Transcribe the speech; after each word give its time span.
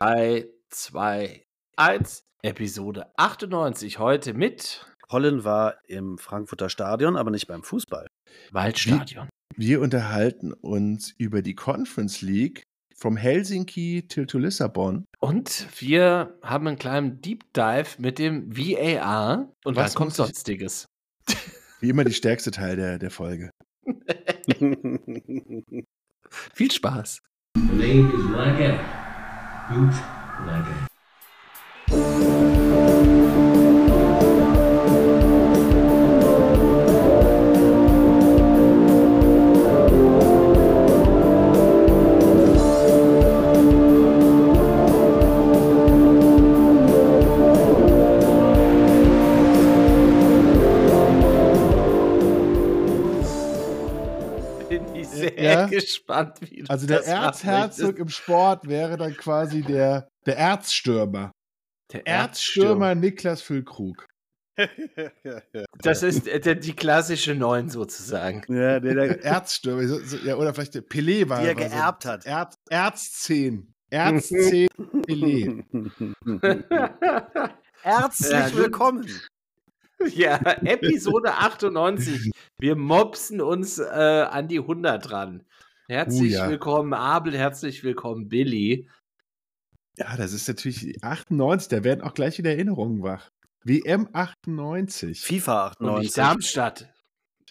3, 0.00 0.46
2, 0.70 1.44
1. 1.76 2.24
Episode 2.42 3.12
98 3.18 3.98
heute 3.98 4.32
mit 4.32 4.86
Colin 5.10 5.44
war 5.44 5.74
im 5.88 6.16
Frankfurter 6.16 6.70
Stadion, 6.70 7.18
aber 7.18 7.30
nicht 7.30 7.46
beim 7.46 7.62
Fußball. 7.62 8.06
Waldstadion. 8.50 9.28
Wir 9.56 9.82
unterhalten 9.82 10.54
uns 10.54 11.12
über 11.18 11.42
die 11.42 11.54
Conference 11.54 12.22
League 12.22 12.62
vom 12.96 13.18
Helsinki 13.18 14.06
till 14.08 14.24
to 14.24 14.38
Lissabon. 14.38 15.04
Und 15.18 15.66
wir 15.78 16.38
haben 16.42 16.66
einen 16.66 16.78
kleinen 16.78 17.20
Deep 17.20 17.52
Dive 17.52 17.96
mit 17.98 18.18
dem 18.18 18.56
VAR 18.56 19.52
und 19.64 19.76
Was 19.76 19.94
kommt 19.94 20.14
sonstiges. 20.14 20.86
Wie 21.80 21.90
immer 21.90 22.04
die 22.04 22.14
stärkste 22.14 22.52
Teil 22.52 22.76
der, 22.76 22.98
der 22.98 23.10
Folge. 23.10 23.50
Viel 26.30 26.70
Spaß. 26.70 27.20
The 27.54 27.60
name 27.76 28.10
is 28.14 28.30
Lager. 28.30 29.09
Bootlegger. 29.70 30.90
Sehr 55.36 55.42
Ja. 55.60 55.66
gespannt, 55.66 56.38
wie 56.40 56.62
du 56.62 56.70
Also 56.70 56.86
der 56.86 56.98
das 56.98 57.06
Erzherzog 57.06 57.98
im 57.98 58.08
Sport 58.08 58.68
wäre 58.68 58.96
dann 58.96 59.16
quasi 59.16 59.62
der, 59.62 60.08
der 60.26 60.36
Erzstürmer. 60.38 61.32
Der 61.92 62.06
Erzstürmer 62.06 62.94
Niklas 62.94 63.42
Füllkrug. 63.42 64.06
Das 65.82 66.02
ist 66.02 66.28
äh, 66.28 66.38
der, 66.38 66.54
die 66.56 66.74
klassische 66.74 67.34
Neun 67.34 67.70
sozusagen. 67.70 68.42
ja, 68.54 68.78
der, 68.78 68.94
Der 68.94 69.24
Erzstürmer. 69.24 69.86
So, 69.88 69.98
so, 70.00 70.18
ja, 70.18 70.36
oder 70.36 70.52
vielleicht 70.52 70.74
der 70.74 70.82
Pelé 70.86 71.26
war. 71.30 71.40
die 71.40 71.46
er 71.48 71.56
war 71.56 71.62
so 71.64 71.68
geerbt 71.70 72.04
hat. 72.04 72.26
Erz, 72.26 72.54
Erz-10. 72.68 73.62
Erz-10 73.90 74.68
Pelé. 75.06 75.64
Herzlich 77.82 78.56
willkommen. 78.56 79.06
Ja, 80.08 80.38
Episode 80.64 81.34
98. 81.34 82.30
Wir 82.58 82.76
mopsen 82.76 83.40
uns 83.40 83.78
äh, 83.78 83.84
an 83.84 84.48
die 84.48 84.58
100 84.58 85.10
ran. 85.12 85.44
Herzlich 85.88 86.32
Oh 86.32 86.44
ja. 86.44 86.48
willkommen, 86.48 86.94
Abel. 86.94 87.36
Herzlich 87.36 87.84
willkommen, 87.84 88.28
Billy. 88.28 88.88
Ja, 89.98 90.16
das 90.16 90.32
ist 90.32 90.48
natürlich 90.48 90.80
die 90.80 91.02
98. 91.02 91.68
Da 91.68 91.84
werden 91.84 92.02
auch 92.02 92.14
gleich 92.14 92.38
wieder 92.38 92.50
Erinnerungen 92.50 93.02
wach. 93.02 93.30
WM 93.64 94.08
98. 94.12 95.20
FIFA 95.20 95.66
Und 95.78 95.88
98. 95.88 96.02
nicht 96.02 96.18
Darmstadt. 96.18 96.92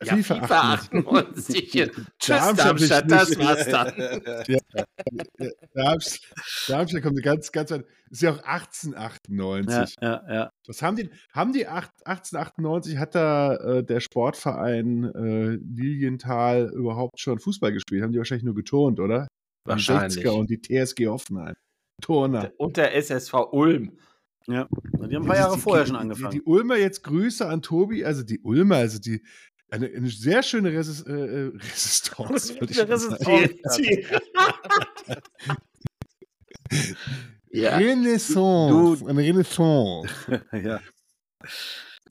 Ja, 0.01 0.15
FIFA 0.15 0.35
FIFA 0.41 0.73
98. 0.73 1.71
Tschüss, 1.71 2.07
Darmstadt 2.27 2.57
Darmstadt, 2.57 3.11
das 3.11 3.37
war's 3.37 3.67
dann. 3.67 3.93
Darmstadt, 5.73 6.21
Darmstadt 6.67 7.03
kommt 7.03 7.21
ganz, 7.21 7.51
ganz 7.51 7.71
weit. 7.71 7.85
Ist 8.09 8.21
ja 8.21 8.31
auch 8.31 8.41
1898. 8.43 9.95
ja, 10.01 10.23
ja, 10.27 10.33
ja. 10.33 10.48
Was 10.67 10.81
haben 10.81 10.95
die? 10.97 11.09
Haben 11.33 11.53
die 11.53 11.67
acht- 11.67 11.91
1898 12.05 12.97
hat 12.97 13.15
da 13.15 13.55
äh, 13.55 13.83
der 13.83 13.99
Sportverein 14.01 15.03
äh, 15.05 15.49
Lilienthal 15.55 16.69
überhaupt 16.75 17.19
schon 17.19 17.39
Fußball 17.39 17.71
gespielt? 17.73 18.03
Haben 18.03 18.11
die 18.11 18.17
wahrscheinlich 18.19 18.43
nur 18.45 18.55
geturnt, 18.55 18.99
oder? 18.99 19.27
Die 19.65 19.69
Wahrscheinlich. 19.71 20.23
60er 20.25 20.29
und 20.31 20.49
die 20.49 20.61
TSG 20.61 21.07
Hoffenheim. 21.07 21.55
Turner. 22.01 22.51
Und 22.57 22.77
der 22.77 22.95
SSV 22.95 23.33
Ulm. 23.51 23.97
ja. 24.47 24.67
Und 24.97 25.09
die 25.09 25.15
haben 25.15 25.23
ein 25.23 25.27
paar 25.27 25.35
Jahre 25.37 25.55
Die- 25.55 25.61
vorher 25.61 25.83
die- 25.83 25.89
schon 25.89 25.97
die- 25.97 26.01
angefangen. 26.01 26.31
Die, 26.31 26.37
die 26.39 26.43
Ulmer 26.45 26.77
jetzt 26.77 27.03
Grüße 27.03 27.47
an 27.47 27.61
Tobi, 27.61 28.05
also 28.05 28.23
die 28.23 28.39
Ulmer, 28.39 28.75
also 28.77 28.99
die 28.99 29.21
eine, 29.71 29.87
eine 29.87 30.07
sehr 30.09 30.41
schöne 30.43 30.71
Resist, 30.71 31.07
äh, 31.07 31.11
äh, 31.47 31.47
Resistance. 31.57 32.53
sagen. 32.69 33.59
Die- 33.77 34.05
ja. 37.51 37.77
Renaissance. 37.77 39.05
Eine 39.07 39.19
Renaissance. 39.21 40.13
ja. 40.51 40.79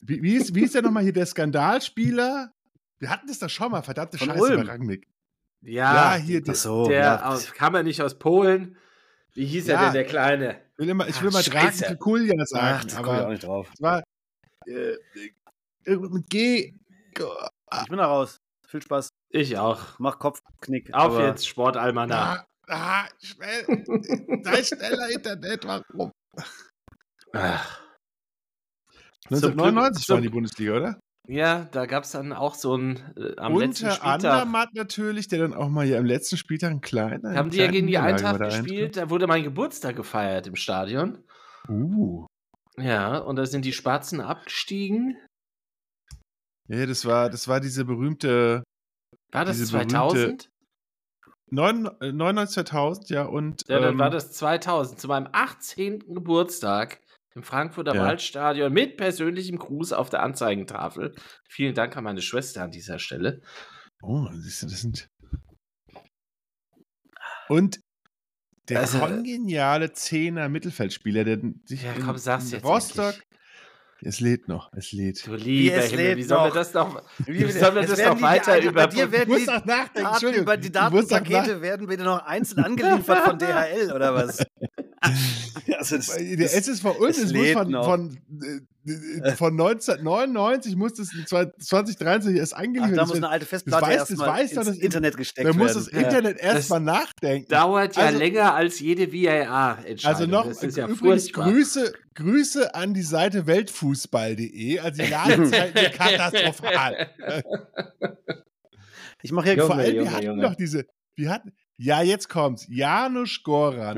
Wie, 0.03 0.23
wie, 0.23 0.35
ist, 0.37 0.55
wie 0.55 0.63
ist 0.63 0.75
der 0.75 0.83
nochmal 0.83 1.03
hier 1.03 1.13
der 1.13 1.27
Skandalspieler? 1.27 2.53
Wir 2.99 3.11
hatten 3.11 3.27
das 3.27 3.39
doch 3.39 3.51
schon 3.51 3.71
mal, 3.71 3.83
verdammte 3.83 4.19
Von 4.19 4.29
Scheiße 4.29 4.41
Ulm. 4.43 4.67
bei 4.67 4.73
Rangnick. 4.73 5.09
Ja, 5.61 6.15
Ja, 6.17 6.23
hier, 6.23 6.41
Ach 6.43 6.45
der, 6.47 6.55
so. 6.55 6.89
der 6.89 6.99
ja. 7.01 7.27
aus, 7.27 7.53
kam 7.53 7.75
er 7.75 7.83
nicht 7.83 8.01
aus 8.03 8.19
Polen. 8.19 8.77
Wie 9.35 9.45
hieß 9.47 9.69
er 9.69 9.75
Ja. 9.75 9.85
denn, 9.85 9.93
der 9.95 10.05
Kleine? 10.05 10.61
ich 10.73 10.79
will 10.79 10.89
immer, 10.89 11.09
ich 11.09 11.21
will 11.21 11.29
Ach, 11.31 11.35
mal. 11.35 11.43
Draken 11.43 11.99
Kukulja 11.99 12.35
Ach, 12.41 12.47
sagen, 12.47 12.81
das 12.89 12.97
komme 12.97 13.09
ich 13.09 13.13
auch 13.15 13.23
aber 13.23 13.31
nicht 13.31 13.45
drauf. 13.45 13.71
es 13.75 13.81
war 13.83 14.03
äh, 14.67 15.97
mit 15.97 16.31
G. 16.31 16.75
Ich 17.17 17.89
bin 17.89 17.99
da 17.99 18.07
raus. 18.07 18.41
Viel 18.67 18.83
Spaß. 18.83 19.09
Ich 19.31 19.59
auch. 19.59 19.99
Mach 19.99 20.19
Kopfknick. 20.19 20.93
Auf 20.95 21.15
aber 21.15 21.27
jetzt, 21.27 21.47
Sportalmanach. 21.47 22.45
Ah, 22.69 23.09
schnell. 23.23 23.65
Sei 24.45 24.63
schneller, 24.63 25.11
Internet, 25.11 25.65
warum? 25.65 26.13
Ach. 27.33 27.81
1999 29.25 30.09
war 30.09 30.21
die 30.21 30.29
Bundesliga, 30.29 30.77
oder? 30.77 31.01
Ja, 31.27 31.69
da 31.73 31.85
gab 31.85 32.05
es 32.05 32.13
dann 32.13 32.33
auch 32.33 32.55
so 32.55 32.75
ein 32.75 32.97
äh, 33.17 33.37
am 33.37 33.53
Unter 33.53 33.67
letzten 33.67 33.91
Spieltag. 33.91 34.25
anderem 34.25 34.67
natürlich, 34.73 35.29
der 35.29 35.41
dann 35.41 35.53
auch 35.53 35.69
mal 35.69 35.85
hier 35.85 35.99
am 35.99 36.07
letzten 36.07 36.39
Spieltag 36.39 36.71
einen 36.71 36.81
kleinen. 36.81 37.37
Haben 37.37 37.51
die 37.51 37.59
ja 37.59 37.67
gegen 37.67 37.87
die 37.87 37.99
Eintracht 37.99 38.41
gespielt, 38.41 38.97
da 38.97 39.11
wurde 39.11 39.27
mein 39.27 39.45
Geburtstag 39.45 39.97
gefeiert 39.97 40.47
im 40.47 40.57
Stadion. 40.57 41.23
Uh. 41.69 42.27
Ja, 42.79 43.19
und 43.19 43.37
da 43.37 43.45
sind 43.45 43.67
die 43.67 43.75
Spatzen 43.75 44.23
abgestiegen. 44.23 45.19
Ja, 46.69 46.87
das 46.87 47.05
war, 47.05 47.29
das 47.29 47.47
war 47.47 47.61
diese 47.61 47.85
berühmte. 47.85 48.63
War 49.31 49.45
das 49.45 49.63
2000? 49.67 50.23
Berühmte, 50.23 50.49
99.000, 51.51 53.11
äh, 53.11 53.15
ja, 53.15 53.23
und. 53.25 53.65
Ja, 53.69 53.81
dann 53.81 53.95
ähm, 53.95 53.99
war 53.99 54.11
das 54.11 54.33
2000, 54.33 55.01
zu 55.01 55.09
meinem 55.09 55.29
18. 55.33 56.01
Geburtstag 56.15 57.01
im 57.35 57.43
Frankfurter 57.43 57.95
ja. 57.95 58.03
Waldstadion 58.03 58.73
mit 58.73 58.97
persönlichem 58.97 59.59
Gruß 59.59 59.93
auf 59.93 60.11
der 60.11 60.23
Anzeigentafel. 60.23 61.15
Vielen 61.49 61.75
Dank 61.75 61.97
an 61.97 62.05
meine 62.05 62.23
Schwester 62.23 62.63
an 62.63 62.71
dieser 62.71 62.99
Stelle. 62.99 63.43
Oh, 64.03 64.29
siehst 64.33 64.63
du, 64.63 64.67
das 64.67 64.81
sind. 64.81 65.09
Und 67.49 67.81
der 68.69 68.81
also, 68.81 68.99
äh, 68.99 69.01
kongeniale 69.01 69.93
Zehner 69.93 70.49
Mittelfeldspieler, 70.49 71.25
der 71.25 71.41
sich 71.65 71.83
ja, 71.83 71.93
komm, 71.95 72.17
in, 72.17 72.53
in 72.53 72.61
Rostock 72.61 73.15
endlich. 73.15 73.29
Es 74.01 74.21
lädt 74.21 74.47
noch, 74.47 74.71
es 74.77 74.93
lädt. 74.93 75.27
Du 75.27 75.35
lieber 75.35 75.77
es 75.79 75.91
Himmel, 75.91 76.07
lebt 76.07 76.19
wie 76.19 76.23
sollen 76.23 76.45
wir 76.45 76.55
das 76.55 76.73
noch, 76.73 77.03
wie 77.27 77.33
Wie- 77.49 77.51
sollen 77.53 77.75
wir 77.75 77.83
es 77.83 77.91
das 77.91 78.05
noch 78.05 78.21
weiter 78.23 78.61
über... 78.63 78.73
bei 78.73 78.87
dir 78.87 79.11
werden 79.11 79.29
muss 79.29 79.41
die 79.41 79.47
noch 79.47 79.65
nachdenken, 79.65 79.93
Daten 79.95 80.07
Entschuldigung. 80.15 80.43
über 80.45 80.57
die 80.57 80.71
Datenpakete 80.73 81.61
werden 81.63 81.87
bitte 81.89 82.05
noch 82.05 82.25
einzeln 82.25 82.65
angeliefert 82.65 83.19
von 83.25 83.39
DHL 83.39 83.93
oder 83.93 84.15
was? 84.15 84.39
also 85.79 85.97
das, 85.97 86.07
Der 86.17 86.37
das, 86.37 86.53
SSV 86.55 86.85
Ulm, 86.99 87.11
es 87.11 87.19
es 87.19 87.25
muss 87.25 87.33
lädt 87.33 87.53
von, 87.59 87.71
noch. 87.71 87.85
von, 87.85 88.19
äh, 88.43 88.61
von 89.37 89.53
1999 89.53 90.77
muss 90.77 90.95
das 90.95 91.13
in 91.13 91.27
2023 91.27 92.37
erst 92.39 92.55
angeliefert 92.57 92.97
da 92.97 93.03
muss 93.03 93.13
werden. 93.13 93.25
eine 93.25 93.33
alte 93.33 93.47
Festplatte 93.47 93.93
erstmal 93.93 94.29
weiß 94.29 94.53
ins 94.53 94.67
das- 94.67 94.77
Internet 94.79 95.17
gesteckt 95.17 95.47
Da 95.49 95.53
muss 95.53 95.75
werden. 95.75 95.85
das 95.85 95.89
Internet 95.89 96.39
erstmal 96.39 96.81
nachdenken. 96.81 97.49
Dauert 97.51 97.97
ja 97.97 98.03
Also- 98.07 98.19
länger 98.19 98.55
als 98.55 98.81
jede 98.81 99.13
VAR-Entscheidung. 99.13 100.17
Also 100.21 100.27
noch 100.31 100.47
das 100.47 100.63
ist 100.63 100.77
ja 100.77 100.87
übrigens 100.89 101.25
furchtbar. 101.31 101.51
Grüße, 101.51 101.93
Grüße 102.15 102.75
an 102.75 102.95
die 102.95 103.03
Seite 103.03 103.47
weltfußball.de. 103.47 104.79
Also 104.81 105.03
die 105.03 105.09
Ladezeiten 105.11 105.83
sind 105.83 105.93
katastrophal. 105.99 107.09
Ich 109.23 109.33
mache 109.33 109.53
hier 109.53 109.65
Vor 109.67 109.71
Junge, 109.71 109.83
allem, 109.83 109.93
wir 109.95 109.99
Junge, 110.03 110.13
hatten 110.13 110.27
Junge. 110.27 110.43
doch 110.43 110.55
diese, 110.55 110.87
wir 111.17 111.31
hatten, 111.31 111.53
ja, 111.77 112.03
jetzt 112.03 112.29
kommt's. 112.29 112.67
Janusz 112.69 113.41
Gora. 113.43 113.93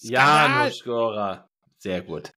Janusz 0.00 0.84
Gora. 0.84 1.48
Sehr 1.78 2.00
gut. 2.02 2.32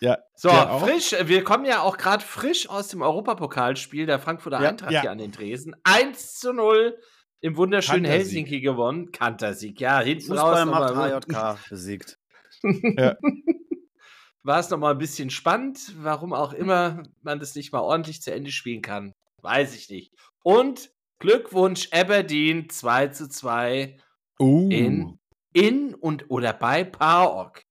Ja, 0.00 0.18
So, 0.34 0.48
frisch, 0.50 1.14
wir 1.24 1.42
kommen 1.44 1.64
ja 1.64 1.82
auch 1.82 1.96
gerade 1.96 2.24
frisch 2.24 2.68
aus 2.68 2.88
dem 2.88 3.02
Europapokalspiel 3.02 4.06
der 4.06 4.18
Frankfurter 4.20 4.60
Ja, 4.62 4.68
Eintracht 4.70 4.92
ja. 4.92 5.00
hier 5.02 5.10
an 5.10 5.18
den 5.18 5.32
Dresen. 5.32 5.74
1 5.84 6.38
zu 6.38 6.52
0 6.52 6.96
im 7.40 7.56
wunderschönen 7.56 8.04
Kantersieg. 8.04 8.26
Helsinki 8.46 8.60
gewonnen. 8.60 9.10
Kantersieg, 9.12 9.80
ja, 9.80 10.00
hinten 10.00 10.32
raus 10.32 10.60
Fußball 10.60 10.66
macht 10.66 10.94
nochmal- 10.94 11.20
HJK 11.56 11.68
besiegt. 11.68 12.18
war 14.42 14.58
es 14.60 14.70
nochmal 14.70 14.92
ein 14.92 14.98
bisschen 14.98 15.30
spannend. 15.30 15.92
Warum 15.98 16.32
auch 16.32 16.52
immer 16.52 17.02
man 17.22 17.38
das 17.40 17.54
nicht 17.54 17.72
mal 17.72 17.80
ordentlich 17.80 18.22
zu 18.22 18.32
Ende 18.32 18.50
spielen 18.50 18.82
kann, 18.82 19.12
weiß 19.42 19.74
ich 19.74 19.88
nicht. 19.90 20.12
Und 20.42 20.90
Glückwunsch 21.18 21.88
Aberdeen 21.92 22.68
2 22.70 23.08
zu 23.08 23.28
2 23.28 23.98
Uh, 24.40 24.68
in, 24.70 25.18
in 25.52 25.94
und 25.96 26.30
oder 26.30 26.52
bei 26.52 26.84
PAOK. 26.84 27.62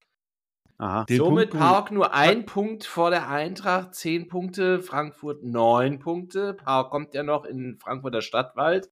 Aha. 0.80 1.06
den 1.06 1.18
Somit 1.18 1.50
Punkt- 1.52 1.66
PAOK 1.66 1.92
nur 1.92 2.14
ein 2.14 2.46
Punkt 2.46 2.84
vor 2.86 3.10
der 3.10 3.30
Eintracht, 3.30 3.96
10 3.96 4.28
Punkte, 4.28 4.82
Frankfurt 4.82 5.44
9 5.44 6.00
Punkte. 6.00 6.54
PAOK 6.54 6.92
kommt 6.92 7.14
ja 7.16 7.24
noch 7.24 7.46
in 7.46 7.58
den 7.58 7.80
Frankfurter 7.80 8.22
Stadtwald. 8.22 8.92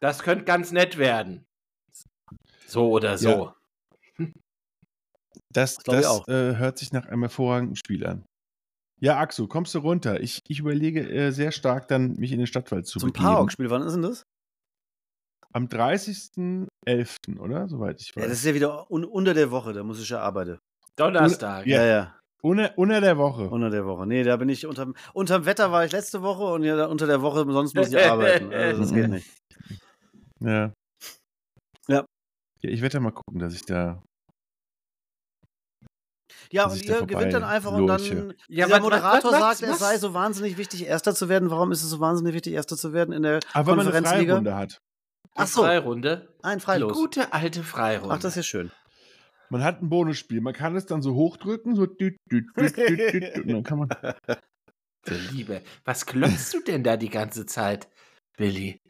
Das 0.00 0.22
könnte 0.22 0.44
ganz 0.44 0.72
nett 0.72 0.98
werden. 0.98 1.46
So 2.66 2.90
oder 2.90 3.16
so. 3.16 3.52
Das, 5.52 5.78
ich 5.78 5.84
das 5.84 6.06
auch. 6.06 6.28
äh, 6.28 6.56
hört 6.56 6.76
sich 6.78 6.92
nach 6.92 7.06
einem 7.06 7.22
hervorragenden 7.22 7.76
Spiel 7.76 8.06
an. 8.06 8.26
Ja, 9.00 9.18
Axel, 9.18 9.46
kommst 9.48 9.74
du 9.74 9.78
runter? 9.78 10.20
Ich, 10.20 10.40
ich 10.48 10.58
überlege 10.58 11.08
äh, 11.08 11.30
sehr 11.30 11.52
stark, 11.52 11.88
dann 11.88 12.14
mich 12.16 12.32
in 12.32 12.38
den 12.38 12.46
Stadtwald 12.46 12.86
zu 12.86 12.98
Zum 12.98 13.10
begeben. 13.12 13.24
Parok-Spiel, 13.24 13.70
wann 13.70 13.82
ist 13.82 13.94
denn 13.94 14.02
das? 14.02 14.22
Am 15.52 15.68
30.11., 16.86 17.38
oder? 17.40 17.68
Soweit 17.68 18.00
ich 18.00 18.14
weiß. 18.16 18.22
Ja, 18.22 18.28
das 18.28 18.38
ist 18.38 18.44
ja 18.44 18.54
wieder 18.54 18.90
un 18.90 19.04
unter 19.04 19.34
der 19.34 19.50
Woche, 19.50 19.72
da 19.72 19.82
muss 19.82 20.00
ich 20.00 20.08
ja 20.08 20.20
arbeiten. 20.20 20.58
Donnerstag. 20.96 21.66
Ja. 21.66 21.82
Ja, 21.82 21.86
ja, 21.86 22.14
unter, 22.42 22.72
unter 22.78 23.00
der 23.00 23.18
Woche. 23.18 23.48
unter 23.50 23.70
der 23.70 23.84
Woche. 23.86 24.06
Nee, 24.06 24.22
da 24.22 24.36
bin 24.36 24.48
ich 24.48 24.66
unterm, 24.66 24.94
unterm 25.12 25.44
Wetter 25.46 25.70
war 25.72 25.84
ich 25.84 25.92
letzte 25.92 26.22
Woche 26.22 26.44
und 26.44 26.62
ja, 26.64 26.86
unter 26.86 27.06
der 27.06 27.20
Woche, 27.22 27.44
sonst 27.50 27.74
muss 27.74 27.88
ich 27.88 27.98
arbeiten. 27.98 28.52
Also 28.52 28.82
das 28.82 28.92
geht 28.92 29.08
nicht. 29.08 29.30
Ja. 30.40 30.70
Ja. 31.88 32.04
Ja, 32.60 32.70
ich 32.70 32.82
werde 32.82 32.94
ja 32.94 33.00
mal 33.00 33.10
gucken, 33.10 33.38
dass 33.40 33.54
ich 33.54 33.64
da. 33.64 34.02
Ja, 36.52 36.66
und 36.66 36.88
da 36.88 36.98
ihr 37.00 37.06
gewinnt 37.06 37.32
dann 37.32 37.42
einfach 37.42 37.72
und 37.72 37.86
lurche. 37.86 38.14
dann 38.14 38.34
Ja, 38.48 38.70
was- 38.70 38.80
Moderator 38.80 39.32
was- 39.32 39.40
was- 39.40 39.58
sagt, 39.58 39.62
es 39.62 39.68
was? 39.70 39.78
sei 39.78 39.98
so 39.98 40.12
wahnsinnig 40.14 40.58
wichtig, 40.58 40.84
Erster 40.86 41.14
zu 41.14 41.28
werden. 41.28 41.50
Warum 41.50 41.72
ist 41.72 41.82
es 41.82 41.88
so 41.90 42.00
wahnsinnig 42.00 42.34
wichtig, 42.34 42.52
Erster 42.52 42.76
zu 42.76 42.92
werden 42.92 43.12
in 43.12 43.22
der 43.22 43.40
Aber 43.54 43.68
wenn 43.72 43.76
man 43.78 43.86
eine 43.86 43.94
Konferenzliga? 43.94 44.32
Freirunde 44.34 44.54
hat. 44.56 44.78
Die 45.36 45.42
Ach 45.42 45.46
so. 45.46 45.62
Freirunde. 45.62 46.34
Ein 46.42 46.58
Die 46.58 46.64
Freilos. 46.64 46.92
gute 46.96 47.32
alte 47.32 47.62
Freirunde. 47.62 48.14
Ach, 48.14 48.18
das 48.18 48.32
ist 48.32 48.36
ja 48.36 48.42
schön. 48.42 48.72
Man 49.50 49.62
hat 49.62 49.82
ein 49.82 49.88
Bonusspiel. 49.88 50.40
Man 50.40 50.54
kann 50.54 50.74
es 50.76 50.86
dann 50.86 51.02
so 51.02 51.14
hochdrücken, 51.14 51.76
so 51.76 51.86
düt, 51.86 52.16
düt, 52.30 52.46
düt, 52.58 52.76
düt, 52.76 53.12
düt, 53.12 53.38
und 53.44 53.48
dann 53.48 53.62
kann 53.62 53.78
man. 53.78 53.88
Liebe. 55.32 55.62
Was 55.84 56.04
klopfst 56.06 56.52
du 56.52 56.60
denn 56.60 56.82
da 56.82 56.96
die 56.96 57.10
ganze 57.10 57.46
Zeit, 57.46 57.88
Willi? 58.38 58.80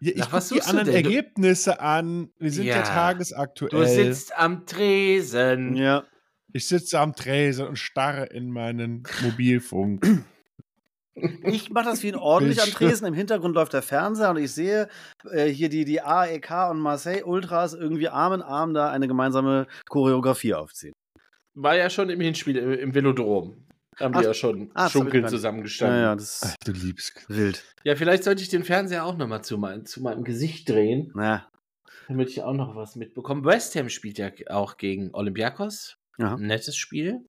Ja, 0.00 0.12
ich 0.14 0.20
gucke 0.22 0.32
was 0.32 0.48
die 0.48 0.62
anderen 0.62 0.88
Ergebnisse 0.88 1.80
an. 1.80 2.30
Wir 2.38 2.50
sind 2.50 2.64
ja, 2.64 2.76
Ja. 2.76 2.82
tagesaktuell. 2.82 3.70
Du 3.70 3.86
sitzt 3.86 4.36
am 4.36 4.66
Tresen. 4.66 5.76
Ja. 5.76 6.04
Ich 6.52 6.66
sitze 6.66 6.98
am 6.98 7.14
Tresen 7.14 7.68
und 7.68 7.76
starre 7.78 8.24
in 8.26 8.50
meinen 8.50 9.04
Mobilfunk. 9.22 10.02
Ich 11.44 11.70
mache 11.70 11.86
das 11.86 12.02
wie 12.02 12.08
ein 12.08 12.16
ordentlich 12.16 12.62
am. 12.62 12.68
Tresen. 12.70 13.06
Im 13.06 13.14
Hintergrund 13.14 13.54
läuft 13.54 13.72
der 13.72 13.82
Fernseher 13.82 14.30
und 14.30 14.36
ich 14.38 14.52
sehe 14.52 14.88
äh, 15.30 15.46
hier 15.48 15.68
die, 15.68 15.84
die 15.84 16.00
AEK 16.02 16.70
und 16.70 16.80
Marseille 16.80 17.22
Ultras 17.24 17.74
irgendwie 17.74 18.08
Arm 18.08 18.34
in 18.34 18.42
Arm 18.42 18.74
da 18.74 18.90
eine 18.90 19.08
gemeinsame 19.08 19.66
Choreografie 19.88 20.54
aufziehen. 20.54 20.92
War 21.54 21.76
ja 21.76 21.90
schon 21.90 22.10
im 22.10 22.20
Hinspiel 22.20 22.56
im, 22.56 22.72
im 22.72 22.94
Velodrom. 22.94 23.66
Haben 23.98 24.14
Ach, 24.14 24.20
die 24.20 24.26
ja 24.26 24.34
schon 24.34 24.70
ich 24.74 24.92
schunkeln 24.92 25.28
zusammengestanden. 25.28 25.96
Ja, 25.98 26.02
ja, 26.02 26.08
Ja, 26.10 26.16
das 26.16 26.40
Ach, 26.44 26.54
du 26.64 26.72
liebst. 26.72 27.24
wild. 27.28 27.62
vielleicht 27.84 28.24
sollte 28.24 28.42
ich 28.42 28.48
den 28.48 28.64
Fernseher 28.64 29.04
auch 29.04 29.16
nochmal 29.18 29.42
zu, 29.44 29.58
mein, 29.58 29.84
zu 29.84 30.00
meinem 30.02 30.24
Gesicht 30.24 30.68
drehen, 30.68 31.12
Ja. 31.16 31.46
damit 32.08 32.30
ich 32.30 32.42
auch 32.42 32.54
noch 32.54 32.76
was 32.76 32.96
mitbekomme. 32.96 33.44
West 33.44 33.74
Ham 33.76 33.88
spielt 33.90 34.16
ja 34.18 34.30
auch 34.48 34.76
gegen 34.78 35.10
Olympiakos. 35.12 35.96
Ja. 36.18 36.34
Ein 36.36 36.46
nettes 36.46 36.76
Spiel. 36.76 37.26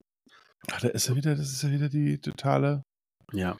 Ach, 0.72 0.80
da 0.80 0.90
ist 0.90 1.10
ja 1.10 1.16
wieder, 1.16 1.36
das 1.36 1.52
ist 1.52 1.64
ja 1.64 1.72
wieder 1.72 1.90
die 1.90 2.20
totale. 2.22 2.84
Ja. 3.32 3.58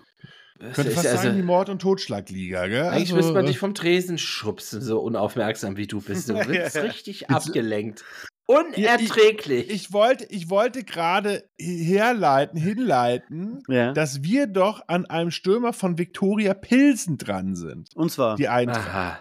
Das 0.60 0.76
Könnte 0.76 0.92
ist 0.92 0.96
fast 0.96 1.08
also- 1.08 1.32
die 1.32 1.42
Mord- 1.42 1.70
und 1.70 1.82
Totschlagliga, 1.82 2.68
gell? 2.68 2.84
Eigentlich 2.84 3.14
Also, 3.14 3.16
müsste 3.16 3.34
man 3.34 3.46
äh, 3.46 3.48
dich 3.48 3.58
vom 3.58 3.74
Tresen 3.74 4.20
schubsen, 4.20 4.82
so 4.82 5.00
unaufmerksam 5.00 5.76
wie 5.76 5.88
du 5.88 6.02
bist. 6.02 6.30
Du 6.30 6.34
bist 6.48 6.76
ja. 6.76 6.82
richtig 6.84 7.32
abgelenkt. 7.32 8.04
Unerträglich. 8.46 9.70
Ich 9.70 9.94
wollte, 9.94 10.26
ich 10.26 10.50
wollte 10.50 10.84
gerade 10.84 11.50
herleiten, 11.58 12.60
hinleiten, 12.60 13.64
ja. 13.70 13.94
dass 13.94 14.24
wir 14.24 14.46
doch 14.46 14.82
an 14.88 15.06
einem 15.06 15.32
Stürmer 15.32 15.74
von 15.74 15.98
Viktoria 15.98 16.54
Pilsen 16.54 17.18
dran 17.18 17.56
sind. 17.56 17.90
Und 17.96 18.12
zwar. 18.12 18.36
Die 18.36 18.50
Eintracht. 18.50 18.90
Aha. 18.90 19.20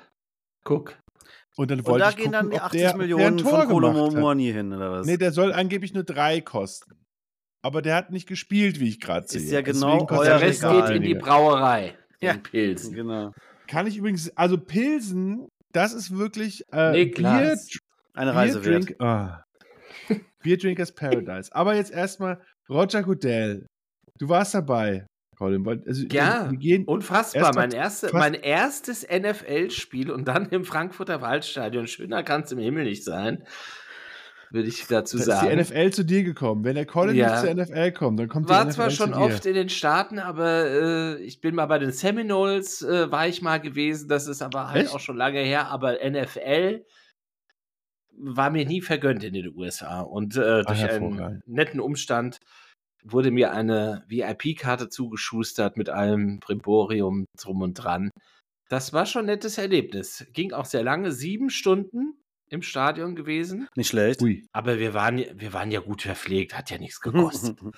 Guck. 0.64 0.98
Und 1.56 1.70
dann 1.70 1.80
und 1.80 1.86
wollte 1.86 2.04
da 2.04 2.10
ich 2.10 2.16
gehen 2.16 2.32
gucken, 2.32 2.32
dann 2.32 2.50
die 2.50 2.56
ob 2.56 2.62
80 2.64 2.80
der, 2.80 2.90
der 2.90 2.98
Millionen 2.98 3.38
Tor 3.38 3.60
von 3.60 3.68
Kolo 3.68 3.92
gemacht 3.92 4.14
hat. 4.14 4.20
Moani 4.20 4.52
hin, 4.52 4.72
oder 4.72 4.92
was? 4.92 5.06
Nee, 5.06 5.16
der 5.16 5.32
soll 5.32 5.52
angeblich 5.52 5.94
nur 5.94 6.04
drei 6.04 6.40
kosten. 6.40 6.99
Aber 7.62 7.82
der 7.82 7.94
hat 7.94 8.10
nicht 8.10 8.26
gespielt, 8.26 8.80
wie 8.80 8.88
ich 8.88 9.00
gerade 9.00 9.28
sehe. 9.28 9.40
Ist 9.40 9.50
ja 9.50 9.60
genau 9.60 10.06
euer 10.10 10.24
er 10.24 10.40
Rest 10.40 10.62
geht 10.62 10.90
in 10.90 11.02
die. 11.02 11.14
Brauerei. 11.14 11.94
Ja. 12.20 12.32
In 12.32 12.42
Pilsen. 12.42 12.94
genau. 12.94 13.32
Kann 13.66 13.86
ich 13.86 13.96
übrigens, 13.96 14.36
also 14.36 14.58
Pilsen, 14.58 15.46
das 15.72 15.92
ist 15.92 16.16
wirklich 16.16 16.64
äh, 16.72 16.92
Niklas. 16.92 17.66
Bier, 17.66 17.80
Eine 18.14 18.34
Reise 18.34 18.64
wert. 18.64 18.86
Drink, 18.86 19.00
ah. 19.00 19.44
Beer 20.42 20.56
Drinkers 20.56 20.92
Paradise. 20.92 21.54
Aber 21.54 21.74
jetzt 21.74 21.92
erstmal 21.92 22.40
Roger 22.68 23.02
Goodell. 23.02 23.66
Du 24.18 24.28
warst 24.28 24.54
dabei, 24.54 25.06
Colin. 25.36 25.66
Also, 25.86 26.06
Ja. 26.10 26.50
Wir 26.50 26.58
gehen, 26.58 26.84
Unfassbar. 26.84 27.44
Erst 27.44 27.54
Mein, 27.54 27.70
erste, 27.72 28.10
mein 28.12 28.34
erstes 28.34 29.06
NFL-Spiel 29.08 30.10
und 30.10 30.26
dann 30.28 30.48
im 30.50 30.64
Frankfurter 30.64 31.20
Waldstadion. 31.20 31.86
Schöner 31.86 32.22
kann 32.22 32.42
es 32.42 32.52
im 32.52 32.58
Himmel 32.58 32.84
nicht 32.84 33.04
sein. 33.04 33.44
Würde 34.52 34.68
ich 34.68 34.84
dazu 34.88 35.16
da 35.16 35.22
ist 35.22 35.26
sagen. 35.28 35.48
die 35.50 35.56
NFL 35.62 35.90
zu 35.90 36.04
dir 36.04 36.24
gekommen. 36.24 36.64
Wenn 36.64 36.74
der 36.74 36.86
Colin 36.86 37.14
Ja. 37.14 37.30
nicht 37.30 37.40
zur 37.40 37.54
NFL 37.54 37.92
kommt, 37.92 38.18
dann 38.18 38.28
kommt 38.28 38.48
war 38.48 38.64
die 38.64 38.70
NFL 38.70 38.74
zwar 38.74 38.90
schon 38.90 39.14
oft 39.14 39.46
in 39.46 39.54
den 39.54 39.68
Staaten, 39.68 40.18
aber 40.18 40.66
äh, 40.66 41.22
ich 41.22 41.40
bin 41.40 41.54
mal 41.54 41.66
bei 41.66 41.78
den 41.78 41.92
Seminoles, 41.92 42.82
äh, 42.82 43.10
war 43.12 43.28
ich 43.28 43.42
mal 43.42 43.60
gewesen. 43.60 44.08
Das 44.08 44.26
ist 44.26 44.42
aber 44.42 44.70
halt 44.70 44.86
Echt? 44.86 44.94
auch 44.94 45.00
schon 45.00 45.16
lange 45.16 45.38
her. 45.40 45.68
Aber 45.68 45.98
NFL 46.04 46.84
war 48.18 48.50
mir 48.50 48.66
nie 48.66 48.82
vergönnt 48.82 49.22
in 49.22 49.34
den 49.34 49.54
USA. 49.56 50.00
Und 50.00 50.36
äh, 50.36 50.64
durch 50.64 50.84
einen 50.84 51.42
netten 51.46 51.80
Umstand 51.80 52.38
wurde 53.04 53.30
mir 53.30 53.52
eine 53.52 54.04
VIP-Karte 54.08 54.88
zugeschustert 54.88 55.76
mit 55.76 55.88
allem 55.88 56.40
Brimborium 56.40 57.24
drum 57.40 57.62
und 57.62 57.74
dran. 57.74 58.10
Das 58.68 58.92
war 58.92 59.06
schon 59.06 59.22
ein 59.22 59.26
nettes 59.26 59.58
Erlebnis. 59.58 60.26
Ging 60.32 60.52
auch 60.52 60.64
sehr 60.66 60.82
lange, 60.82 61.12
sieben 61.12 61.50
Stunden 61.50 62.20
im 62.50 62.62
Stadion 62.62 63.14
gewesen. 63.14 63.68
Nicht 63.76 63.88
schlecht. 63.88 64.20
Ui. 64.22 64.44
Aber 64.52 64.78
wir 64.78 64.92
waren, 64.92 65.24
wir 65.34 65.52
waren 65.52 65.70
ja 65.70 65.80
gut 65.80 66.02
verpflegt, 66.02 66.56
hat 66.56 66.70
ja 66.70 66.78
nichts 66.78 67.00
gekostet. 67.00 67.58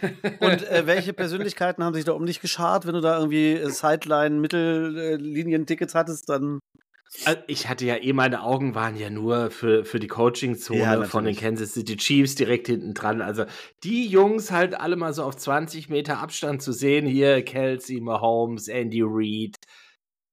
Und 0.40 0.68
äh, 0.68 0.86
welche 0.86 1.12
Persönlichkeiten 1.12 1.82
haben 1.82 1.94
sich 1.94 2.04
da 2.04 2.12
um 2.12 2.26
dich 2.26 2.40
geschart? 2.40 2.86
Wenn 2.86 2.94
du 2.94 3.00
da 3.00 3.18
irgendwie 3.18 3.52
äh, 3.52 3.70
Sideline, 3.70 4.36
Mittellinien-Tickets 4.40 5.94
hattest, 5.94 6.28
dann. 6.28 6.60
Also 7.24 7.40
ich 7.46 7.68
hatte 7.68 7.86
ja 7.86 7.96
eh, 7.96 8.12
meine 8.12 8.42
Augen 8.42 8.74
waren 8.74 8.94
ja 8.96 9.08
nur 9.08 9.50
für, 9.50 9.84
für 9.86 9.98
die 9.98 10.08
Coaching-Zone 10.08 10.78
Ja, 10.78 11.02
von 11.04 11.24
den. 11.24 11.34
Kansas 11.34 11.72
City 11.72 11.96
Chiefs 11.96 12.34
direkt 12.34 12.66
hinten 12.66 12.92
dran. 12.92 13.22
Also 13.22 13.46
die 13.82 14.06
Jungs 14.06 14.50
halt 14.50 14.78
alle 14.78 14.96
mal 14.96 15.14
so 15.14 15.22
auf 15.22 15.36
20 15.36 15.88
Meter 15.88 16.18
Abstand 16.18 16.60
zu 16.62 16.72
sehen. 16.72 17.06
Hier 17.06 17.42
Kelsey, 17.42 18.00
Mahomes, 18.00 18.68
Andy 18.68 19.00
Reid. 19.02 19.56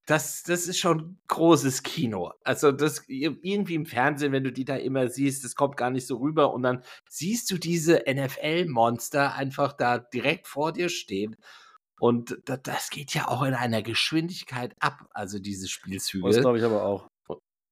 Das, 0.06 0.44
das 0.44 0.68
ist 0.68 0.78
schon 0.78 1.18
großes 1.28 1.82
Kino. 1.82 2.32
Also 2.44 2.72
das 2.72 3.04
irgendwie 3.08 3.74
im 3.74 3.86
Fernsehen, 3.86 4.32
wenn 4.32 4.44
du 4.44 4.52
die 4.52 4.66
da 4.66 4.76
immer 4.76 5.08
siehst, 5.08 5.44
das 5.44 5.56
kommt 5.56 5.78
gar 5.78 5.90
nicht 5.90 6.06
so 6.06 6.18
rüber. 6.18 6.54
Und 6.54 6.64
dann 6.64 6.84
siehst 7.10 7.50
du 7.50 7.58
diese 7.58 8.04
NFL-Monster 8.08 9.34
einfach 9.34 9.74
da 9.74 9.98
direkt 9.98 10.48
vor 10.48 10.74
dir 10.74 10.90
stehen. 10.90 11.36
Und 12.00 12.38
da, 12.46 12.58
das 12.58 12.90
geht 12.90 13.14
ja 13.14 13.28
auch 13.28 13.44
in 13.44 13.54
einer 13.54 13.82
Geschwindigkeit 13.82 14.76
ab, 14.80 15.08
also 15.12 15.40
diese 15.40 15.68
Spielzüge. 15.68 16.28
Das 16.28 16.40
glaube 16.40 16.60
ich 16.60 16.64
aber 16.64 16.84
auch. 16.84 17.10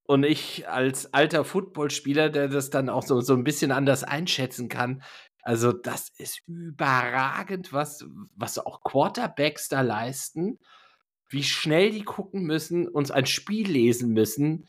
Und 0.06 0.24
ich 0.24 0.68
als 0.68 1.13
alter 1.13 1.46
Footballspieler, 1.46 2.30
der 2.30 2.50
das 2.50 2.70
dann 2.70 2.90
auch 2.90 3.04
so, 3.04 3.22
so 3.22 3.34
ein 3.34 3.44
bisschen 3.44 3.72
anders 3.72 4.04
einschätzen 4.04 4.70
kann, 4.70 5.02
also 5.44 5.74
das 5.74 6.10
ist 6.18 6.42
überragend, 6.48 7.74
was, 7.74 8.06
was 8.36 8.60
auch 8.60 8.82
Quarterbacks 8.82 9.68
da 9.68 9.82
leisten, 9.82 10.58
wie 11.34 11.44
schnell 11.44 11.92
die 11.92 12.04
gucken 12.04 12.44
müssen, 12.44 12.88
uns 12.88 13.12
ein 13.12 13.25
Spiel 13.25 13.70
lesen 13.70 14.13
müssen. 14.13 14.68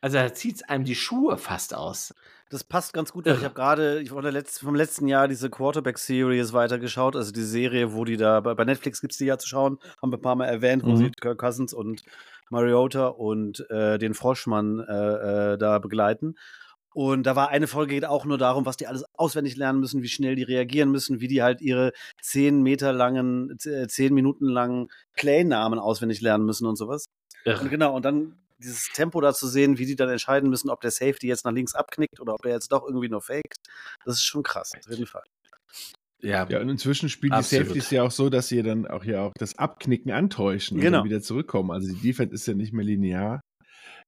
Also 0.00 0.18
da 0.18 0.32
zieht 0.34 0.56
es 0.56 0.62
einem 0.62 0.84
die 0.84 0.94
Schuhe 0.94 1.38
fast 1.38 1.74
aus. 1.74 2.14
Das 2.50 2.62
passt 2.62 2.92
ganz 2.92 3.12
gut, 3.12 3.26
ich 3.26 3.42
habe 3.42 3.54
gerade 3.54 4.00
ich 4.02 4.10
wurde 4.12 4.30
letzt, 4.30 4.60
vom 4.60 4.74
letzten 4.74 5.08
Jahr 5.08 5.28
diese 5.28 5.50
Quarterback 5.50 5.98
Series 5.98 6.52
weitergeschaut, 6.52 7.16
also 7.16 7.32
die 7.32 7.42
Serie, 7.42 7.94
wo 7.94 8.04
die 8.04 8.16
da 8.16 8.40
bei, 8.40 8.54
bei 8.54 8.64
Netflix 8.64 9.00
gibt 9.00 9.12
es 9.12 9.18
die 9.18 9.24
ja 9.24 9.38
zu 9.38 9.48
schauen, 9.48 9.78
haben 10.00 10.12
wir 10.12 10.18
ein 10.18 10.22
paar 10.22 10.36
Mal 10.36 10.46
erwähnt, 10.46 10.84
wo 10.84 10.94
Mhm. 10.94 10.96
sie 10.96 11.10
Kirk 11.10 11.38
Cousins 11.38 11.72
und 11.72 12.02
Mariota 12.50 13.06
und 13.08 13.68
äh, 13.70 13.98
den 13.98 14.14
Froschmann 14.14 14.78
äh, 14.80 15.54
äh, 15.54 15.58
da 15.58 15.78
begleiten. 15.78 16.36
Und 16.94 17.24
da 17.24 17.34
war 17.36 17.48
eine 17.50 17.66
Folge 17.66 17.94
geht 17.94 18.04
auch 18.04 18.24
nur 18.24 18.38
darum, 18.38 18.66
was 18.66 18.76
die 18.76 18.86
alles 18.86 19.04
auswendig 19.14 19.56
lernen 19.56 19.80
müssen, 19.80 20.02
wie 20.02 20.08
schnell 20.08 20.36
die 20.36 20.44
reagieren 20.44 20.90
müssen, 20.90 21.20
wie 21.20 21.28
die 21.28 21.42
halt 21.42 21.60
ihre 21.60 21.92
zehn 22.22 22.62
Meter 22.62 22.92
langen, 22.92 23.56
äh, 23.64 23.88
zehn 23.88 24.14
Minuten 24.14 24.46
langen 24.46 24.88
Play-Namen 25.14 25.78
auswendig 25.78 26.20
lernen 26.20 26.46
müssen 26.46 26.66
und 26.66 26.76
sowas. 26.76 27.06
Und 27.44 27.52
Irre. 27.52 27.68
genau, 27.68 27.94
und 27.94 28.04
dann 28.04 28.36
dieses 28.58 28.88
Tempo 28.94 29.20
da 29.20 29.34
zu 29.34 29.48
sehen, 29.48 29.78
wie 29.78 29.86
die 29.86 29.96
dann 29.96 30.08
entscheiden 30.08 30.48
müssen, 30.48 30.70
ob 30.70 30.80
der 30.80 30.92
Safety 30.92 31.26
jetzt 31.26 31.44
nach 31.44 31.52
links 31.52 31.74
abknickt 31.74 32.20
oder 32.20 32.34
ob 32.34 32.44
er 32.46 32.52
jetzt 32.52 32.70
doch 32.70 32.86
irgendwie 32.86 33.08
nur 33.08 33.20
faked, 33.20 33.58
das 34.04 34.14
ist 34.14 34.24
schon 34.24 34.42
krass, 34.42 34.72
auf 34.74 34.90
jeden 34.90 35.06
Fall. 35.06 35.24
Ja, 36.22 36.48
Ja, 36.48 36.60
und 36.60 36.70
inzwischen 36.70 37.08
spielen 37.10 37.32
Absolut. 37.32 37.64
die 37.64 37.68
Safeties 37.68 37.90
ja 37.90 38.02
auch 38.02 38.10
so, 38.10 38.30
dass 38.30 38.48
sie 38.48 38.62
dann 38.62 38.86
auch 38.86 39.04
ja 39.04 39.26
auch 39.26 39.32
das 39.36 39.58
Abknicken 39.58 40.10
antäuschen 40.10 40.78
und 40.78 40.82
Genau. 40.82 40.98
dann 40.98 41.04
wieder 41.06 41.20
zurückkommen. 41.20 41.70
Also 41.70 41.92
die 41.92 42.00
Defense 42.00 42.34
ist 42.34 42.46
ja 42.46 42.54
nicht 42.54 42.72
mehr 42.72 42.84
linear. 42.84 43.40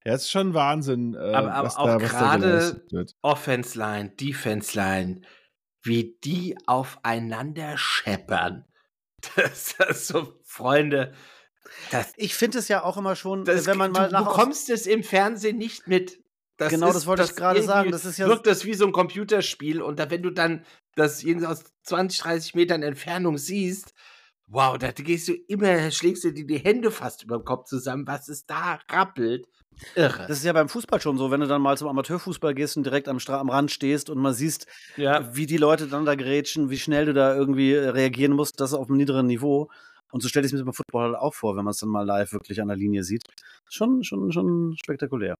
Ja, 0.05 0.13
es 0.13 0.23
ist 0.23 0.31
schon 0.31 0.53
Wahnsinn, 0.53 1.13
äh, 1.15 1.17
Aber- 1.17 1.53
aber 1.53 1.67
was, 1.67 1.75
auch 1.75 1.97
gerade-. 1.97 2.81
Offense 3.21 3.77
Line, 3.77 4.09
Defense 4.11 4.77
Line, 4.77 5.21
wie 5.83 6.17
die 6.23 6.57
aufeinander 6.67 7.77
scheppern. 7.77 8.65
Das, 9.35 9.75
das 9.77 10.07
so, 10.07 10.39
Freunde, 10.43 11.11
das, 11.91 12.13
Ich 12.17 12.35
finde 12.35 12.59
es 12.59 12.67
ja 12.67 12.83
auch 12.83 12.97
immer 12.97 13.15
schon, 13.15 13.43
das, 13.45 13.65
wenn 13.65 13.77
man 13.77 13.91
mal 13.91 14.07
du 14.07 14.13
nach 14.13 14.25
bekommst 14.27 14.69
es 14.69 14.85
im 14.85 15.03
Fernsehen 15.03 15.57
nicht 15.57 15.87
mit. 15.87 16.23
Das 16.57 16.69
Genau, 16.69 16.87
ist- 16.89 16.95
das 16.95 17.05
wollte 17.07 17.23
ich 17.23 17.35
gerade 17.35 17.61
sagen. 17.63 17.91
Das 17.91 18.05
ist 18.05 18.17
ja- 18.19 18.27
wirkt 18.27 18.45
das 18.47 18.63
wie 18.63 18.75
so 18.75 18.85
ein 18.85 18.91
Computerspiel 18.91 19.81
und 19.81 19.97
da, 19.99 20.09
wenn 20.11 20.21
du 20.23 20.29
dann 20.29 20.63
das 20.95 21.25
aus 21.45 21.63
20, 21.83 22.19
30 22.19 22.55
Metern 22.55 22.83
Entfernung 22.83 23.37
siehst, 23.37 23.93
wow, 24.47 24.77
da 24.77 24.91
gehst 24.91 25.27
du 25.27 25.33
immer, 25.33 25.89
schlägst 25.91 26.23
du 26.23 26.31
dir 26.31 26.45
die 26.45 26.59
Hände 26.59 26.89
fast 26.91 27.23
über 27.23 27.37
den 27.39 27.43
Kopf 27.43 27.65
zusammen, 27.65 28.07
was 28.07 28.29
es 28.29 28.45
da 28.45 28.79
rappelt. 28.89 29.47
Irre. 29.95 30.25
Das 30.27 30.37
ist 30.37 30.45
ja 30.45 30.53
beim 30.53 30.69
Fußball 30.69 30.99
schon 31.01 31.17
so, 31.17 31.31
wenn 31.31 31.39
du 31.39 31.47
dann 31.47 31.61
mal 31.61 31.77
zum 31.77 31.87
Amateurfußball 31.87 32.53
gehst 32.53 32.77
und 32.77 32.83
direkt 32.83 33.07
am, 33.07 33.19
Stra 33.19 33.39
am 33.39 33.49
Rand 33.49 33.71
stehst 33.71 34.09
und 34.09 34.17
man 34.17 34.33
siehst, 34.33 34.67
ja. 34.95 35.35
wie 35.35 35.45
die 35.45 35.57
Leute 35.57 35.87
dann 35.87 36.05
da 36.05 36.15
gerätschen, 36.15 36.69
wie 36.69 36.79
schnell 36.79 37.05
du 37.05 37.13
da 37.13 37.35
irgendwie 37.35 37.73
äh, 37.73 37.89
reagieren 37.89 38.33
musst, 38.33 38.59
das 38.59 38.73
auf 38.73 38.89
einem 38.89 38.97
niederen 38.97 39.27
Niveau. 39.27 39.69
Und 40.11 40.21
so 40.21 40.29
stelle 40.29 40.45
ich 40.45 40.53
es 40.53 40.57
mir 40.59 40.65
beim 40.65 40.73
Football 40.73 41.03
halt 41.03 41.15
auch 41.15 41.33
vor, 41.33 41.57
wenn 41.57 41.65
man 41.65 41.71
es 41.71 41.77
dann 41.77 41.89
mal 41.89 42.05
live 42.05 42.31
wirklich 42.33 42.61
an 42.61 42.69
der 42.69 42.77
Linie 42.77 43.03
sieht. 43.03 43.23
Schon, 43.69 44.03
schon, 44.03 44.31
schon 44.31 44.75
spektakulär. 44.81 45.35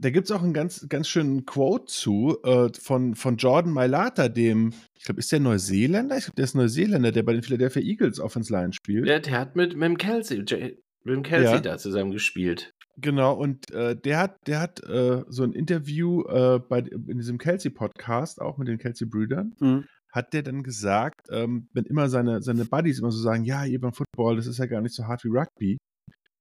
Da 0.00 0.10
gibt 0.10 0.26
es 0.26 0.30
auch 0.30 0.44
einen 0.44 0.52
ganz, 0.52 0.86
ganz 0.88 1.08
schönen 1.08 1.44
Quote 1.44 1.86
zu 1.86 2.38
äh, 2.44 2.68
von, 2.80 3.16
von 3.16 3.36
Jordan 3.36 3.72
Mailata, 3.72 4.28
dem, 4.28 4.72
ich 4.96 5.02
glaube, 5.02 5.18
ist 5.18 5.32
der 5.32 5.40
Neuseeländer? 5.40 6.16
Ich 6.16 6.26
glaube, 6.26 6.36
der 6.36 6.44
ist 6.44 6.54
Neuseeländer, 6.54 7.10
der 7.10 7.24
bei 7.24 7.32
den 7.32 7.42
Philadelphia 7.42 7.82
Eagles 7.82 8.20
Offense 8.20 8.52
Line 8.52 8.72
spielt. 8.72 9.08
Der, 9.08 9.18
der 9.18 9.36
hat 9.36 9.56
mit, 9.56 9.74
mit 9.74 9.82
dem 9.82 9.98
Kelsey, 9.98 10.38
J- 10.42 10.78
mit 11.04 11.14
dem 11.14 11.22
Kelsey 11.22 11.54
Ja. 11.54 11.60
da 11.60 11.78
zusammen 11.78 12.10
gespielt. 12.10 12.72
Genau, 13.00 13.34
und 13.34 13.70
äh, 13.70 13.94
der 13.94 14.18
hat, 14.18 14.36
der 14.48 14.60
hat 14.60 14.82
äh, 14.82 15.22
so 15.28 15.44
ein 15.44 15.52
Interview 15.52 16.24
äh, 16.24 16.58
bei, 16.58 16.80
in 16.80 17.18
diesem 17.18 17.38
Kelsey-Podcast, 17.38 18.40
auch 18.40 18.58
mit 18.58 18.66
den 18.68 18.78
Kelsey-Brüdern, 18.78 19.54
Mhm. 19.60 19.84
hat 20.12 20.32
der 20.32 20.42
dann 20.42 20.62
gesagt, 20.64 21.28
ähm, 21.30 21.68
wenn 21.72 21.84
immer 21.84 22.08
seine, 22.08 22.42
seine 22.42 22.64
Buddies 22.64 22.98
immer 22.98 23.12
so 23.12 23.20
sagen, 23.20 23.44
ja, 23.44 23.64
ihr 23.64 23.80
beim 23.80 23.92
Football, 23.92 24.36
das 24.36 24.46
ist 24.48 24.58
ja 24.58 24.66
gar 24.66 24.80
nicht 24.80 24.94
so 24.96 25.06
hart 25.06 25.22
wie 25.24 25.28
Rugby, 25.28 25.78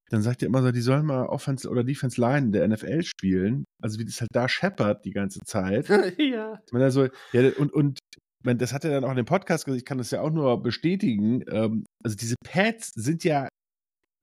dann 0.10 0.22
sagt 0.24 0.42
er 0.42 0.48
immer 0.48 0.62
so, 0.64 0.72
die 0.72 0.82
sollen 0.82 1.06
mal 1.06 1.26
Offense 1.28 1.70
oder 1.70 1.84
Defense 1.84 2.20
Line 2.20 2.48
in 2.48 2.52
der 2.54 2.68
NFL 2.68 3.04
spielen. 3.04 3.66
Also 3.84 4.00
wie 4.00 4.06
das 4.06 4.22
halt 4.22 4.30
da 4.34 4.48
scheppert 4.50 5.04
die 5.06 5.12
ganze 5.12 5.40
Zeit. 5.46 5.88
ja. 6.18 6.60
Ich 6.66 6.72
meine, 6.74 6.86
also, 6.86 7.08
ja, 7.34 7.52
und, 7.60 7.72
und 7.74 8.00
das 8.44 8.72
hat 8.74 8.86
er 8.86 8.92
dann 8.92 9.04
auch 9.04 9.10
in 9.12 9.18
dem 9.18 9.26
Podcast 9.26 9.66
gesagt, 9.66 9.80
ich 9.82 9.86
kann 9.86 9.98
das 9.98 10.10
ja 10.12 10.22
auch 10.22 10.32
nur 10.32 10.64
bestätigen. 10.64 11.44
Ähm, 11.52 11.84
also 12.04 12.16
diese 12.16 12.36
Pads 12.44 12.94
sind 12.96 13.26
ja 13.26 13.48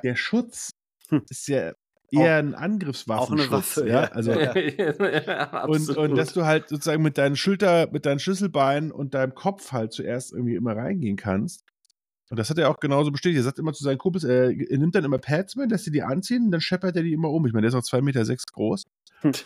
der 0.02 0.16
Schutz, 0.16 0.70
Hm. 1.10 1.22
ist 1.28 1.48
ja 1.48 1.72
eher 2.10 2.36
ein 2.36 2.54
Angriffswaffenschutz. 2.54 3.50
Waffe, 3.50 3.88
ja. 3.88 4.02
ja. 4.04 4.12
Also, 4.12 4.32
Ja. 4.32 5.64
und, 5.66 5.88
und 5.96 6.16
dass 6.16 6.32
du 6.32 6.44
halt 6.44 6.68
sozusagen 6.68 7.02
mit 7.02 7.18
deinen 7.18 7.36
Schulter, 7.36 7.88
mit 7.90 8.06
deinen 8.06 8.18
Schlüsselbeinen 8.20 8.90
und 8.92 9.14
deinem 9.14 9.34
Kopf 9.34 9.72
halt 9.72 9.92
zuerst 9.92 10.32
irgendwie 10.32 10.54
immer 10.54 10.76
reingehen 10.76 11.16
kannst. 11.16 11.64
Und 12.30 12.38
das 12.38 12.48
hat 12.50 12.58
er 12.58 12.70
auch 12.70 12.80
genauso 12.80 13.10
bestätigt. 13.12 13.38
Er 13.40 13.42
sagt 13.44 13.58
immer 13.58 13.72
zu 13.74 13.84
seinen 13.84 13.98
Kumpels, 13.98 14.24
er, 14.24 14.50
er 14.50 14.78
nimmt 14.78 14.94
dann 14.94 15.04
immer 15.04 15.18
Pads 15.18 15.56
mit, 15.56 15.70
dass 15.70 15.84
sie 15.84 15.90
die 15.90 16.02
anziehen 16.02 16.46
und 16.46 16.52
dann 16.52 16.60
scheppert 16.62 16.96
er 16.96 17.02
die 17.02 17.12
immer 17.12 17.30
um. 17.30 17.46
Ich 17.46 17.52
meine, 17.52 17.68
der 17.68 17.76
ist 17.78 17.92
auch 17.92 17.96
2,6 17.96 18.02
Meter 18.02 18.24
sechs 18.24 18.44
groß. 18.46 18.84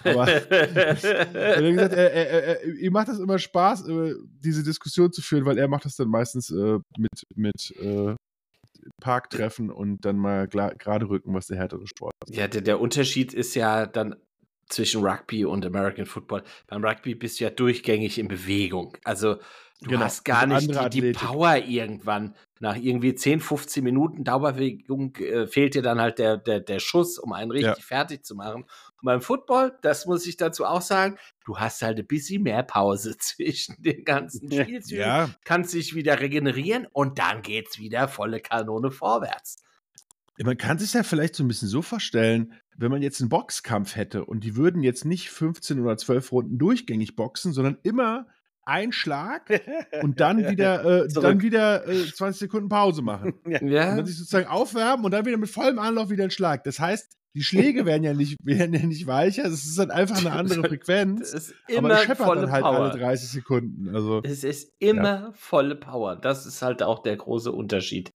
Aber- 0.05 0.29
Er 0.53 1.57
hat 1.57 1.63
gesagt, 1.63 1.95
er, 1.95 2.13
er, 2.13 2.31
er, 2.31 2.43
er, 2.63 2.65
ihm 2.79 2.93
macht 2.93 3.09
das 3.09 3.19
immer 3.19 3.39
Spaß, 3.39 3.89
äh, 3.89 4.15
diese 4.45 4.63
Diskussion 4.63 5.13
zu 5.13 5.23
führen, 5.23 5.45
weil 5.45 5.59
er 5.59 5.69
macht 5.69 5.85
das 5.85 5.97
dann 5.97 6.09
meistens 6.09 6.51
äh, 6.51 6.79
mit, 6.97 7.23
mit 7.35 7.75
äh, 7.81 8.15
Parktreffen 9.01 9.71
und 9.71 10.05
dann 10.05 10.17
mal 10.17 10.49
gerade 10.49 11.09
rücken, 11.09 11.35
was 11.35 11.47
der 11.47 11.59
härtere 11.59 11.87
Sport 11.87 12.13
ist. 12.27 12.37
Ja, 12.37 12.49
der, 12.49 12.63
der 12.63 12.81
Unterschied 12.81 13.35
ist 13.35 13.55
ja 13.55 13.87
dann 13.87 14.17
zwischen 14.69 15.03
Rugby 15.03 15.45
und 15.45 15.65
American 15.65 16.07
Football. 16.07 16.43
Beim 16.67 16.85
Rugby 16.85 17.15
bist 17.15 17.41
du 17.41 17.45
ja 17.45 17.51
durchgängig 17.51 18.19
in 18.19 18.29
Bewegung. 18.29 18.97
Also 19.05 19.37
du 19.83 19.91
Genau, 19.91 20.05
hast 20.05 20.25
gar 20.25 20.47
nicht 20.47 20.69
die, 20.93 21.01
die. 21.01 21.13
Power 21.13 21.57
irgendwann. 21.57 22.35
Nach 22.61 22.77
irgendwie 22.77 23.15
10, 23.15 23.39
15 23.41 23.85
Minuten 23.85 24.25
Dauerbewegung 24.25 25.15
äh, 25.17 25.47
fehlt 25.47 25.75
dir 25.75 25.83
dann 25.83 26.01
halt 26.01 26.19
der, 26.19 26.37
der, 26.37 26.59
der 26.61 26.81
Schuss, 26.81 27.19
um 27.19 27.33
einen 27.33 27.53
richtig 27.53 27.77
Ja. 27.77 27.83
fertig 27.83 28.25
zu 28.25 28.35
machen. 28.35 28.63
Und 28.65 29.05
beim 29.05 29.21
Football, 29.21 29.79
das 29.83 30.07
muss 30.07 30.27
ich 30.27 30.37
dazu 30.37 30.65
auch 30.65 30.83
sagen, 30.83 31.17
du 31.45 31.59
hast 31.59 31.83
halt 31.83 31.99
ein 32.01 32.07
bisschen 32.07 32.43
mehr 32.43 32.65
Pause 32.65 33.17
zwischen 33.19 33.81
den 33.81 34.05
ganzen. 34.05 34.51
Spielzügen. 34.51 35.01
Ja, 35.01 35.31
Kannst 35.45 35.73
dich 35.75 35.95
wieder 35.95 36.19
regenerieren 36.19 36.87
und 36.93 37.19
dann 37.21 37.43
geht's 37.43 37.79
wieder 37.79 38.09
volle 38.09 38.41
Kanone 38.41 38.91
vorwärts. 38.91 39.63
man 40.43 40.57
kann 40.57 40.79
sich 40.79 40.93
ja 40.95 41.03
vielleicht 41.05 41.37
so 41.37 41.45
ein 41.45 41.49
bisschen 41.49 41.69
so 41.69 41.83
vorstellen, 41.83 42.53
wenn 42.77 42.91
man 42.91 43.03
jetzt 43.03 43.21
einen 43.21 43.29
Boxkampf 43.29 43.97
hätte 43.97 44.25
und 44.25 44.43
die 44.45 44.57
würden 44.57 44.83
jetzt 44.83 45.05
nicht 45.05 45.31
15 45.31 45.81
oder 45.81 45.97
12 45.97 46.31
Runden 46.33 46.59
durchgängig 46.59 47.17
boxen, 47.17 47.53
sondern 47.53 47.79
immer 47.83 48.27
ein 48.69 48.93
Schlag 48.93 49.49
und 50.03 50.21
dann 50.21 50.49
wieder, 50.49 51.05
äh, 51.05 51.09
dann 51.09 51.41
wieder 51.43 51.87
äh, 51.89 52.07
20 52.07 52.39
Sekunden 52.41 52.69
Pause 52.69 53.03
machen. 53.03 53.35
Ja. 53.49 53.61
Und 53.61 53.69
Ja, 53.69 53.97
dann 53.97 54.07
sich 54.07 54.17
sozusagen 54.19 54.47
aufwärmen 54.47 55.05
und 55.05 55.11
dann 55.13 55.25
wieder 55.27 55.37
mit 55.39 55.51
vollem 55.51 55.79
Anlauf 55.79 56.11
wieder 56.11 56.25
ein 56.25 56.31
Schlag. 56.31 56.65
Das 56.65 56.79
heißt, 56.81 57.13
die 57.35 57.43
Schläge 57.43 57.85
werden 57.87 58.03
ja 58.05 58.15
nicht, 58.15 58.37
werden 58.45 58.75
ja 58.75 58.85
nicht 58.87 59.07
weicher, 59.07 59.45
es 59.45 59.65
ist 59.65 59.79
dann 59.79 59.91
einfach 59.91 60.19
eine 60.19 60.33
andere 60.33 60.65
Frequenz. 60.65 61.33
ist 61.33 61.55
Aber 61.69 61.79
immer 61.79 61.91
es 61.95 62.01
scheppert 62.03 62.27
volle 62.27 62.41
dann 62.43 62.53
halt 62.53 62.63
Power. 62.65 62.79
alle 62.91 62.99
30 62.99 63.29
Sekunden. 63.29 63.95
Also, 63.95 64.21
Es 64.25 64.45
ist 64.45 64.73
immer 64.79 65.33
volle 65.35 65.77
Power. 65.77 66.17
Das 66.17 66.47
ist 66.47 66.63
halt 66.63 66.83
auch 66.83 67.03
der 67.03 67.17
große 67.17 67.53
Unterschied 67.53 68.11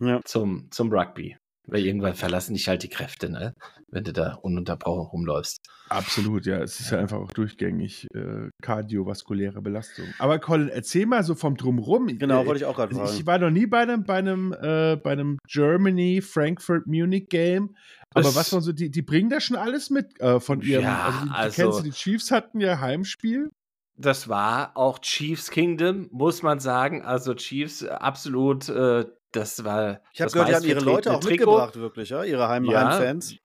Ja. 0.00 0.20
zum, 0.24 0.68
zum 0.70 0.92
Rugby. 0.92 1.36
Weil 1.70 1.84
irgendwann 1.84 2.14
verlassen 2.14 2.54
dich 2.54 2.66
halt 2.68 2.82
die 2.82 2.88
Kräfte, 2.88 3.28
ne? 3.30 3.52
Wenn 3.90 4.04
du 4.04 4.12
da 4.12 4.34
ununterbrochen 4.34 5.06
rumläufst. 5.06 5.60
absolut, 5.88 6.44
ja. 6.44 6.58
Es 6.58 6.78
ist 6.78 6.90
ja 6.90 6.98
einfach 6.98 7.16
auch 7.18 7.32
durchgängig 7.32 8.06
äh, 8.14 8.50
kardiovaskuläre 8.62 9.62
Belastung. 9.62 10.04
Aber 10.18 10.38
Colin, 10.38 10.68
erzähl 10.68 11.06
mal 11.06 11.22
so 11.24 11.34
vom 11.34 11.56
Drumrum. 11.56 12.06
Genau, 12.18 12.42
Äh, 12.42 12.46
wollte 12.46 12.60
ich 12.60 12.64
auch 12.66 12.76
gerade 12.76 12.94
fragen. 12.94 13.10
ich 13.16 13.24
war 13.26 13.38
noch 13.38 13.48
nie 13.50 13.66
bei 13.66 13.80
einem, 13.80 14.04
bei 14.04 14.16
einem, 14.16 14.52
äh, 14.52 14.96
bei 14.96 15.12
einem 15.12 15.38
Germany, 15.48 16.20
Frankfurt, 16.20 16.86
Munich 16.86 17.28
Game. 17.30 17.74
Aber 18.14 18.24
Das- 18.24 18.36
was 18.36 18.52
man 18.52 18.60
so, 18.60 18.72
die, 18.72 18.90
die 18.90 19.02
bringen 19.02 19.30
da 19.30 19.40
schon 19.40 19.56
alles 19.56 19.88
mit 19.90 20.20
äh, 20.20 20.38
von 20.40 20.60
ihrem. 20.60 20.84
Ja, 20.84 21.06
also, 21.06 21.24
die, 21.24 21.30
also- 21.32 21.62
kennst 21.62 21.78
du, 21.78 21.82
die 21.84 21.90
Chiefs 21.92 22.30
hatten 22.30 22.60
ja 22.60 22.80
Heimspiel. 22.80 23.50
Das 23.96 24.28
war 24.28 24.76
auch 24.76 24.98
Chiefs 25.00 25.50
Kingdom, 25.50 26.08
muss 26.12 26.42
man 26.42 26.60
sagen. 26.60 27.02
Also 27.02 27.34
Chiefs 27.34 27.84
absolut, 27.84 28.68
äh, 28.68 29.06
das 29.32 29.64
war. 29.64 30.00
Ich 30.12 30.20
habe 30.20 30.30
gehört, 30.30 30.48
die 30.50 30.54
haben 30.54 30.64
ihre 30.66 30.80
Leute 30.80 31.12
auch 31.12 31.20
Trikot. 31.20 31.30
mitgebracht, 31.30 31.76
wirklich, 31.76 32.10
ja? 32.10 32.22
Ihre 32.24 32.48
Heim 32.48 32.64
Ja. 32.66 32.90
Heimfans. 32.92 33.36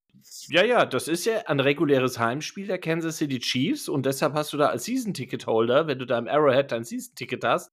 Ja, 0.47 0.63
ja, 0.63 0.85
das 0.85 1.07
ist 1.07 1.25
ja 1.25 1.39
ein 1.47 1.59
reguläres 1.59 2.19
Heimspiel 2.19 2.67
der 2.67 2.79
Kansas 2.79 3.17
City 3.17 3.39
Chiefs 3.39 3.89
und 3.89 4.05
deshalb 4.05 4.33
hast 4.33 4.53
du 4.53 4.57
da 4.57 4.67
als 4.67 4.85
Season-Ticket-Holder, 4.85 5.87
wenn 5.87 5.99
du 5.99 6.05
da 6.05 6.17
im 6.17 6.27
Arrowhead 6.27 6.71
dein 6.71 6.83
Season-Ticket 6.83 7.43
hast, 7.43 7.71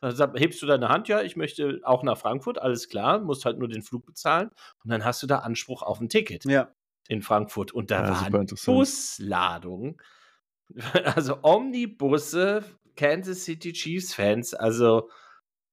dann 0.00 0.34
hebst 0.34 0.60
du 0.60 0.66
deine 0.66 0.88
Hand, 0.88 1.06
ja, 1.08 1.22
ich 1.22 1.36
möchte 1.36 1.80
auch 1.84 2.02
nach 2.02 2.18
Frankfurt, 2.18 2.58
alles 2.58 2.88
klar, 2.88 3.20
musst 3.20 3.44
halt 3.44 3.58
nur 3.58 3.68
den 3.68 3.82
Flug 3.82 4.04
bezahlen 4.04 4.50
und 4.82 4.90
dann 4.90 5.04
hast 5.04 5.22
du 5.22 5.26
da 5.26 5.38
Anspruch 5.38 5.82
auf 5.82 6.00
ein 6.00 6.08
Ticket 6.08 6.44
Ja. 6.44 6.74
in 7.08 7.22
Frankfurt 7.22 7.72
und 7.72 7.90
da 7.90 8.08
Ja, 8.08 8.26
interessant. 8.26 8.78
Busladungen, 8.78 9.96
also 11.16 11.38
Omnibusse, 11.42 12.64
Kansas 12.96 13.44
City 13.44 13.72
Chiefs-Fans, 13.72 14.54
also 14.54 15.08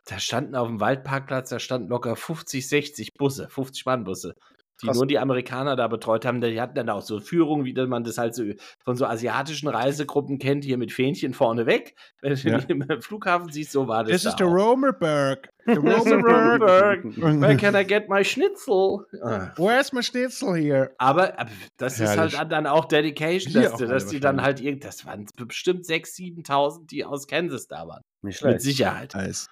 da 0.06 0.20
standen 0.20 0.56
auf 0.56 0.68
dem 0.68 0.80
Waldparkplatz, 0.80 1.50
da 1.50 1.60
standen 1.60 1.90
locker 1.90 2.16
50, 2.16 2.68
60 2.68 3.14
Busse, 3.16 3.50
50 3.50 3.86
Mann-Busse, 3.86 4.36
die 4.82 4.88
Krass. 4.88 4.98
nur 4.98 5.06
die 5.08 5.20
Amerikaner 5.20 5.76
da 5.76 5.88
betreut 5.88 6.26
haben. 6.26 6.42
Die 6.42 6.60
hatten 6.62 6.76
dann 6.76 6.90
auch 6.90 7.02
so 7.02 7.20
Führungen, 7.20 7.66
wie 7.66 7.74
man 7.88 8.04
das 8.04 8.18
halt 8.18 8.34
so 8.36 8.44
von 8.84 8.96
so 8.96 9.06
asiatischen 9.06 9.68
Reisegruppen 9.68 10.40
kennt, 10.40 10.64
hier 10.64 10.78
mit 10.78 10.92
Fähnchen 10.92 11.34
vorne 11.34 11.66
weg. 11.66 11.96
Wenn 12.22 12.34
du 12.36 12.50
Ja. 12.50 12.58
im 12.68 13.02
Flughafen 13.02 13.52
siehst, 13.52 13.72
so 13.72 13.88
war 13.88 14.04
das. 14.04 14.12
Das 14.14 14.24
da 14.24 14.30
ist 14.30 14.40
der 14.40 14.48
auch. 14.48 14.54
Romerberg. 14.56 15.50
Der 15.68 15.78
Romerberg. 15.78 17.04
Where 17.18 17.58
can 17.58 17.76
I 17.76 17.84
get 17.86 18.10
my 18.10 18.24
Schnitzel? 18.24 19.06
Ah. 19.22 19.52
Where's 19.58 19.92
my 19.94 20.02
Schnitzel 20.02 20.56
here? 20.56 20.92
Aber, 20.98 21.36
das 21.78 22.00
Herrlich. 22.00 22.34
ist 22.34 22.40
halt 22.40 22.52
dann 22.52 22.66
auch 22.68 22.86
Dedication, 22.86 23.54
dass, 23.54 23.74
auch 23.74 23.80
alle 23.80 23.88
dass 23.90 24.08
die 24.08 24.20
dann 24.20 24.42
halt 24.42 24.60
irgend, 24.62 24.84
das 24.86 25.06
waren 25.06 25.26
bestimmt 25.36 25.86
6.000, 25.86 26.46
7.000, 26.46 26.88
die 26.88 27.06
aus 27.06 27.28
Kansas 27.28 27.68
da 27.68 27.88
waren. 27.88 28.02
Nicht 28.22 28.42
Mit 28.42 28.52
schlecht. 28.52 28.62
Sicherheit. 28.62 29.16
Eis. 29.16 29.48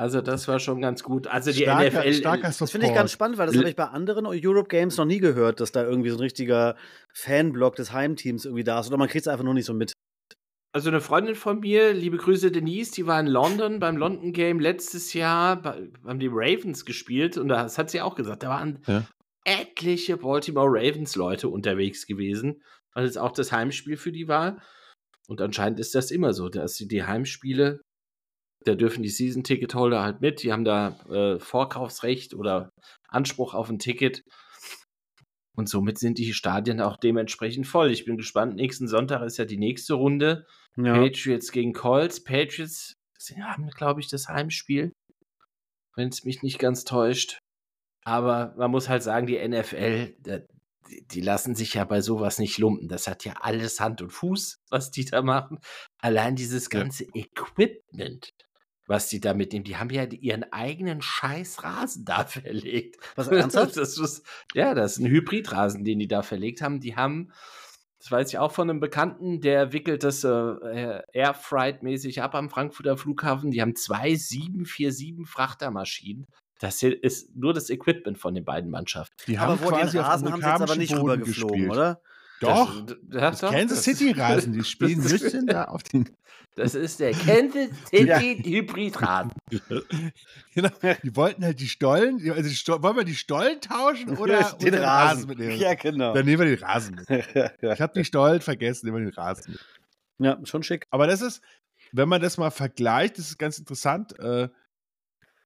Also 0.00 0.22
das 0.22 0.48
war 0.48 0.58
schon 0.60 0.80
ganz 0.80 1.02
gut. 1.02 1.26
Also 1.26 1.52
die 1.52 1.58
Starker, 1.64 2.00
NFL. 2.00 2.12
starker 2.14 2.42
Das 2.44 2.56
Support. 2.56 2.70
finde 2.70 2.86
ich 2.86 2.94
ganz 2.94 3.12
spannend, 3.12 3.36
weil 3.36 3.48
das 3.48 3.56
habe 3.58 3.68
ich 3.68 3.76
bei 3.76 3.84
anderen 3.84 4.24
Europe 4.24 4.68
Games 4.68 4.96
noch 4.96 5.04
nie 5.04 5.18
gehört, 5.18 5.60
dass 5.60 5.72
da 5.72 5.84
irgendwie 5.84 6.08
so 6.08 6.16
ein 6.16 6.20
richtiger 6.22 6.74
Fanblock 7.12 7.76
des 7.76 7.92
Heimteams 7.92 8.46
irgendwie 8.46 8.64
da 8.64 8.80
ist. 8.80 8.86
Oder 8.88 8.96
man 8.96 9.08
kriegt 9.08 9.26
es 9.26 9.28
einfach 9.28 9.44
nur 9.44 9.52
nicht 9.52 9.66
so 9.66 9.74
mit. 9.74 9.92
Also 10.72 10.88
eine 10.88 11.02
Freundin 11.02 11.34
von 11.34 11.60
mir, 11.60 11.92
liebe 11.92 12.16
Grüße 12.16 12.50
Denise, 12.50 12.92
die 12.92 13.06
war 13.06 13.20
in 13.20 13.26
London 13.26 13.78
beim 13.78 13.98
London 13.98 14.32
Game 14.32 14.58
letztes 14.58 15.12
Jahr, 15.12 15.60
bei, 15.60 15.90
haben 16.06 16.18
die 16.18 16.30
Ravens 16.32 16.86
gespielt 16.86 17.36
und 17.36 17.48
das 17.48 17.76
hat 17.76 17.90
sie 17.90 18.00
auch 18.00 18.14
gesagt, 18.14 18.42
da 18.42 18.48
waren 18.48 18.78
Ja. 18.86 19.04
etliche 19.44 20.16
Baltimore 20.16 20.68
Ravens 20.70 21.14
Leute 21.14 21.50
unterwegs 21.50 22.06
gewesen, 22.06 22.62
weil 22.94 23.04
es 23.04 23.18
auch 23.18 23.32
das 23.32 23.52
Heimspiel 23.52 23.98
für 23.98 24.12
die 24.12 24.28
war. 24.28 24.62
Und 25.28 25.42
anscheinend 25.42 25.78
ist 25.78 25.94
das 25.94 26.10
immer 26.10 26.32
so, 26.32 26.48
dass 26.48 26.76
sie 26.76 26.88
die 26.88 27.02
Heimspiele, 27.04 27.80
da 28.64 28.74
dürfen 28.74 29.02
die 29.02 29.08
Season-Ticket-Holder 29.08 30.02
halt 30.02 30.20
mit, 30.20 30.42
die 30.42 30.52
haben 30.52 30.64
da 30.64 30.96
äh, 31.08 31.38
Vorkaufsrecht 31.38 32.34
oder 32.34 32.70
Anspruch 33.08 33.54
auf 33.54 33.70
ein 33.70 33.78
Ticket. 33.78 34.22
Und 35.56 35.68
somit 35.68 35.98
sind 35.98 36.18
die 36.18 36.32
Stadien 36.32 36.80
auch 36.80 36.96
dementsprechend 36.96 37.66
voll. 37.66 37.90
Ich 37.90 38.04
bin 38.04 38.16
gespannt. 38.16 38.56
Nächsten 38.56 38.88
Sonntag 38.88 39.22
ist 39.22 39.36
ja 39.36 39.44
die 39.44 39.58
nächste 39.58 39.94
Runde. 39.94 40.46
Ja. 40.76 40.94
Patriots 40.94 41.52
gegen 41.52 41.72
Colts. 41.72 42.22
Patriots 42.22 42.94
haben, 43.38 43.68
glaube 43.70 44.00
ich, 44.00 44.08
das 44.08 44.28
Heimspiel. 44.28 44.92
Wenn 45.96 46.08
es 46.08 46.24
mich 46.24 46.42
nicht 46.42 46.58
ganz 46.58 46.84
täuscht. 46.84 47.38
Aber 48.04 48.54
man 48.56 48.70
muss 48.70 48.88
halt 48.88 49.02
sagen, 49.02 49.26
die 49.26 49.46
NFL, 49.46 50.14
die, 50.18 51.06
die 51.06 51.20
lassen 51.20 51.54
sich 51.54 51.74
ja 51.74 51.84
bei 51.84 52.00
sowas 52.00 52.38
nicht 52.38 52.56
lumpen. 52.56 52.88
Das 52.88 53.06
hat 53.06 53.24
ja 53.24 53.34
alles 53.40 53.80
Hand 53.80 54.00
und 54.00 54.10
Fuß, 54.10 54.56
was 54.70 54.90
die 54.90 55.04
da 55.04 55.20
machen. 55.20 55.58
Allein 56.00 56.36
dieses 56.36 56.68
Ja. 56.72 56.80
ganze 56.80 57.04
Equipment, 57.12 58.29
was 58.90 59.08
die 59.08 59.20
da 59.20 59.34
mitnehmen, 59.34 59.64
die 59.64 59.76
haben 59.76 59.88
ja 59.90 60.02
ihren 60.04 60.52
eigenen 60.52 61.00
scheiß 61.00 61.62
Rasen 61.62 62.04
da 62.04 62.24
verlegt. 62.24 62.98
Was 63.14 63.28
ernsthaft? 63.28 63.76
Das 63.76 63.96
ist, 63.96 64.26
ja, 64.52 64.74
das 64.74 64.92
ist 64.92 64.98
ein 64.98 65.06
Hybridrasen, 65.06 65.84
den 65.84 66.00
die 66.00 66.08
da 66.08 66.22
verlegt 66.22 66.60
haben. 66.60 66.80
Die 66.80 66.96
haben, 66.96 67.32
das 68.00 68.10
weiß 68.10 68.28
ich 68.28 68.38
auch 68.38 68.50
von 68.50 68.68
einem 68.68 68.80
Bekannten, 68.80 69.40
der 69.40 69.72
wickelt 69.72 70.02
das 70.02 70.24
äh, 70.24 71.02
Airfreight-mäßig 71.12 72.20
ab 72.20 72.34
am 72.34 72.50
Frankfurter 72.50 72.96
Flughafen. 72.96 73.52
Die 73.52 73.62
haben 73.62 73.76
zwei 73.76 74.16
747 74.16 75.26
Frachtermaschinen. 75.26 76.26
Das 76.58 76.80
hier 76.80 77.02
ist 77.02 77.34
nur 77.36 77.54
das 77.54 77.70
Equipment 77.70 78.18
von 78.18 78.34
den 78.34 78.44
beiden 78.44 78.70
Mannschaften. 78.70 79.14
Die 79.28 79.38
Aber 79.38 79.52
haben 79.52 79.58
vor 79.60 79.72
den 79.72 79.82
quasi 79.82 79.98
auf 80.00 80.06
Rasen 80.06 80.32
haben 80.32 80.42
sie 80.42 80.48
jetzt 80.48 80.62
aber 80.62 80.76
nicht 80.76 80.94
rübergeflogen, 80.94 81.70
oder? 81.70 82.02
Doch, 82.40 82.86
das, 82.86 82.96
das, 83.08 83.40
doch, 83.40 83.52
Kansas 83.52 83.84
City 83.84 84.12
Rasen, 84.12 84.52
die 84.52 84.64
spielen 84.64 85.02
das- 85.02 85.12
müssen 85.12 85.46
da 85.46 85.64
auf 85.64 85.82
den. 85.82 86.08
Das 86.56 86.74
ist 86.74 86.98
der 86.98 87.12
Kansas 87.12 87.68
City 87.88 88.42
Hybridrasen. 88.44 89.30
Genau, 90.54 90.68
die 91.02 91.14
wollten 91.14 91.44
halt 91.44 91.60
die 91.60 91.68
Stollen, 91.68 92.20
also 92.28 92.42
die 92.48 92.56
Sto 92.56 92.82
wollen 92.82 92.96
wir 92.96 93.04
die 93.04 93.14
Stollen 93.14 93.60
tauschen 93.60 94.16
oder 94.18 94.42
den 94.60 94.74
Rasen. 94.74 95.28
mitnehmen? 95.28 95.58
Ja, 95.58 95.74
genau. 95.74 96.12
Dann 96.12 96.24
nehmen 96.26 96.40
wir 96.40 96.56
den 96.56 96.64
Rasen 96.64 96.96
mit. 96.96 97.08
Ich 97.08 97.80
habe 97.80 97.92
die 97.94 98.04
Stollen 98.04 98.40
vergessen, 98.40 98.86
nehmen 98.86 98.98
wir 99.04 99.10
den 99.12 99.14
Rasen 99.14 99.52
mit. 99.52 99.60
ja, 100.26 100.38
schon 100.44 100.64
schick. 100.64 100.86
Aber 100.90 101.06
das 101.06 101.22
ist, 101.22 101.40
wenn 101.92 102.08
man 102.08 102.20
das 102.20 102.36
mal 102.36 102.50
vergleicht, 102.50 103.18
das 103.18 103.28
ist 103.28 103.38
ganz 103.38 103.58
interessant. 103.58 104.18
Äh, 104.18 104.48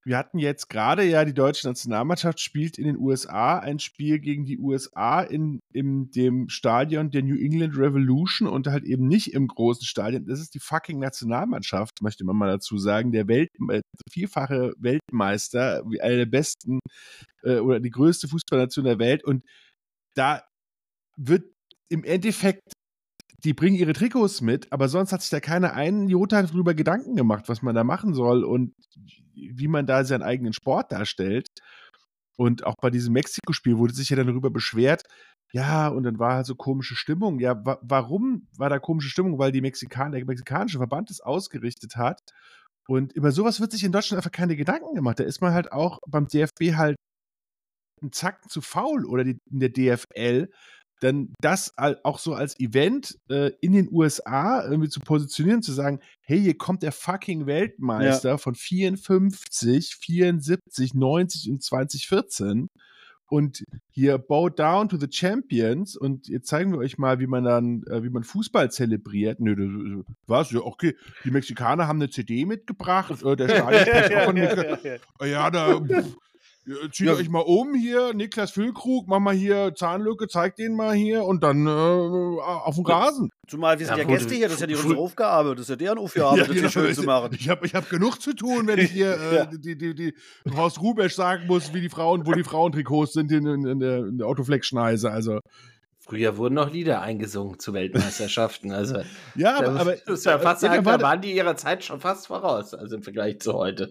wir 0.04 0.18
hatten 0.18 0.38
jetzt 0.38 0.68
gerade 0.68 1.02
ja 1.02 1.24
die 1.24 1.32
deutsche 1.32 1.66
Nationalmannschaft 1.66 2.38
spielt 2.40 2.78
in 2.78 2.84
den 2.84 2.98
USA 2.98 3.58
ein 3.58 3.78
Spiel 3.78 4.18
gegen 4.18 4.44
die 4.44 4.58
USA 4.58 5.22
in, 5.22 5.60
in 5.72 6.10
dem 6.10 6.48
Stadion 6.50 7.10
der 7.10 7.22
New 7.22 7.36
England 7.36 7.76
Revolution 7.76 8.46
und 8.46 8.66
halt 8.66 8.84
eben 8.84 9.08
nicht 9.08 9.32
im 9.32 9.48
großen 9.48 9.86
Stadion. 9.86 10.26
Das 10.26 10.40
ist 10.40 10.54
die 10.54 10.60
fucking 10.60 10.98
Nationalmannschaft, 10.98 12.02
möchte 12.02 12.24
man 12.24 12.36
mal 12.36 12.50
dazu 12.50 12.76
sagen. 12.76 13.12
Der 13.12 13.28
Welt, 13.28 13.48
äh, 13.70 13.80
vierfache 14.10 14.74
Weltmeister, 14.78 15.82
wie 15.88 16.02
eine 16.02 16.16
der 16.18 16.26
besten 16.26 16.80
äh, 17.42 17.58
oder 17.58 17.80
die 17.80 17.90
größte 17.90 18.28
Fußballnation 18.28 18.84
der 18.84 18.98
Welt. 18.98 19.24
Und 19.24 19.42
da 20.14 20.44
wird 21.16 21.44
im 21.88 22.04
Endeffekt 22.04 22.62
die 23.44 23.54
bringen 23.54 23.76
ihre 23.76 23.92
Trikots 23.92 24.40
mit, 24.40 24.72
aber 24.72 24.88
sonst 24.88 25.12
hat 25.12 25.20
sich 25.20 25.30
da 25.30 25.40
keiner 25.40 25.74
einen 25.74 26.08
Jota 26.08 26.42
darüber 26.42 26.74
Gedanken 26.74 27.14
gemacht, 27.14 27.48
was 27.48 27.62
man 27.62 27.74
da 27.74 27.84
machen 27.84 28.14
soll 28.14 28.42
und 28.44 28.74
wie 29.34 29.68
man 29.68 29.86
da 29.86 30.04
seinen 30.04 30.22
eigenen 30.22 30.52
Sport 30.52 30.92
darstellt. 30.92 31.48
Und 32.36 32.64
auch 32.64 32.74
bei 32.80 32.90
diesem 32.90 33.12
Mexiko-Spiel 33.12 33.78
wurde 33.78 33.94
sich 33.94 34.08
ja 34.08 34.16
dann 34.16 34.26
darüber 34.26 34.50
beschwert, 34.50 35.04
ja, 35.52 35.86
und 35.86 36.02
dann 36.02 36.18
war 36.18 36.34
halt 36.34 36.46
so 36.46 36.56
komische 36.56 36.96
Stimmung. 36.96 37.38
Ja, 37.38 37.64
wa 37.64 37.78
warum 37.80 38.48
war 38.56 38.68
da 38.70 38.80
komische 38.80 39.08
Stimmung? 39.08 39.38
Weil 39.38 39.52
die 39.52 39.60
Mexikaner, 39.60 40.16
der 40.16 40.26
mexikanische 40.26 40.78
Verband 40.78 41.12
es 41.12 41.20
ausgerichtet 41.20 41.94
hat. 41.94 42.20
Und 42.88 43.12
über 43.12 43.30
sowas 43.30 43.60
wird 43.60 43.70
sich 43.70 43.84
in 43.84 43.92
Deutschland 43.92 44.18
einfach 44.18 44.32
keine 44.32 44.56
Gedanken 44.56 44.96
gemacht. 44.96 45.20
Da 45.20 45.24
ist 45.24 45.40
man 45.40 45.52
halt 45.52 45.70
auch 45.70 46.00
beim 46.08 46.26
DFB 46.26 46.74
halt 46.74 46.96
einen 48.02 48.12
Zacken 48.12 48.50
zu 48.50 48.60
faul 48.62 49.06
oder 49.06 49.22
die, 49.24 49.38
in 49.50 49.60
der 49.60 49.70
DFL, 49.70 50.50
dann 51.00 51.34
das 51.40 51.74
auch 51.76 52.18
so 52.18 52.34
als 52.34 52.58
Event 52.60 53.18
äh, 53.28 53.50
in 53.60 53.72
den 53.72 53.88
USA 53.92 54.64
irgendwie 54.64 54.88
zu 54.88 55.00
positionieren, 55.00 55.62
zu 55.62 55.72
sagen, 55.72 56.00
hey, 56.22 56.40
hier 56.40 56.56
kommt 56.56 56.82
der 56.82 56.92
fucking 56.92 57.46
Weltmeister 57.46 58.38
von 58.38 58.54
54, 58.54 59.96
74, 59.96 60.94
90 60.94 61.50
und 61.50 61.62
2014 61.62 62.70
und 63.26 63.64
hier 63.90 64.18
bow 64.18 64.48
down 64.48 64.88
to 64.88 64.96
the 64.96 65.08
champions 65.10 65.96
und 65.96 66.28
jetzt 66.28 66.46
zeigen 66.46 66.72
wir 66.72 66.78
euch 66.78 66.98
mal, 66.98 67.18
wie 67.18 67.26
man 67.26 67.44
dann, 67.44 67.82
äh, 67.84 68.02
wie 68.02 68.10
man 68.10 68.22
Fußball 68.22 68.70
zelebriert. 68.70 69.40
Nö, 69.40 69.56
das, 69.56 70.04
was? 70.26 70.50
Ja, 70.52 70.60
okay, 70.60 70.94
die 71.24 71.30
Mexikaner 71.30 71.88
haben 71.88 72.00
eine 72.00 72.10
CD 72.10 72.44
mitgebracht, 72.44 73.10
äh, 73.22 73.36
der 73.36 73.48
Stadionsprecher 73.48 74.20
auch 74.20 74.24
von 74.26 74.36
Mexika- 74.36 75.26
ja, 75.26 75.50
da 75.50 75.80
pff, 75.80 75.90
ja, 75.90 76.02
zieht 76.92 77.06
Ja. 77.06 77.14
euch 77.14 77.28
mal 77.28 77.40
um 77.40 77.74
hier, 77.74 78.14
Niklas 78.14 78.50
Füllkrug, 78.52 79.06
mach 79.06 79.18
mal 79.18 79.34
hier 79.34 79.74
Zahnlücke, 79.74 80.28
zeig 80.28 80.56
den 80.56 80.74
mal 80.74 80.94
hier 80.94 81.24
und 81.24 81.42
dann 81.42 81.66
äh, 81.66 81.70
auf 81.70 82.74
dem 82.76 82.84
Rasen. 82.84 83.30
Zumal 83.46 83.78
wir 83.78 83.86
sind 83.86 83.96
Ja, 83.96 84.02
ja, 84.02 84.08
Gäste 84.08 84.34
hier, 84.34 84.46
das 84.46 84.54
ist 84.54 84.60
ja 84.60 84.66
die 84.66 84.74
unsere 84.74 84.96
Aufgabe, 84.96 85.54
das 85.54 85.62
ist 85.64 85.70
ja 85.70 85.76
deren 85.76 85.98
Aufgabe, 85.98 86.38
das 86.38 86.50
hier 86.50 86.70
schön 86.70 86.94
zu 86.94 87.02
machen. 87.02 87.36
Ich 87.38 87.48
habe 87.48 87.66
ich 87.66 87.74
hab 87.74 87.88
genug 87.90 88.20
zu 88.20 88.32
tun, 88.34 88.66
wenn 88.66 88.78
ich 88.78 88.90
hier 88.90 89.16
äh, 89.32 89.36
Ja. 89.36 89.44
die, 89.46 89.76
die, 89.76 89.94
die 89.94 90.14
Horst 90.54 90.80
Rubesch 90.80 91.14
sagen 91.14 91.46
muss, 91.46 91.74
wie 91.74 91.80
die 91.80 91.90
Frauen, 91.90 92.26
wo 92.26 92.32
die 92.32 92.44
Frauentrikots 92.44 93.12
sind 93.12 93.30
in, 93.30 93.46
in, 93.46 93.66
in 93.66 93.78
der, 93.80 93.98
in 93.98 94.18
der 94.18 94.26
Autoflex-Schneise. 94.26 95.10
Also, 95.10 95.40
Früher 95.98 96.36
wurden 96.36 96.54
noch 96.54 96.70
Lieder 96.70 97.00
eingesungen 97.00 97.58
zu 97.58 97.72
Weltmeisterschaften. 97.72 98.72
Also, 98.72 98.96
ja, 99.36 99.60
da 99.62 99.68
aber, 99.70 99.80
aber 99.80 99.94
muss 100.06 100.24
ja 100.24 100.38
fast 100.38 100.62
ja, 100.62 100.68
sagen, 100.70 100.84
da 100.84 101.00
waren 101.00 101.22
die 101.22 101.34
ihrer 101.34 101.56
Zeit 101.56 101.82
schon 101.82 101.98
fast 102.00 102.26
voraus, 102.26 102.74
also 102.74 102.96
im 102.96 103.02
Vergleich 103.02 103.40
zu 103.40 103.54
heute. 103.54 103.90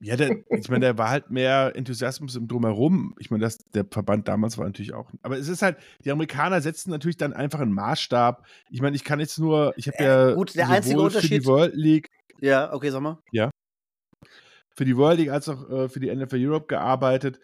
Ja, 0.00 0.16
der, 0.16 0.38
ich 0.50 0.68
meine, 0.68 0.86
da 0.86 0.98
war 0.98 1.10
halt 1.10 1.30
mehr 1.30 1.72
Enthusiasmus 1.76 2.34
im 2.36 2.48
Drumherum. 2.48 3.14
Ich 3.18 3.30
meine, 3.30 3.42
das, 3.42 3.58
der 3.72 3.84
Verband 3.88 4.26
damals 4.26 4.58
war 4.58 4.64
natürlich 4.66 4.92
auch. 4.94 5.08
Aber 5.22 5.38
es 5.38 5.48
ist 5.48 5.62
halt, 5.62 5.76
die 6.04 6.10
Amerikaner 6.10 6.60
setzen 6.60 6.90
natürlich 6.90 7.16
dann 7.18 7.32
einfach 7.32 7.60
einen 7.60 7.72
Maßstab. 7.72 8.44
Ich 8.70 8.80
meine, 8.82 8.96
ich 8.96 9.04
kann 9.04 9.20
jetzt 9.20 9.38
nur, 9.38 9.72
ich 9.76 9.86
habe 9.88 9.98
Äh, 9.98 10.04
ja 10.04 10.34
gut, 10.34 10.54
der 10.56 10.68
einzige 10.70 10.96
für 10.96 11.02
Unterschied- 11.04 11.42
die 11.42 11.46
World 11.46 11.74
League, 11.74 12.08
Ja, 12.40 12.72
okay, 12.72 12.90
sag 12.90 13.00
mal. 13.02 13.18
für 14.74 14.84
die 14.84 14.96
World 14.96 15.18
League 15.18 15.30
als 15.30 15.48
auch 15.48 15.68
äh, 15.68 15.88
für 15.88 16.00
die 16.00 16.14
NFL 16.14 16.36
Europe 16.46 16.66
gearbeitet. 16.66 17.38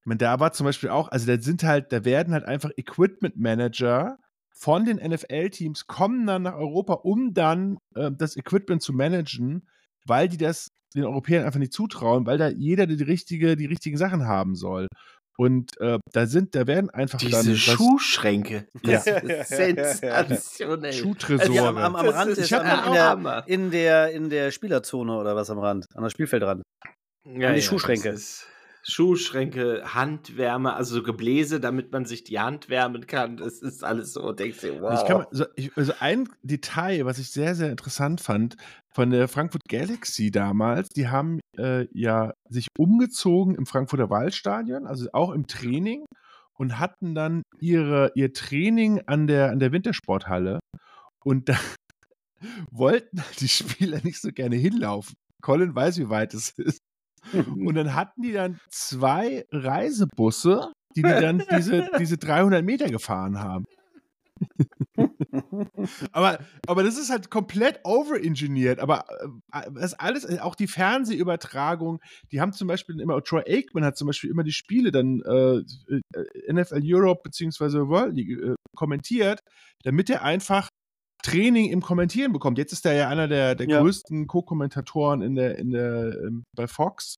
Ich 0.00 0.06
meine, 0.06 0.18
da 0.18 0.40
war 0.40 0.52
zum 0.52 0.66
Beispiel 0.66 0.90
auch, 0.90 1.08
also 1.10 1.26
da 1.26 1.40
sind 1.40 1.62
halt, 1.62 1.92
da 1.92 2.04
werden 2.04 2.34
halt 2.34 2.44
einfach 2.44 2.70
Equipment 2.76 3.36
Manager 3.36 4.18
von 4.54 4.84
den 4.84 4.96
NFL-Teams 4.98 5.86
kommen 5.86 6.26
dann 6.26 6.42
nach 6.42 6.54
Europa, 6.54 6.94
um 6.94 7.32
dann 7.34 7.78
äh, 7.94 8.10
das 8.12 8.36
Equipment 8.36 8.82
zu 8.82 8.92
managen, 8.92 9.66
weil 10.04 10.28
die 10.28 10.36
das 10.36 10.70
den 10.94 11.04
Europäern 11.04 11.44
einfach 11.44 11.58
nicht 11.58 11.72
zutrauen, 11.72 12.26
weil 12.26 12.38
da 12.38 12.48
jeder 12.48 12.86
die 12.86 13.02
richtige, 13.02 13.56
die 13.56 13.66
richtigen 13.66 13.96
Sachen 13.96 14.26
haben 14.26 14.54
soll. 14.54 14.88
Und 15.38 15.80
äh, 15.80 15.98
da 16.12 16.26
sind, 16.26 16.54
da 16.54 16.66
werden 16.66 16.90
einfach 16.90 17.18
dann 17.18 17.30
Diese 17.30 17.52
was- 17.52 17.58
Schuhschränke. 17.58 18.66
Ja. 18.84 19.02
Das 19.02 19.06
ist 19.06 19.48
sensationell. 19.48 20.92
Schuhtresore. 20.92 21.54
Ja, 21.54 21.68
am, 21.68 21.78
am, 21.78 21.94
Rand 21.96 22.32
ist 22.32 22.38
ist, 22.38 22.52
am, 22.52 22.66
dann 22.66 22.78
in, 22.80 22.84
auch 22.84 22.92
der, 22.92 23.44
in, 23.46 23.70
der, 23.70 24.12
in 24.12 24.30
der 24.30 24.50
Spielerzone 24.50 25.16
oder 25.16 25.34
was 25.34 25.48
am 25.50 25.58
Rand, 25.58 25.86
an 25.94 26.02
der 26.02 26.10
Spielfeldrand. 26.10 26.62
Ja, 27.24 27.52
die 27.52 27.62
Schuhschränke. 27.62 28.10
das 28.12 28.20
ist 28.20 28.46
Schuhschränke, 28.82 29.82
Handwärme, 29.94 30.74
also 30.74 30.96
so 30.96 31.02
Gebläse, 31.02 31.60
damit 31.60 31.92
man 31.92 32.04
sich 32.04 32.24
die 32.24 32.40
Hand 32.40 32.68
wärmen 32.68 33.06
kann. 33.06 33.36
Das 33.36 33.62
ist 33.62 33.84
alles 33.84 34.12
so. 34.12 34.32
Denkst 34.32 34.60
du, 34.60 34.80
wow. 34.80 34.90
Also, 34.90 35.04
kann, 35.06 35.16
mal- 35.18 35.26
so, 35.30 35.44
ich, 35.56 35.76
also 35.76 35.92
ein 36.00 36.28
Detail, 36.42 37.04
was 37.04 37.18
ich 37.18 37.30
sehr, 37.30 37.54
sehr 37.54 37.70
interessant 37.70 38.20
fand, 38.20 38.56
von 38.92 39.10
der 39.10 39.28
Frankfurt 39.28 39.62
Galaxy 39.68 40.30
damals, 40.30 40.88
die 40.88 41.08
haben 41.08 41.40
äh, 41.56 41.86
ja 41.92 42.32
sich 42.48 42.66
umgezogen 42.76 43.54
im 43.54 43.66
Frankfurter 43.66 44.10
Waldstadion, 44.10 44.86
also 44.86 45.08
auch 45.12 45.30
im 45.30 45.46
Training 45.46 46.04
und 46.54 46.78
hatten 46.78 47.14
dann 47.14 47.42
ihre, 47.60 48.10
ihr 48.16 48.32
Training 48.32 49.02
an 49.06 49.26
der, 49.26 49.50
an 49.50 49.60
der 49.60 49.72
Wintersporthalle 49.72 50.60
und 51.24 51.48
da 51.48 51.56
wollten 52.70 53.22
die 53.38 53.48
Spieler 53.48 54.00
nicht 54.02 54.20
so 54.20 54.30
gerne 54.32 54.56
hinlaufen. 54.56 55.14
Colin 55.40 55.74
weiß, 55.74 55.98
wie 55.98 56.08
weit 56.08 56.34
es 56.34 56.50
ist. 56.50 56.78
Und 57.66 57.74
dann 57.74 57.94
hatten 57.94 58.22
die 58.22 58.32
dann 58.32 58.60
zwei 58.70 59.44
Reisebusse, 59.50 60.72
die, 60.96 61.02
die 61.02 61.08
dann 61.08 61.42
diese, 61.56 61.90
diese 61.98 62.18
300 62.18 62.64
Meter 62.64 62.88
gefahren 62.88 63.38
haben. 63.38 63.64
aber, 66.12 66.38
aber 66.66 66.82
das 66.82 66.98
ist 66.98 67.10
halt 67.10 67.30
komplett 67.30 67.80
overengineert. 67.84 68.80
Aber 68.80 69.04
äh, 69.52 69.70
das 69.74 69.94
alles, 69.94 70.24
äh, 70.24 70.38
auch 70.40 70.54
die 70.54 70.66
Fernsehübertragung, 70.66 72.00
die 72.30 72.40
haben 72.40 72.52
zum 72.52 72.68
Beispiel 72.68 73.00
immer, 73.00 73.22
Troy 73.22 73.42
Aikman 73.46 73.84
hat 73.84 73.96
zum 73.96 74.06
Beispiel 74.06 74.30
immer 74.30 74.42
die 74.42 74.52
Spiele 74.52 74.90
dann 74.90 75.20
äh, 75.22 75.58
äh, 75.58 76.52
NFL 76.52 76.80
Europe 76.82 77.20
beziehungsweise 77.24 77.88
World 77.88 78.14
League 78.16 78.30
äh, 78.30 78.54
kommentiert, 78.76 79.40
damit 79.84 80.10
er 80.10 80.22
einfach 80.22 80.68
Training 81.22 81.70
im 81.70 81.80
Kommentieren 81.80 82.32
bekommt. 82.32 82.58
Jetzt 82.58 82.72
ist 82.72 82.84
er 82.84 82.94
ja 82.94 83.08
einer 83.08 83.28
der, 83.28 83.54
der 83.54 83.68
Ja. 83.68 83.80
größten 83.80 84.26
Co-Kommentatoren 84.26 85.22
in 85.22 85.34
der, 85.34 85.56
in 85.58 85.70
der, 85.70 86.16
ähm, 86.24 86.44
bei 86.54 86.66
Fox. 86.66 87.16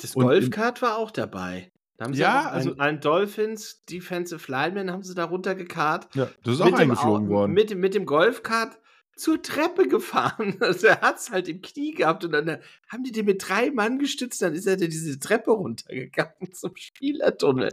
Das 0.00 0.14
Golfkart 0.14 0.82
war 0.82 0.98
auch 0.98 1.10
dabei. 1.10 1.70
Da 1.96 2.04
haben 2.04 2.14
sie 2.14 2.20
Ja, 2.20 2.50
also- 2.50 2.70
einen, 2.72 2.80
einen 2.80 3.00
Dolphins 3.00 3.82
Defensive 3.88 4.50
Lineman 4.52 4.90
haben 4.90 5.02
sie 5.02 5.14
da 5.14 5.24
runtergekarrt. 5.24 6.14
Ja, 6.14 6.28
das 6.44 6.54
ist 6.54 6.60
auch 6.60 6.66
dem 6.66 6.74
eingeflogen 6.74 7.28
Au- 7.28 7.30
worden. 7.30 7.52
Mit, 7.52 7.70
dem- 7.70 7.80
mit 7.80 7.94
dem 7.94 8.04
Golfkart 8.04 8.78
zur 9.16 9.42
Treppe 9.42 9.88
gefahren. 9.88 10.56
Also 10.60 10.86
er 10.88 11.00
hat 11.00 11.16
es 11.18 11.30
halt 11.30 11.48
im 11.48 11.62
Knie 11.62 11.92
gehabt 11.94 12.24
und 12.24 12.32
dann 12.32 12.46
äh, 12.48 12.60
haben 12.88 13.02
die 13.02 13.12
den 13.12 13.24
mit 13.26 13.48
drei 13.48 13.70
Mann 13.70 13.98
gestützt, 13.98 14.42
dann 14.42 14.54
ist 14.54 14.66
er 14.66 14.76
dann 14.76 14.90
diese 14.90 15.18
Treppe 15.18 15.50
runtergegangen 15.52 16.34
zum 16.52 16.76
Spielertunnel. 16.76 17.70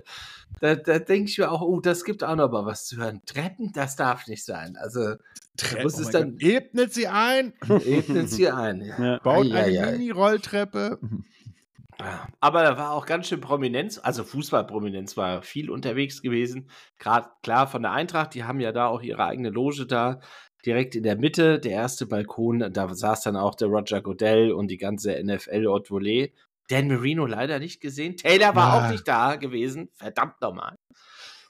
Da, 0.61 0.75
da 0.75 0.99
denke 0.99 1.29
ich 1.29 1.37
mir 1.37 1.51
auch, 1.51 1.61
oh, 1.61 1.79
das 1.81 2.05
gibt 2.05 2.23
auch 2.23 2.35
noch 2.35 2.49
mal 2.51 2.65
was 2.65 2.85
zu 2.85 2.97
hören. 2.97 3.21
Treppen, 3.25 3.71
das 3.73 3.95
darf 3.95 4.27
nicht 4.27 4.45
sein. 4.45 4.77
Also 4.77 5.15
Tre- 5.57 5.83
muss 5.83 5.97
es 5.99 6.05
mein 6.05 6.11
dann- 6.13 6.31
Gott. 6.31 6.41
Ebnet 6.43 6.93
sie 6.93 7.07
ein, 7.07 7.53
ebnet 7.85 8.29
sie 8.29 8.49
ein. 8.49 8.81
Ja. 8.81 9.03
Ja. 9.03 9.19
baut 9.19 9.45
Ei, 9.51 9.53
ei, 9.55 9.63
eine 9.63 9.87
ei. 9.87 9.91
Mini-Rolltreppe. 9.91 10.99
Ja, 11.99 12.27
aber 12.39 12.63
da 12.63 12.77
war 12.77 12.91
auch 12.91 13.05
ganz 13.05 13.27
schön 13.27 13.39
Prominenz, 13.39 13.99
also 14.01 14.23
Fußballprominenz 14.23 15.15
war 15.15 15.41
viel 15.43 15.69
unterwegs 15.69 16.21
gewesen. 16.21 16.69
Gerade 16.97 17.29
klar 17.43 17.67
von 17.67 17.83
der 17.83 17.91
Eintracht, 17.91 18.33
die 18.33 18.43
haben 18.45 18.59
ja 18.59 18.71
da 18.71 18.87
auch 18.87 19.01
ihre 19.01 19.23
eigene 19.25 19.49
Loge 19.51 19.85
da, 19.85 20.19
direkt 20.65 20.95
in 20.95 21.03
der 21.03 21.17
Mitte, 21.17 21.59
der 21.59 21.71
erste 21.71 22.05
Balkon, 22.05 22.69
da 22.71 22.93
saß 22.93 23.21
dann 23.23 23.35
auch 23.35 23.55
der 23.55 23.67
Roger 23.67 24.01
Godell 24.01 24.51
und 24.51 24.69
die 24.69 24.77
ganze 24.77 25.11
NFL 25.23 25.65
Haute 25.67 25.89
Volée. 25.93 26.31
Dan 26.69 26.87
Marino 26.87 27.25
leider 27.25 27.59
nicht 27.59 27.81
gesehen. 27.81 28.15
Taylor 28.15 28.55
war 28.55 28.77
Ja. 28.79 28.85
auch 28.87 28.91
nicht 28.91 29.07
da 29.07 29.35
gewesen. 29.35 29.89
Verdammt 29.93 30.39
nochmal. 30.41 30.75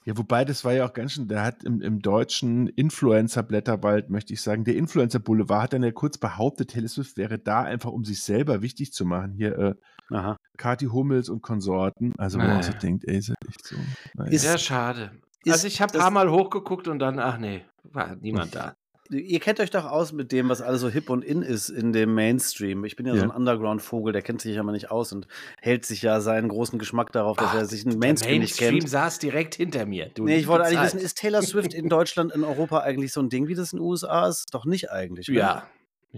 Ja, 0.05 0.17
wobei 0.17 0.43
das 0.43 0.65
war 0.65 0.73
ja 0.73 0.85
auch 0.85 0.91
ganz 0.93 1.13
schön, 1.13 1.27
der 1.29 1.43
hat 1.43 1.63
im, 1.63 1.81
im 1.81 1.99
deutschen 2.01 2.67
Influencer-Blätterwald, 2.67 4.09
möchte 4.09 4.33
ich 4.33 4.41
sagen, 4.41 4.65
der 4.65 4.75
Influencer-Boulevard 4.75 5.63
hat 5.63 5.73
dann 5.73 5.83
ja 5.83 5.91
kurz 5.91 6.17
behauptet, 6.17 6.71
Taylor 6.71 6.89
Swift 6.89 7.15
wäre 7.15 7.39
da 7.39 7.61
einfach, 7.61 7.91
um 7.91 8.03
sich 8.03 8.21
selber 8.21 8.61
wichtig 8.61 8.91
zu 8.91 9.05
machen. 9.05 9.33
Hier, 9.37 9.57
äh, 9.57 9.75
Aha. 10.13 10.35
Kathi 10.57 10.87
Hummels 10.87 11.29
und 11.29 11.41
Konsorten. 11.41 12.13
Also, 12.17 12.37
wo 12.39 12.43
man 12.43 12.61
so 12.63 12.69
Naja. 12.69 12.79
denkt, 12.81 13.05
ey, 13.07 13.17
ist 13.17 13.29
das 13.29 13.35
echt 13.47 13.65
so. 13.65 13.75
Naja. 14.15 14.31
Ist- 14.31 14.41
Sehr 14.41 14.57
schade. 14.57 15.11
ist 15.45 15.51
also 15.53 15.67
ich 15.67 15.81
habe 15.81 15.93
ein 15.93 15.99
paar 15.99 16.11
Mal 16.11 16.29
hochgeguckt 16.29 16.87
und 16.89 16.99
dann, 16.99 17.19
ach 17.19 17.37
nee, 17.37 17.63
war 17.83 18.15
niemand 18.17 18.55
da. 18.55 18.75
Ihr 19.13 19.39
kennt 19.39 19.59
euch 19.59 19.69
doch 19.69 19.85
aus 19.85 20.11
mit 20.13 20.31
dem, 20.31 20.49
was 20.49 20.61
alles 20.61 20.81
so 20.81 20.89
hip 20.89 21.09
und 21.09 21.23
in 21.23 21.41
ist 21.41 21.69
in 21.69 21.93
dem 21.93 22.13
Mainstream. 22.13 22.83
Ich 22.85 22.95
bin 22.95 23.05
ja, 23.05 23.13
so 23.13 23.19
Ja. 23.19 23.23
ein 23.25 23.31
Underground-Vogel, 23.31 24.11
der 24.13 24.21
kennt 24.21 24.41
sich 24.41 24.55
ja 24.55 24.63
mal 24.63 24.71
nicht 24.71 24.91
aus 24.91 25.11
und 25.13 25.27
hält 25.61 25.85
sich 25.85 26.01
ja 26.01 26.19
seinen 26.21 26.49
großen 26.49 26.79
Geschmack 26.79 27.11
darauf, 27.11 27.37
dass 27.37 27.49
Ach, 27.51 27.55
er 27.55 27.65
sich 27.65 27.85
einen 27.85 27.99
Der 27.99 28.07
Mainstream, 28.07 28.39
nicht 28.41 28.59
Mainstream 28.59 28.79
kennt. 28.79 28.89
saß 28.89 29.19
direkt 29.19 29.55
hinter 29.55 29.85
mir. 29.85 30.09
Du, 30.13 30.25
Nee, 30.25 30.37
ich 30.37 30.47
wollte 30.47 30.65
eigentlich 30.65 30.81
wissen, 30.83 30.99
ist 30.99 31.17
Taylor 31.17 31.41
Swift 31.41 31.73
in 31.73 31.89
Deutschland, 31.89 32.33
in 32.33 32.43
Europa 32.43 32.79
eigentlich 32.79 33.13
so 33.13 33.21
ein 33.21 33.29
Ding, 33.29 33.47
wie 33.47 33.55
das 33.55 33.73
in 33.73 33.79
den 33.79 33.85
USA 33.85 34.27
ist? 34.27 34.53
Doch 34.53 34.65
nicht 34.65 34.91
eigentlich. 34.91 35.29
oder? 35.29 35.37
Ja. 35.37 35.67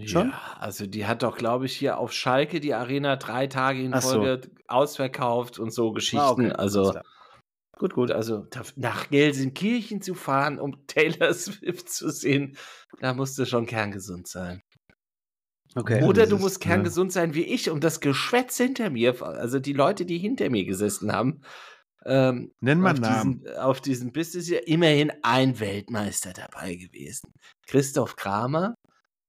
Schon? 0.04 0.28
Ja, 0.28 0.40
also 0.60 0.86
die 0.86 1.06
hat 1.06 1.22
doch, 1.22 1.38
glaube 1.38 1.64
ich, 1.64 1.72
hier 1.74 1.96
auf 1.98 2.12
Schalke 2.12 2.60
die 2.60 2.74
Arena 2.74 3.16
drei 3.16 3.46
Tage 3.46 3.82
in 3.82 3.94
Ach 3.94 4.02
so. 4.02 4.18
Folge 4.22 4.42
ausverkauft 4.68 5.58
und 5.58 5.72
so 5.72 5.92
Geschichten. 5.92 6.18
Ah, 6.18 6.30
okay. 6.30 6.52
Also. 6.52 6.92
Gut, 7.76 7.94
gut. 7.94 8.10
Also 8.10 8.46
da, 8.50 8.62
nach 8.74 9.08
Gelsenkirchen 9.08 10.02
zu 10.02 10.14
fahren, 10.14 10.58
um 10.58 10.76
Taylor 10.86 11.32
Swift 11.32 11.88
zu 11.88 12.10
sehen, 12.10 12.56
da 13.00 13.14
musst 13.14 13.38
du 13.38 13.46
schon 13.46 13.66
kerngesund 13.66 14.26
sein. 14.26 14.62
Okay. 15.74 16.02
Oder 16.04 16.26
du 16.26 16.38
musst 16.38 16.56
äh, 16.56 16.68
kerngesund 16.68 17.12
sein 17.12 17.34
wie 17.34 17.44
ich, 17.44 17.70
um 17.70 17.80
das 17.80 18.00
Geschwätz 18.00 18.56
hinter 18.56 18.90
mir, 18.90 19.22
also 19.22 19.58
die 19.58 19.74
Leute, 19.74 20.06
die 20.06 20.18
hinter 20.18 20.48
mir 20.48 20.64
gesessen 20.64 21.12
haben, 21.12 21.42
ähm, 22.06 22.52
Nenn 22.60 22.80
mal 22.80 22.92
auf, 22.92 23.00
Namen. 23.00 23.40
diesen, 23.40 23.56
auf 23.58 23.80
diesem 23.80 24.12
Business 24.12 24.48
ja 24.48 24.60
immerhin 24.64 25.12
ein 25.22 25.58
Weltmeister 25.58 26.32
dabei 26.32 26.76
gewesen. 26.76 27.32
Christoph 27.66 28.16
Kramer. 28.16 28.74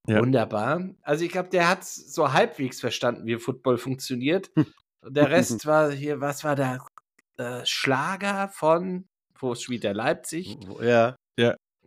Ja. 0.07 0.19
Wunderbar. 0.21 0.89
Also 1.01 1.25
ich 1.25 1.31
glaube, 1.31 1.49
der 1.49 1.67
hat 1.67 1.83
so 1.83 2.31
halbwegs 2.31 2.79
verstanden, 2.79 3.25
wie 3.25 3.38
Football 3.39 3.77
funktioniert. 3.77 4.51
Und 4.55 4.67
der 5.17 5.29
Rest 5.29 5.65
war 5.65 5.91
hier, 5.91 6.21
was 6.21 6.43
war 6.43 6.55
der 6.55 6.79
äh, 7.38 7.65
Schlager 7.65 8.50
von, 8.50 9.08
wo 9.39 9.56
spielt 9.56 9.84
der 9.84 9.93
Leipzig? 9.93 10.58
Wo- 10.65 10.82
Ja. 10.82 11.15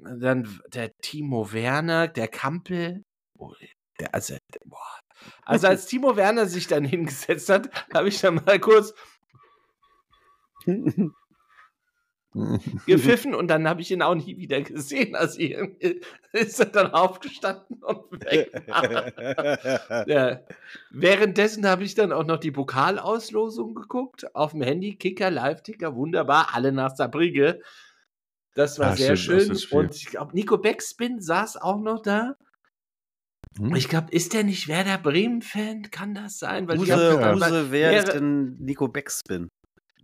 Dann 0.03 0.61
der 0.73 0.97
Timo 1.03 1.53
Werner, 1.53 2.09
der 2.09 2.29
Kampel. 2.29 3.03
Oh, 3.37 3.53
der, 3.99 4.15
also, 4.15 4.37
boah. 4.65 4.99
also 5.45 5.67
als 5.67 5.87
Timo 5.87 6.17
Werner 6.17 6.47
sich 6.47 6.67
dann 6.69 6.85
hingesetzt 6.85 7.51
hat, 7.51 7.69
habe 7.95 8.09
ich 8.09 8.21
dann 8.21 8.37
mal 8.37 8.59
kurz 8.59 8.95
gepfiffen 12.87 13.35
und 13.35 13.49
dann 13.49 13.69
habe 13.69 13.81
ich 13.81 13.91
ihn 13.91 14.03
auch 14.03 14.15
nie 14.15 14.37
wieder 14.37 14.61
gesehen. 14.63 15.17
Also 15.17 15.41
ist 16.33 16.61
er 16.61 16.67
dann 16.67 16.93
aufgestanden 16.93 17.83
und 17.83 18.11
weg. 18.25 18.53
war. 18.69 20.07
ja. 20.09 20.41
Währenddessen 20.91 21.67
habe 21.67 21.83
ich 21.85 21.95
dann 21.95 22.13
auch 22.13 22.25
noch 22.25 22.39
die 22.39 22.53
Pokalauslosung 22.53 23.75
geguckt 23.75 24.35
auf 24.35 24.53
dem 24.53 24.63
Handy, 24.63 24.95
Kicker, 24.97 25.31
Live-Ticker, 25.31 25.97
wunderbar, 25.97 26.51
alle 26.55 26.71
nach 26.73 26.95
Saarbrücke. 26.95 27.61
Das 28.55 28.79
war 28.79 28.91
Ah, 28.93 28.97
sehr 28.97 29.17
schön. 29.17 29.57
Und 29.71 29.97
ich 29.97 30.07
glaube, 30.07 30.35
Nico 30.35 30.59
Beckspin 30.59 31.21
saß 31.21 31.57
auch 31.57 31.81
noch 31.81 32.03
da. 32.03 32.37
Hm? 33.59 33.75
Ich 33.75 33.89
glaube, 33.89 34.13
ist 34.13 34.33
der 34.35 34.45
nicht 34.45 34.69
Werder 34.69 34.99
Bremen-Fan? 34.99 35.91
Kann 35.91 36.15
das 36.15 36.39
sein? 36.39 36.69
Weil 36.69 36.77
ich 36.77 36.83
Use, 36.83 36.93
hab- 36.95 37.21
ja. 37.21 37.35
Use, 37.35 37.71
wer 37.73 37.99
ist 37.99 38.13
denn 38.13 38.57
Nico 38.61 38.87
Backspin? 38.89 39.49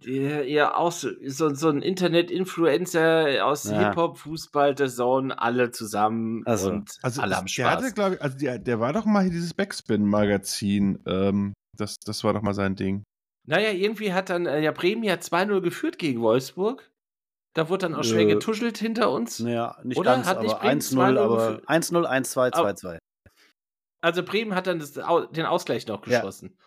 Ja, 0.02 0.40
ja, 0.42 0.74
auch 0.74 0.92
so, 0.92 1.08
so, 1.26 1.54
so 1.54 1.68
ein 1.68 1.82
Internet-Influencer 1.82 3.44
aus 3.46 3.64
Ja. 3.64 3.78
Hip-Hop, 3.88 4.18
Fußball, 4.18 4.74
der 4.74 4.88
Zone, 4.88 5.38
alle 5.40 5.70
zusammen 5.70 6.42
Ach 6.46 6.58
so. 6.58 6.70
und 6.70 6.90
Also, 7.02 7.22
alle 7.22 7.32
es- 7.34 7.38
am 7.38 7.46
der 7.46 7.70
hatte, 7.70 7.82
Spaß. 7.84 7.94
glaube 7.94 8.14
ich, 8.16 8.22
also 8.22 8.38
der, 8.38 8.58
der 8.58 8.80
war 8.80 8.92
doch 8.92 9.04
mal 9.04 9.22
hier 9.22 9.32
dieses 9.32 9.54
Backspin-Magazin. 9.54 10.98
Ähm, 11.06 11.52
das, 11.76 11.96
das 12.04 12.22
war 12.24 12.32
doch 12.34 12.42
mal 12.42 12.54
sein 12.54 12.76
Ding. 12.76 13.02
Naja, 13.48 13.70
irgendwie 13.70 14.12
hat 14.12 14.28
dann 14.30 14.46
äh, 14.46 14.60
ja 14.60 14.72
Bremen 14.72 15.02
ja 15.04 15.14
2-0 15.14 15.60
geführt 15.60 15.98
gegen 15.98 16.20
Wolfsburg. 16.20 16.90
Da 17.54 17.68
wurde 17.68 17.86
dann 17.88 17.94
auch 17.94 18.04
schwer 18.04 18.22
Äh, 18.22 18.34
getuschelt 18.34 18.76
hinter 18.76 19.10
uns. 19.10 19.40
Naja, 19.40 19.76
nicht 19.82 19.98
Oder? 19.98 20.14
ganz, 20.16 20.26
Hat 20.26 20.42
nicht 20.42 20.50
aber 20.52 20.60
Bremen 20.60 20.80
1-0, 20.80 20.94
2-0 20.94 21.18
aber 21.18 21.36
geführt? 21.36 21.68
1-0, 21.68 22.04
1-2, 22.06 22.50
2-2. 22.52 22.98
Also 24.02 24.22
Bremen 24.22 24.54
hat 24.54 24.66
dann 24.66 24.78
das, 24.78 24.92
den 24.92 25.46
Ausgleich 25.46 25.86
noch 25.86 26.06
Ja. 26.06 26.18
geschossen. 26.20 26.50
Ja. 26.58 26.65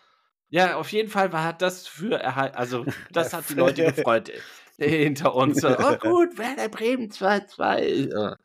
Auf 0.76 0.90
jeden 0.92 1.08
Fall 1.08 1.32
war 1.32 1.44
hat 1.44 1.62
das 1.62 1.86
für 1.86 2.18
erhalt- 2.20 2.56
also 2.56 2.84
das 3.12 3.32
hat 3.32 3.48
die 3.48 3.54
Leute 3.54 3.84
gefreut 3.92 4.30
äh, 4.78 4.88
hinter 5.04 5.34
uns. 5.34 5.62
Oh 5.64 5.96
gut, 5.96 6.36
Werder 6.38 6.68
Bremen 6.68 7.08
2-2. 7.10 8.12
Ja. 8.12 8.36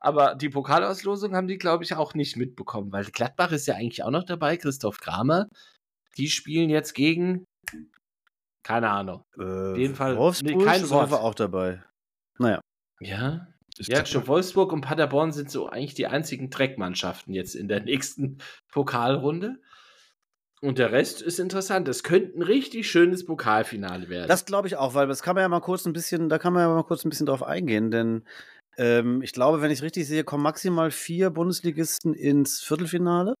Aber 0.00 0.34
die 0.36 0.48
Pokalauslosung 0.48 1.34
haben 1.34 1.48
die, 1.48 1.58
glaube 1.58 1.82
ich, 1.84 1.94
auch 1.94 2.14
nicht 2.14 2.36
mitbekommen, 2.36 2.92
weil 2.92 3.04
Gladbach 3.06 3.50
ist 3.52 3.66
ja 3.66 3.74
eigentlich 3.74 4.02
auch 4.04 4.10
noch 4.10 4.24
dabei, 4.24 4.56
Christoph 4.56 4.98
Kramer. 5.00 5.48
Die 6.16 6.28
spielen 6.28 6.70
jetzt 6.70 6.94
gegen, 6.94 7.44
keine 8.62 8.90
Ahnung. 8.90 9.22
Äh, 9.38 9.76
jeden 9.78 9.94
Fall- 9.94 10.16
Wolfsburg 10.16 10.56
nee, 10.56 10.64
kein 10.64 10.82
ist 10.82 10.90
Wort. 10.90 11.10
war 11.10 11.22
auch 11.22 11.34
dabei. 11.34 11.82
Naja. 12.38 12.60
Ja, 13.00 13.48
Ich 13.76 13.86
Ja, 13.88 14.04
schon 14.04 14.26
Wolfsburg 14.26 14.72
und 14.72 14.80
Paderborn 14.82 15.32
sind 15.32 15.50
so 15.50 15.68
eigentlich 15.68 15.94
die 15.94 16.06
einzigen 16.08 16.50
Dreckmannschaften 16.50 17.32
jetzt 17.32 17.54
in 17.54 17.68
der 17.68 17.80
nächsten 17.80 18.38
Pokalrunde. 18.72 19.60
Und 20.60 20.78
der 20.78 20.90
Rest 20.90 21.22
ist 21.22 21.38
interessant. 21.38 21.86
Es 21.88 22.02
könnte 22.02 22.36
ein 22.38 22.42
richtig 22.42 22.90
schönes 22.90 23.24
Pokalfinale 23.24 24.08
werden. 24.08 24.26
Das 24.28 24.44
glaube 24.44 24.66
ich 24.66 24.76
auch, 24.76 24.94
weil 24.94 25.06
das 25.06 25.22
kann 25.22 25.34
man 25.36 25.42
ja 25.42 25.48
mal 25.48 25.60
kurz 25.60 25.86
ein 25.86 25.92
bisschen, 25.92 26.28
da 26.28 26.38
kann 26.38 26.52
man 26.52 26.62
ja 26.62 26.68
mal 26.74 26.82
kurz 26.82 27.04
ein 27.04 27.10
bisschen 27.10 27.26
drauf 27.26 27.42
eingehen, 27.44 27.90
denn 27.92 28.24
ähm, 28.76 29.22
ich 29.22 29.32
glaube, 29.32 29.60
wenn 29.62 29.70
ich 29.70 29.82
richtig 29.82 30.06
sehe, 30.08 30.24
kommen 30.24 30.42
maximal 30.42 30.90
vier 30.90 31.30
Bundesligisten 31.30 32.12
ins 32.14 32.60
Viertelfinale. 32.60 33.34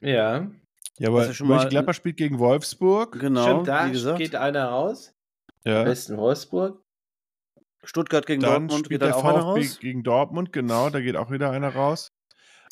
ja, 0.00 0.50
Ja, 0.98 1.08
aber 1.08 1.26
mal- 1.26 1.44
Mönchengladbach 1.46 1.94
spielt 1.94 2.16
gegen 2.16 2.38
Wolfsburg. 2.38 3.18
Genau, 3.18 3.42
stimmt, 3.44 3.68
da 3.68 3.86
wie 3.86 3.92
gesagt. 3.92 4.18
geht 4.18 4.34
einer 4.34 4.66
raus. 4.66 5.12
Am 5.64 5.72
Ja. 5.72 5.84
besten 5.84 6.16
Wolfsburg. 6.16 6.82
Stuttgart 7.84 8.26
gegen 8.26 8.42
Dann 8.42 8.50
Dortmund 8.68 8.72
spielt 8.86 8.88
geht 8.90 9.02
dann 9.02 9.08
der 9.08 9.16
auch 9.16 9.24
einer 9.24 9.42
VfB 9.42 9.60
raus. 9.68 9.78
gegen 9.80 10.02
Dortmund, 10.04 10.52
genau, 10.52 10.90
da 10.90 11.00
geht 11.00 11.16
auch 11.16 11.30
wieder 11.30 11.50
einer 11.50 11.70
raus. 11.74 12.08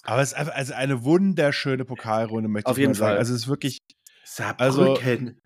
Aber 0.04 0.22
es 0.22 0.32
ist 0.32 0.34
einfach 0.38 0.54
also 0.54 0.72
eine 0.74 1.04
wunderschöne 1.04 1.84
Pokalrunde, 1.84 2.48
möchte 2.48 2.70
Auf 2.70 2.76
ich 2.76 2.80
jeden 2.80 2.92
mal 2.92 2.96
sagen. 2.96 3.10
Fall. 3.10 3.18
Also 3.18 3.34
es 3.34 3.42
ist 3.42 3.48
wirklich, 3.48 3.78
Saarbrücken. 4.24 5.40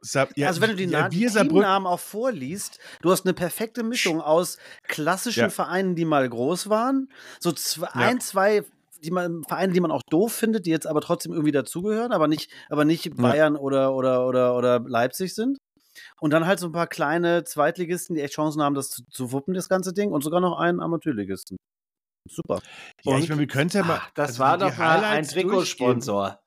Saab- 0.00 0.36
ja, 0.36 0.48
also 0.48 0.60
wenn 0.60 0.70
du 0.70 0.76
die, 0.76 0.84
ja, 0.84 1.08
die 1.08 1.26
Teamnamen 1.26 1.86
auch 1.86 2.00
vorliest, 2.00 2.78
du 3.00 3.10
hast 3.10 3.24
eine 3.24 3.32
perfekte 3.32 3.82
Mischung 3.82 4.20
aus 4.20 4.58
klassischen 4.86 5.44
Ja. 5.44 5.48
Vereinen, 5.48 5.94
die 5.94 6.04
mal 6.04 6.28
groß 6.28 6.68
waren, 6.68 7.08
so 7.40 7.52
zwei, 7.52 7.88
ein, 7.88 8.20
zwei 8.20 8.64
die 9.02 9.10
man, 9.10 9.42
Vereine, 9.44 9.72
die 9.72 9.80
man 9.80 9.90
auch 9.90 10.02
doof 10.10 10.32
findet, 10.32 10.66
die 10.66 10.70
jetzt 10.70 10.86
aber 10.86 11.00
trotzdem 11.00 11.32
irgendwie 11.32 11.52
dazugehören, 11.52 12.12
aber 12.12 12.28
nicht, 12.28 12.50
aber 12.68 12.84
nicht 12.84 13.16
Bayern 13.16 13.56
oder, 13.56 13.94
oder, 13.94 14.26
oder, 14.26 14.56
oder 14.56 14.80
Leipzig 14.80 15.34
sind. 15.34 15.58
Und 16.20 16.32
dann 16.32 16.46
halt 16.46 16.58
so 16.58 16.66
ein 16.66 16.72
paar 16.72 16.86
kleine 16.86 17.44
Zweitligisten, 17.44 18.16
die 18.16 18.22
echt 18.22 18.34
Chancen 18.34 18.62
haben, 18.62 18.74
das 18.74 18.88
zu, 18.88 19.02
zu 19.10 19.32
wuppen, 19.32 19.54
das 19.54 19.68
ganze 19.68 19.92
Ding. 19.92 20.10
Und 20.10 20.22
sogar 20.24 20.40
noch 20.40 20.58
einen 20.58 20.80
Amateurligisten. 20.80 21.56
Super. 22.28 22.60
ja, 23.04 23.16
ich 23.18 23.22
Und- 23.24 23.28
meine, 23.30 23.40
wir 23.40 23.46
können 23.46 23.70
ja 23.70 23.82
mal. 23.84 23.98
Ach, 24.00 24.10
das 24.14 24.28
also 24.30 24.38
war 24.42 24.58
die 24.58 24.64
doch 24.64 24.78
mal 24.78 25.04
ein 25.04 25.24
Trikotsponsor. 25.26 26.40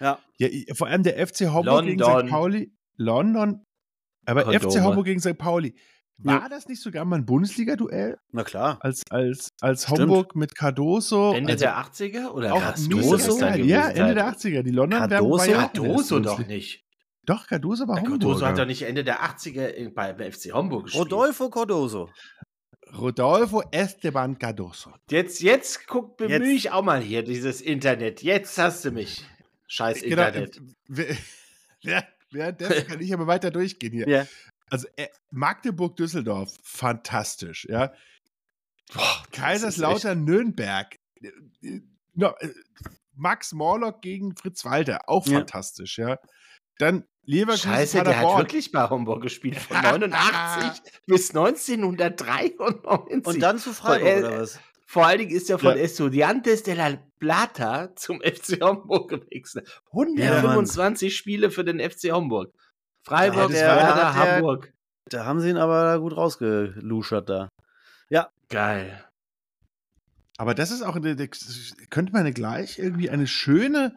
Ja. 0.00 0.18
Ja, 0.38 0.48
vor 0.74 0.86
allem 0.88 1.02
der 1.02 1.18
FC 1.26 1.48
Homburg 1.52 1.84
gegen. 1.84 2.02
St. 2.02 2.28
Pauli. 2.30 2.72
London. 2.96 3.64
Aber 4.26 4.42
FC 4.42 4.60
Kondome. 4.62 4.84
Homburg 4.84 5.04
gegen 5.06 5.20
St. 5.20 5.36
Pauli. 5.38 5.74
War 6.18 6.42
Ja. 6.42 6.48
das 6.48 6.68
nicht 6.68 6.80
sogar 6.80 7.04
mal 7.04 7.16
ein 7.16 7.26
Bundesliga-Duell? 7.26 8.16
Na 8.30 8.44
klar. 8.44 8.78
Als, 8.80 9.02
als, 9.10 9.48
als 9.60 9.82
Stimmt. 9.82 10.00
Homburg 10.00 10.36
mit 10.36 10.54
Cardoso? 10.54 11.32
Ende 11.34 11.52
also 11.52 11.64
der 11.64 11.76
80er 11.76 12.30
oder 12.30 12.54
auch 12.54 12.74
gewesen 12.74 13.68
Ja, 13.68 13.88
Ende 13.88 14.14
der 14.14 14.28
80er. 14.28 14.62
Die 14.62 14.70
London 14.70 15.00
Cardoso? 15.00 15.50
ja 15.50 15.56
Cardoso 15.68 16.20
doch 16.20 16.46
nicht. 16.46 16.84
Doch, 17.26 17.46
Cardoso 17.48 17.88
war 17.88 17.96
Homburg. 17.96 18.20
Cardoso 18.20 18.46
hat 18.46 18.58
doch 18.58 18.66
nicht 18.66 18.82
Ende 18.82 19.02
der 19.02 19.22
80er 19.24 19.66
in- 19.68 19.92
bei, 19.92 20.12
bei 20.12 20.30
FC 20.30 20.52
Homburg 20.52 20.84
gespielt. 20.84 21.04
Rodolfo 21.04 21.50
Cordoso. 21.50 22.08
Rodolfo 22.92 23.62
Esteban 23.70 24.38
Cardoso. 24.38 24.92
Jetzt, 25.10 25.40
jetzt 25.40 25.86
guck, 25.86 26.16
bemühe 26.16 26.38
Jetzt. 26.52 26.64
ich 26.66 26.70
auch 26.70 26.82
mal 26.84 27.00
hier 27.00 27.22
dieses 27.22 27.60
Internet. 27.60 28.22
Jetzt 28.22 28.58
hast 28.58 28.84
du 28.84 28.90
mich. 28.90 29.24
Scheiß 29.66 30.02
Genau, 30.02 30.26
Internet. 30.26 30.56
äh, 30.96 31.16
wer- 31.82 32.08
Währenddessen 32.30 32.86
kann 32.88 33.00
ich 33.00 33.12
aber 33.14 33.26
weiter 33.28 33.50
durchgehen 33.52 33.92
hier. 33.92 34.08
Ja. 34.08 34.26
Also 34.68 34.88
äh, 34.96 35.06
Magdeburg-Düsseldorf, 35.30 36.56
fantastisch, 36.64 37.66
ja. 37.70 37.92
Boah, 38.92 39.24
Kaiserslautern 39.30 40.24
Nürnberg. 40.24 40.98
Äh, 41.22 41.80
Max 43.14 43.52
Morlock 43.52 44.02
gegen 44.02 44.34
Fritz 44.36 44.64
Walter, 44.64 45.08
auch 45.08 45.26
Ja. 45.28 45.38
fantastisch, 45.38 45.98
ja. 45.98 46.18
Dann 46.78 47.04
Leverkusen 47.26 47.70
Scheiße, 47.70 47.96
der 47.98 48.06
hat 48.06 48.14
Paderborn. 48.16 48.38
wirklich 48.42 48.72
bei 48.72 48.88
Homburg 48.90 49.22
gespielt. 49.22 49.56
Von 49.58 49.76
89 49.82 50.82
bis 51.06 51.30
1993. 51.30 52.58
Und 53.26 53.40
dann 53.42 53.58
zu 53.58 53.72
Freiburg, 53.72 54.18
oder 54.30 54.40
was? 54.42 54.60
Vor 54.86 55.06
allen 55.06 55.18
Dingen 55.18 55.30
ist 55.32 55.48
er 55.50 55.58
von 55.58 55.76
Ja. 55.76 55.82
Estudiantes 55.82 56.62
de 56.62 56.74
la 56.74 56.98
Plata 57.18 57.94
zum 57.96 58.20
FC 58.20 58.60
Homburg 58.62 59.08
gewechselt. 59.10 59.68
125 59.92 61.16
Spiele 61.16 61.50
für 61.50 61.64
den 61.64 61.80
FC 61.80 62.12
Homburg. 62.12 62.52
Freiburg, 63.06 63.50
das 63.50 63.60
Werder, 63.60 63.94
der- 63.94 64.14
Hamburg. 64.14 64.72
Da 65.10 65.24
haben 65.24 65.40
sie 65.40 65.50
ihn 65.50 65.56
aber 65.56 65.98
gut 66.00 66.16
rausgeluschert 66.16 67.28
da. 67.28 67.48
Geil. 68.50 69.02
Aber 70.36 70.54
das 70.54 70.70
ist 70.70 70.82
auch, 70.82 70.94
könnte 71.90 72.12
man 72.12 72.34
gleich 72.34 72.78
irgendwie 72.78 73.08
eine 73.08 73.26
schöne 73.26 73.96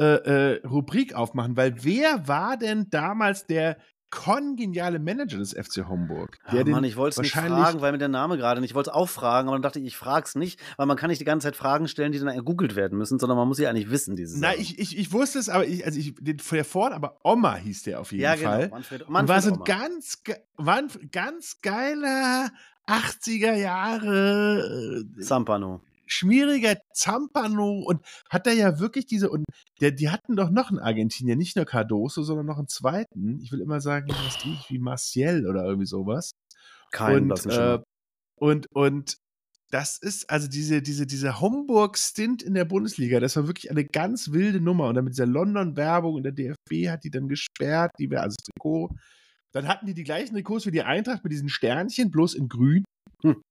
äh, 0.00 0.54
äh, 0.54 0.66
Rubrik 0.66 1.14
aufmachen, 1.14 1.56
weil 1.56 1.84
wer 1.84 2.26
war 2.26 2.56
denn 2.56 2.88
damals 2.90 3.46
der 3.46 3.76
kongeniale 4.10 4.98
Manager 4.98 5.38
des 5.38 5.52
FC 5.52 5.88
Homburg? 5.88 6.38
Ja, 6.46 6.54
Der 6.54 6.64
den 6.64 6.72
Mann, 6.72 6.84
ich 6.84 6.96
wollte 6.96 7.20
es 7.20 7.22
nicht 7.22 7.32
fragen, 7.32 7.80
weil 7.80 7.92
mir 7.92 7.98
der 7.98 8.08
Name 8.08 8.36
gerade 8.36 8.60
nicht. 8.60 8.70
Ich 8.70 8.74
wollte 8.74 8.90
es 8.90 8.96
auch 8.96 9.08
fragen, 9.08 9.48
aber 9.48 9.54
dann 9.56 9.62
dachte 9.62 9.78
ich, 9.78 9.84
ich 9.86 9.96
frage 9.96 10.26
es 10.26 10.34
nicht, 10.34 10.58
weil 10.76 10.86
man 10.86 10.96
kann 10.96 11.10
nicht 11.10 11.20
die 11.20 11.24
ganze 11.24 11.46
Zeit 11.46 11.54
Fragen 11.54 11.86
stellen, 11.86 12.10
die 12.10 12.18
dann 12.18 12.34
gegoogelt 12.34 12.74
werden 12.74 12.98
müssen, 12.98 13.20
sondern 13.20 13.38
man 13.38 13.46
muss 13.46 13.58
sie 13.58 13.68
eigentlich 13.68 13.90
wissen, 13.90 14.16
diese 14.16 14.40
Na, 14.40 14.54
ich, 14.56 14.78
ich, 14.80 14.98
ich 14.98 15.12
wusste 15.12 15.38
es, 15.38 15.48
aber 15.48 15.64
ich, 15.64 15.84
also 15.84 15.98
ich, 15.98 16.14
den, 16.16 16.38
der 16.50 16.64
vorne, 16.64 16.96
aber 16.96 17.18
Oma 17.22 17.54
hieß 17.56 17.84
der 17.84 18.00
auf 18.00 18.10
jeden 18.10 18.24
ja, 18.24 18.36
Fall. 18.36 18.62
genau. 18.64 18.74
Manfred, 18.74 19.02
Und 19.02 19.14
war 19.14 19.22
Manfred 19.22 19.42
so 19.42 19.50
ein 19.50 19.54
Oma. 19.56 19.64
ganz, 19.64 20.22
ganz 21.12 21.60
geiler 21.62 22.50
80er 22.88 23.54
Jahre 23.54 25.04
äh, 25.16 25.20
Zampano. 25.20 25.82
Schmieriger 26.10 26.76
Zampano 26.92 27.80
und 27.80 28.04
hat 28.28 28.46
da 28.46 28.50
ja 28.50 28.78
wirklich 28.78 29.06
diese 29.06 29.30
und 29.30 29.44
der, 29.80 29.92
die 29.92 30.10
hatten 30.10 30.36
doch 30.36 30.50
noch 30.50 30.70
einen 30.70 30.78
Argentinier, 30.78 31.36
nicht 31.36 31.56
nur 31.56 31.64
Cardoso, 31.64 32.22
sondern 32.22 32.46
noch 32.46 32.58
einen 32.58 32.68
zweiten. 32.68 33.40
Ich 33.40 33.52
will 33.52 33.60
immer 33.60 33.80
sagen, 33.80 34.08
was 34.08 34.38
ich 34.44 34.70
wie 34.70 34.78
Marciel 34.78 35.46
oder 35.46 35.64
irgendwie 35.64 35.86
sowas. 35.86 36.32
Kein 36.90 37.22
und, 37.22 37.28
blassen 37.28 37.50
äh, 37.50 37.78
und 38.36 38.66
und 38.72 39.16
das 39.70 39.98
ist 39.98 40.28
also 40.28 40.48
diese 40.48 40.82
diese 40.82 41.06
diese 41.06 41.40
Homburg-Stint 41.40 42.42
in 42.42 42.54
der 42.54 42.64
Bundesliga. 42.64 43.20
Das 43.20 43.36
war 43.36 43.46
wirklich 43.46 43.70
eine 43.70 43.84
ganz 43.84 44.32
wilde 44.32 44.60
Nummer 44.60 44.88
und 44.88 44.96
dann 44.96 45.04
mit 45.04 45.14
dieser 45.14 45.26
London-Werbung 45.26 46.14
und 46.14 46.24
der 46.24 46.32
DFB 46.32 46.88
hat 46.88 47.04
die 47.04 47.10
dann 47.10 47.28
gesperrt, 47.28 47.92
die 47.98 48.10
wir 48.10 48.22
also 48.22 48.36
das 48.36 48.46
Trikot. 48.46 48.90
Dann 49.52 49.68
hatten 49.68 49.86
die 49.86 49.94
die 49.94 50.04
gleichen 50.04 50.34
Trikots 50.34 50.66
wie 50.66 50.70
die 50.70 50.82
Eintracht 50.82 51.24
mit 51.24 51.32
diesen 51.32 51.48
Sternchen, 51.48 52.10
bloß 52.10 52.34
in 52.34 52.48
Grün. 52.48 52.84
Hm. 53.22 53.42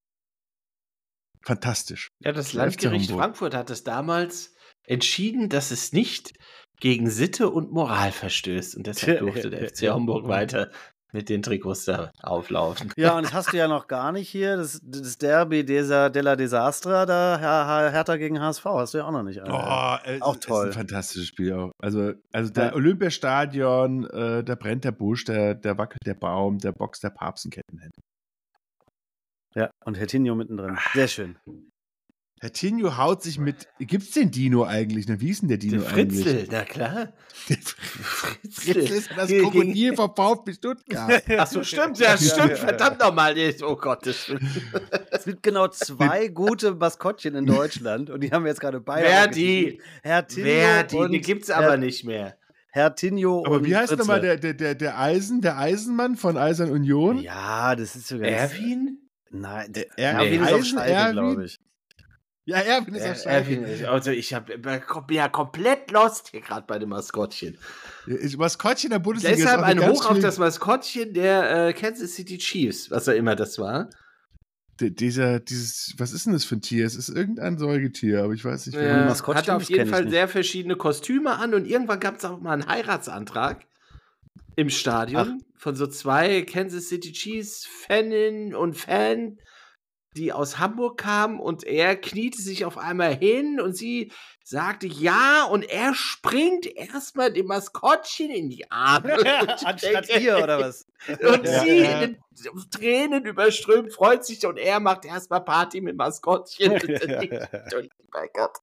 Fantastisch. 1.44 2.10
Ja, 2.24 2.32
das 2.32 2.54
Landgericht. 2.54 3.12
Frankfurt 3.12 3.56
hat 3.56 3.70
es 3.70 3.84
damals 3.84 4.54
entschieden, 4.86 5.50
dass 5.50 5.72
es 5.72 5.94
nicht 5.94 6.34
gegen 6.80 7.10
Sitte 7.10 7.50
und 7.50 7.72
Moral 7.72 8.12
verstößt. 8.12 8.76
Und 8.76 8.88
deshalb 8.88 9.20
durfte 9.20 9.50
der 9.50 9.68
FC 9.70 9.90
Homburg 9.92 10.28
weiter 10.28 10.70
mit 11.12 11.28
den 11.28 11.42
Trikots 11.42 11.86
da 11.86 12.12
auflaufen. 12.22 12.94
Ja, 12.96 13.18
und 13.18 13.24
das 13.24 13.34
hast 13.34 13.52
du 13.52 13.58
ja 13.58 13.68
noch 13.68 13.88
gar 13.88 14.12
nicht 14.12 14.30
hier. 14.30 14.58
Das, 14.58 14.80
das 14.84 15.18
Derby 15.18 15.66
dieser 15.66 16.12
della 16.12 16.36
Desastra, 16.36 17.08
da 17.08 17.40
Her 17.40 17.66
Her 17.68 17.92
Hertha 17.92 18.16
gegen 18.18 18.40
HSV, 18.40 18.64
hast 18.66 18.94
du 18.94 19.00
ja 19.00 19.06
auch 19.06 19.12
noch 19.12 19.24
nicht. 19.24 19.42
Oh, 19.44 19.98
äh, 20.04 20.22
Auch 20.22 20.36
Ist 20.36 20.44
toll. 20.44 20.68
ein 20.68 20.74
fantastisches 20.74 21.28
Spiel 21.28 21.54
auch. 21.54 21.72
Also, 21.80 22.14
also 22.32 22.52
der 22.54 22.66
Ja. 22.68 22.74
Olympiastadion, 22.76 24.06
äh, 24.08 24.44
da 24.44 24.54
brennt 24.56 24.84
der 24.84 24.92
Busch, 24.92 25.26
der, 25.26 25.56
der 25.56 25.78
wackelt 25.80 26.06
der 26.06 26.14
Baum, 26.14 26.60
der 26.60 26.74
boxt 26.74 27.04
der 27.04 27.10
Papst 27.10 27.46
ein 27.48 27.50
Kettenhemd. 27.52 27.96
Ja, 29.56 29.72
und 29.86 29.98
Hertinho 29.98 30.36
mittendrin. 30.36 30.76
Ah. 30.78 30.82
Sehr 30.94 31.08
schön. 31.08 31.38
Herr 32.42 32.54
Tinio 32.54 32.96
haut 32.96 33.22
sich 33.22 33.38
mit. 33.38 33.68
Gibt's 33.80 34.12
den 34.12 34.32
Dino 34.32 34.64
eigentlich? 34.64 35.10
Ne? 35.10 35.20
Wie 35.20 35.30
ist 35.30 35.42
denn 35.42 35.50
der 35.50 35.58
Dino 35.58 35.82
Der 35.82 35.90
Fritzel, 35.90 36.28
eigentlich? 36.36 36.50
na 36.50 36.64
klar. 36.64 37.14
Der 37.50 37.58
Fritzel. 37.58 38.74
Fritzel 38.74 38.98
ist 38.98 39.10
das 39.14 39.30
Krokodil 39.30 39.94
vom 39.96 40.14
VfB 40.16 40.54
Stuttgart. 40.54 41.24
Ach 41.38 41.48
so, 41.48 41.64
stimmt, 41.64 42.00
ja, 42.00 42.16
stimmt, 42.18 42.58
verdammt 42.58 43.02
nochmal. 43.02 43.36
Oh 43.64 43.76
Gott, 43.76 44.06
das 44.06 44.32
Es 45.12 45.26
gibt 45.26 45.44
genau 45.44 45.68
zwei 45.68 46.30
gute 46.30 46.76
Maskottchen 46.76 47.36
in 47.36 47.46
Deutschland 47.46 48.10
und 48.10 48.22
die 48.22 48.32
haben 48.32 48.46
wir 48.46 48.52
jetzt 48.52 48.62
gerade 48.62 48.80
beide. 48.80 49.06
Verdi. 49.10 49.82
Hertinho 50.02 50.48
Verdi, 50.48 50.96
und 50.96 51.12
die 51.12 51.20
gibt's 51.22 51.50
aber 51.50 51.72
Her- 51.72 51.78
nicht 51.78 52.06
mehr. 52.06 52.38
Hertinho 52.72 53.44
Aber 53.46 53.58
und 53.58 53.66
wie 53.66 53.76
heißt 53.76 53.98
nochmal 53.98 54.22
der, 54.22 54.38
der, 54.38 54.54
der, 54.54 54.76
der 54.76 54.98
Eisen, 54.98 55.42
der 55.42 55.58
Eisenmann 55.58 56.16
von 56.16 56.38
Eisern 56.38 56.72
Union? 56.72 57.18
Ja, 57.20 57.76
das 57.76 57.98
ist 57.98 58.08
sogar. 58.08 58.30
Erwin? 58.30 59.09
Nein, 59.32 59.72
der 59.74 59.86
Er- 59.98 60.14
Erwin 60.14 60.44
ist 60.44 60.76
auf 60.76 60.86
Erwin? 60.86 61.12
glaube 61.14 61.46
ich. 61.46 61.60
Ja, 62.46 62.58
Erwin 62.58 62.96
ist 62.96 63.26
Er- 63.26 63.42
auf 63.42 63.50
ist- 63.50 63.84
also 63.86 64.12
ich 64.12 64.34
hab, 64.34 64.48
bin 64.48 64.82
ja 65.12 65.30
komplett 65.30 65.92
lost 65.92 66.30
hier 66.30 66.42
gerade 66.42 66.66
bei 66.66 66.80
dem 66.80 66.90
Maskottchen. 66.90 67.58
Ich- 68.08 68.38
Maskottchen 68.38 68.90
der 68.90 69.00
Bundesliga. 69.00 69.36
Deshalb 69.36 69.62
ein 69.62 69.88
Hoch 69.88 70.10
auf 70.10 70.20
das 70.20 70.40
Maskottchen 70.40 71.14
der 71.14 71.68
äh, 71.68 71.74
Kansas 71.74 72.16
City 72.16 72.38
Chiefs, 72.40 72.90
was 72.90 73.08
auch 73.08 73.14
immer 73.14 73.36
das 73.36 73.60
war. 73.60 73.90
D- 74.82 74.90
Dieser, 74.90 75.40
dieses, 75.42 75.94
was 75.98 76.12
ist 76.14 76.26
denn 76.26 76.34
das 76.34 76.46
für 76.46 76.56
ein 76.56 76.62
Tier? 76.62 76.86
Es 76.88 76.96
ist 76.96 77.10
irgendein 77.10 77.58
Säugetier, 77.58 78.24
aber 78.24 78.34
ich 78.34 78.44
weiß 78.46 78.66
nicht, 78.66 78.76
Ja. 78.76 79.04
Äh, 79.04 79.06
Maskottchen, 79.06 79.38
hatte 79.42 79.56
auf 79.56 79.62
das 79.64 79.70
jeden 79.70 79.88
Fall 79.90 80.10
sehr 80.10 80.28
verschiedene 80.28 80.76
Kostüme 80.78 81.38
an 81.38 81.54
und 81.54 81.66
irgendwann 81.68 82.00
gab 82.00 82.18
es 82.18 82.26
auch 82.26 82.40
mal 82.40 82.54
einen 82.54 82.66
Heiratsantrag 82.68 83.66
im 84.60 84.70
Stadion 84.70 85.42
von 85.56 85.76
so 85.76 85.88
zwei 85.88 86.42
Kansas 86.42 86.90
City 86.90 87.14
Chiefs 87.14 87.66
Fanin 87.66 88.54
und 88.54 88.76
Fan, 88.78 89.40
die 90.18 90.34
aus 90.34 90.60
Hamburg 90.60 90.98
kamen 91.00 91.40
und 91.40 91.64
er 91.64 91.96
kniete 91.96 92.42
sich 92.42 92.66
auf 92.66 92.78
einmal 92.78 93.16
hin 93.16 93.62
und 93.62 93.78
sie 93.78 94.12
sagte 94.44 94.86
ja 94.88 95.46
und 95.46 95.64
er 95.64 95.94
springt 95.94 96.66
erstmal 96.66 97.32
dem 97.32 97.46
Maskottchen 97.46 98.32
in 98.32 98.50
die 98.50 98.70
Arme. 98.70 99.14
Anstatt 99.66 100.10
ihr, 100.20 100.40
oder 100.44 100.60
was? 100.60 100.86
Und 101.08 101.46
Ja. 101.46 101.62
sie 101.62 101.78
in 101.78 102.00
den 102.02 102.18
Tränen 102.72 103.24
überströmt, 103.26 103.94
freut 103.94 104.26
sich 104.26 104.46
und 104.46 104.58
er 104.58 104.82
macht 104.82 105.06
erstmal 105.06 105.42
Party 105.46 105.80
mit 105.80 105.96
Maskottchen. 105.96 106.74
oh 106.74 107.82
mein 108.12 108.30
Gott. 108.34 108.58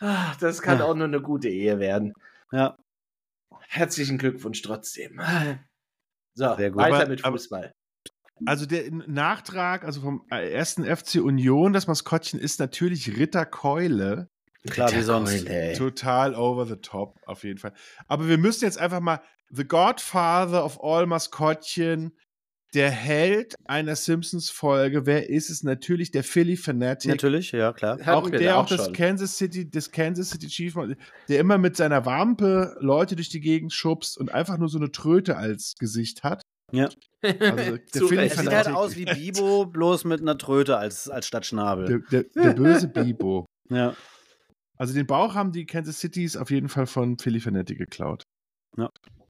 Ah, 0.00 0.32
Das 0.40 0.62
kann 0.62 0.80
auch 0.80 0.94
nur 0.94 1.06
eine 1.08 1.20
gute 1.20 1.48
Ehe 1.50 1.78
werden. 1.78 2.14
Ja. 2.52 2.78
Herzlichen 3.72 4.18
Glückwunsch 4.18 4.62
trotzdem. 4.62 5.20
So, 6.34 6.56
Sehr 6.56 6.70
gut. 6.70 6.80
weiter 6.82 6.96
Aber- 6.96 7.08
mit 7.08 7.24
aber- 7.26 7.36
Fußball. 7.36 7.74
Also 8.46 8.64
der 8.64 8.90
Nachtrag, 8.90 9.84
also 9.84 10.00
vom 10.00 10.24
äh, 10.30 10.50
ersten 10.50 10.84
FC 10.84 11.16
Union, 11.16 11.74
das 11.74 11.86
Maskottchen 11.86 12.40
ist 12.40 12.58
natürlich 12.58 13.18
Ritter 13.18 13.44
Keule. 13.44 14.30
Klar, 14.70 14.90
wie 14.94 15.02
sonst. 15.02 15.44
Ey. 15.46 15.76
Total 15.76 16.34
over 16.34 16.64
the 16.66 16.76
top, 16.76 17.18
auf 17.26 17.44
jeden 17.44 17.58
Fall. 17.58 17.74
Aber 18.08 18.28
wir 18.28 18.38
müssen 18.38 18.64
jetzt 18.64 18.78
einfach 18.78 19.00
mal 19.00 19.20
The 19.50 19.64
Godfather 19.68 20.64
of 20.64 20.82
all 20.82 21.04
Maskottchen, 21.06 22.16
der 22.74 22.90
Held 22.90 23.54
einer 23.66 23.96
Simpsons-Folge. 23.96 25.04
Wer 25.04 25.28
ist 25.28 25.50
es? 25.50 25.62
Natürlich 25.62 26.10
der 26.10 26.24
Philly 26.24 26.56
Fanatic. 26.56 27.10
Natürlich, 27.10 27.52
ja, 27.52 27.72
klar. 27.72 27.98
Auch 28.06 28.30
der 28.30 28.40
da 28.40 28.54
auch 28.56 28.66
das 28.66 28.86
schon. 28.86 28.94
Kansas 28.94 29.36
City, 29.36 29.68
das 29.68 29.90
Kansas 29.90 30.30
City 30.30 30.46
Chief, 30.46 30.74
der 31.28 31.38
immer 31.38 31.58
mit 31.58 31.76
seiner 31.76 32.06
Wampe 32.06 32.76
Leute 32.80 33.16
durch 33.16 33.28
die 33.28 33.40
Gegend 33.40 33.72
schubst 33.72 34.16
und 34.16 34.32
einfach 34.32 34.58
nur 34.58 34.68
so 34.68 34.78
eine 34.78 34.90
Tröte 34.90 35.36
als 35.36 35.74
Gesicht 35.78 36.22
hat. 36.22 36.42
Ja. 36.72 36.88
Also 37.22 37.76
der 37.76 37.80
Philly. 37.92 38.22
Er 38.22 38.30
sieht 38.30 38.38
halt 38.38 38.48
Fanatic. 38.48 38.74
aus 38.74 38.96
wie 38.96 39.04
Bibo, 39.04 39.66
bloß 39.66 40.04
mit 40.04 40.20
einer 40.20 40.38
Tröte 40.38 40.78
als, 40.78 41.08
als 41.08 41.26
statt 41.26 41.44
Schnabel. 41.46 42.04
Der, 42.10 42.22
der, 42.22 42.42
der 42.42 42.54
böse 42.54 42.88
Bibo. 42.88 43.46
Ja. 43.70 43.94
Also 44.76 44.92
den 44.92 45.06
Bauch 45.06 45.34
haben 45.34 45.52
die 45.52 45.64
Kansas 45.64 46.00
Cities 46.00 46.36
auf 46.36 46.50
jeden 46.50 46.68
Fall 46.68 46.86
von 46.86 47.16
Philly 47.16 47.40
Fanatic 47.40 47.78
geklaut. 47.78 48.24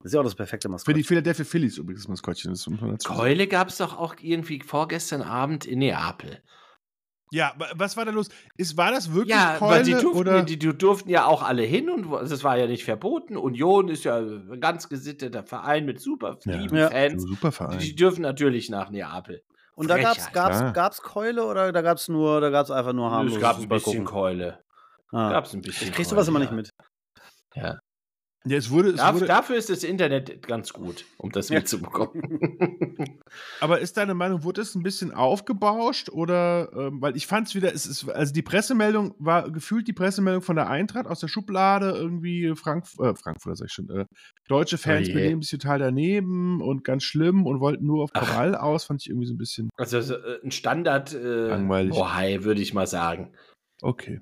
Das 0.03 0.11
ist 0.11 0.15
ja 0.15 0.21
auch 0.21 0.25
das 0.25 0.35
perfekte 0.35 0.67
Für 0.69 0.69
die 0.69 0.73
Maskottchen. 0.73 1.05
Philadelphia 1.05 1.45
Phillies 1.45 1.79
übrigens 1.79 2.03
das 2.03 2.09
Maskottchen. 2.09 2.51
Das 2.53 2.63
sagen. 2.63 2.99
Keule 3.05 3.47
gab 3.47 3.69
es 3.69 3.77
doch 3.79 3.99
auch 3.99 4.17
irgendwie 4.21 4.61
vorgestern 4.61 5.23
Abend 5.23 5.65
in 5.65 5.79
Neapel. 5.79 6.43
Ja, 7.31 7.55
wa- 7.57 7.71
was 7.77 7.97
war 7.97 8.05
da 8.05 8.11
los? 8.11 8.29
Ist, 8.59 8.77
war 8.77 8.91
das 8.91 9.15
wirklich 9.15 9.35
Ja, 9.35 9.57
Keule 9.59 9.71
weil 9.77 9.85
die 9.85 9.93
durften, 9.93 10.19
oder? 10.19 10.43
die, 10.43 10.59
die 10.59 10.77
durften 10.77 11.09
ja 11.09 11.25
auch 11.25 11.43
alle 11.43 11.63
hin 11.63 11.89
und 11.89 12.11
wo- 12.11 12.19
das 12.19 12.45
war 12.45 12.59
ja 12.59 12.67
nicht 12.67 12.85
verboten. 12.85 13.37
Union 13.39 13.89
ist 13.89 14.05
ja 14.05 14.19
ein 14.19 14.61
ganz 14.61 14.89
gesitteter 14.91 15.43
Verein 15.43 15.87
mit 15.87 15.99
super 16.01 16.39
Ja. 16.45 16.57
lieben 16.57 16.77
Ja. 16.77 16.91
Fans. 16.91 17.23
Super 17.23 17.51
Verein. 17.53 17.79
Die 17.79 17.95
dürfen 17.95 18.21
natürlich 18.23 18.69
nach 18.69 18.91
Neapel. 18.91 19.43
Und 19.75 19.89
da 19.89 19.97
gab's, 19.99 20.17
Frechheit. 20.25 20.35
gab's, 20.35 20.59
klar. 20.59 20.73
gab's 20.75 21.01
Keule 21.01 21.47
oder 21.47 21.73
da 21.73 21.81
gab's 21.81 22.09
nur, 22.09 22.43
da 22.43 22.51
gab's 22.51 22.71
einfach 22.71 22.93
nur 22.93 23.11
harmlos 23.11 23.37
es 23.37 23.41
gab 23.41 23.59
ein 23.59 23.67
bisschen? 23.69 24.05
Keule. 24.05 24.59
Ah. 25.11 25.31
Gab's 25.31 25.55
ein 25.55 25.63
bisschen 25.63 25.89
Ich 25.89 25.95
krieg 25.95 26.05
Keule, 26.05 26.09
sowas 26.11 26.29
immer 26.29 26.41
ja. 26.41 26.45
nicht 26.45 26.55
mit. 26.55 26.71
Ja. 27.55 27.79
Ja, 28.45 28.57
es 28.57 28.71
wurde, 28.71 28.91
es 28.91 28.97
Darf, 28.97 29.15
wurde 29.15 29.27
dafür 29.27 29.57
ist 29.57 29.71
das 29.71 29.85
Internet 29.85 30.47
ganz 30.47 30.73
gut, 30.73 31.05
um 31.19 31.31
das 31.31 31.49
Ja. 31.49 31.59
mitzubekommen. 31.59 32.23
aber 33.61 33.79
ist 33.81 33.97
deine 33.97 34.15
Meinung, 34.15 34.43
wurde 34.43 34.61
es 34.63 34.75
ein 34.75 34.83
bisschen 34.83 35.13
aufgebauscht 35.13 36.09
oder, 36.11 36.71
ähm, 36.77 37.01
weil 37.01 37.17
ich 37.17 37.27
fand 37.27 37.49
es 37.49 37.55
wieder, 37.55 37.73
es 37.73 37.87
ist, 37.87 38.09
also 38.09 38.33
die 38.33 38.43
Pressemeldung 38.43 39.15
war 39.19 39.51
gefühlt 39.51 39.87
die 39.87 39.93
Pressemeldung 39.93 40.43
von 40.43 40.57
der 40.57 40.69
Eintracht 40.69 41.07
aus 41.07 41.21
der 41.21 41.29
Schublade, 41.29 41.91
irgendwie 41.91 42.55
Frank, 42.57 42.85
äh, 42.99 43.15
Frankfurter 43.15 43.57
sag 43.57 43.67
ich 43.67 43.73
schon, 43.73 43.89
äh, 43.91 44.07
deutsche 44.49 44.79
Fans 44.79 45.07
je. 45.09 45.15
benehmen 45.15 45.43
sich 45.43 45.51
total 45.51 45.79
daneben 45.79 46.61
und 46.61 46.85
ganz 46.85 47.05
schlimm 47.05 47.47
und 47.47 47.61
wollten 47.61 47.87
nur 47.87 48.05
auf. 48.05 48.13
Krawall 48.13 48.55
aus, 48.57 48.85
fand 48.85 49.01
ich 49.03 49.09
irgendwie 49.09 49.27
so 49.27 49.35
ein 49.35 49.39
bisschen, 49.39 49.71
also 49.77 50.01
so, 50.01 50.15
äh, 50.15 50.41
ein 50.43 50.51
Standard 50.51 51.15
äh, 51.15 51.49
Langweilig. 51.49 51.95
Bohai, 51.95 52.43
würde 52.45 52.61
ich 52.61 52.75
mal 52.75 52.87
sagen. 52.87 53.33
okay. 53.83 54.21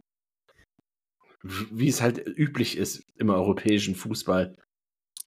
Wie 1.43 1.89
es 1.89 2.03
halt 2.03 2.19
üblich 2.27 2.77
ist 2.77 3.03
im 3.17 3.31
europäischen 3.31 3.95
Fußball. 3.95 4.57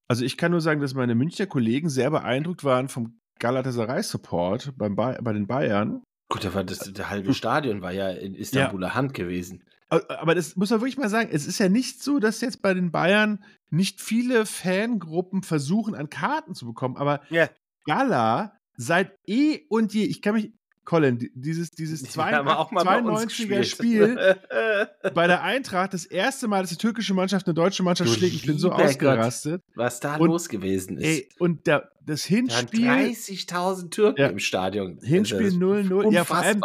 Also 0.08 0.26
ich 0.26 0.38
kann 0.38 0.52
nur 0.52 0.62
sagen, 0.62 0.82
dass 0.82 0.94
meine 0.94 1.16
Münchner 1.16 1.48
Kollegen 1.48 1.90
sehr 1.90 2.12
beeindruckt 2.12 2.64
waren 2.64 2.88
vom 2.88 3.20
Galatasaray-Support 3.40 4.78
beim 4.78 4.96
bei 4.96 5.34
den 5.34 5.48
Bayern. 5.48 6.04
Gut, 6.30 6.44
da 6.46 6.54
war 6.54 6.64
das, 6.64 6.80
der 6.80 7.10
halbe 7.10 7.34
Stadion 7.34 7.82
war 7.82 7.92
ja 7.92 8.10
in 8.10 8.36
Istanbuler 8.36 8.90
ja. 8.90 8.94
Hand 8.96 9.14
gewesen. 9.14 9.64
Aber 9.90 10.34
das 10.34 10.56
muss 10.56 10.72
man 10.72 10.82
wirklich 10.82 10.98
mal 10.98 11.10
sagen, 11.10 11.30
es 11.32 11.46
ist 11.46 11.60
ja 11.60 11.70
nicht 11.70 12.02
so, 12.02 12.20
dass 12.20 12.42
jetzt 12.42 12.62
bei 12.62 12.74
den 12.74 12.92
Bayern 12.92 13.44
nicht 13.70 14.02
viele 14.02 14.46
Fangruppen 14.46 15.44
versuchen, 15.44 15.94
an 15.94 16.10
Karten 16.10 16.56
zu 16.56 16.66
bekommen. 16.66 16.98
Aber 16.98 17.22
yeah. 17.32 17.50
Gala 17.86 18.58
seit 18.76 19.16
eh 19.28 19.62
und 19.70 19.94
je, 19.94 20.06
ich 20.06 20.22
kann 20.22 20.36
mich 20.36 20.54
Colin, 20.86 21.30
dieses, 21.34 21.72
dieses 21.72 22.06
92er 22.10 23.64
Spiel 23.64 24.38
bei 25.14 25.28
der 25.28 25.44
Eintracht, 25.44 25.94
das 25.94 26.06
erste 26.06 26.48
Mal, 26.48 26.62
dass 26.62 26.72
die 26.72 26.78
türkische 26.78 27.14
Mannschaft 27.14 27.48
eine 27.48 27.54
deutsche 27.54 27.84
Mannschaft 27.84 28.10
du 28.10 28.14
schlägt. 28.14 28.36
Ich 28.36 28.46
bin 28.46 28.58
so 28.58 28.72
ausgerastet. 28.72 29.62
Gott, 29.68 29.78
was 29.78 30.00
da 30.00 30.18
und, 30.18 30.28
los 30.28 30.50
gewesen 30.50 30.98
ist. 30.98 31.06
Ey, 31.06 31.30
und 31.40 31.68
der, 31.68 31.92
das 32.06 32.24
Hinspiel. 32.26 32.90
30.000 32.90 33.92
Türken 33.92 34.22
ja, 34.22 34.28
im 34.28 34.40
Stadion. 34.40 35.00
Hinspiel 35.02 35.52
0-0. 35.52 36.12
Ja, 36.12 36.26
vor 36.26 36.38
allem 36.38 36.62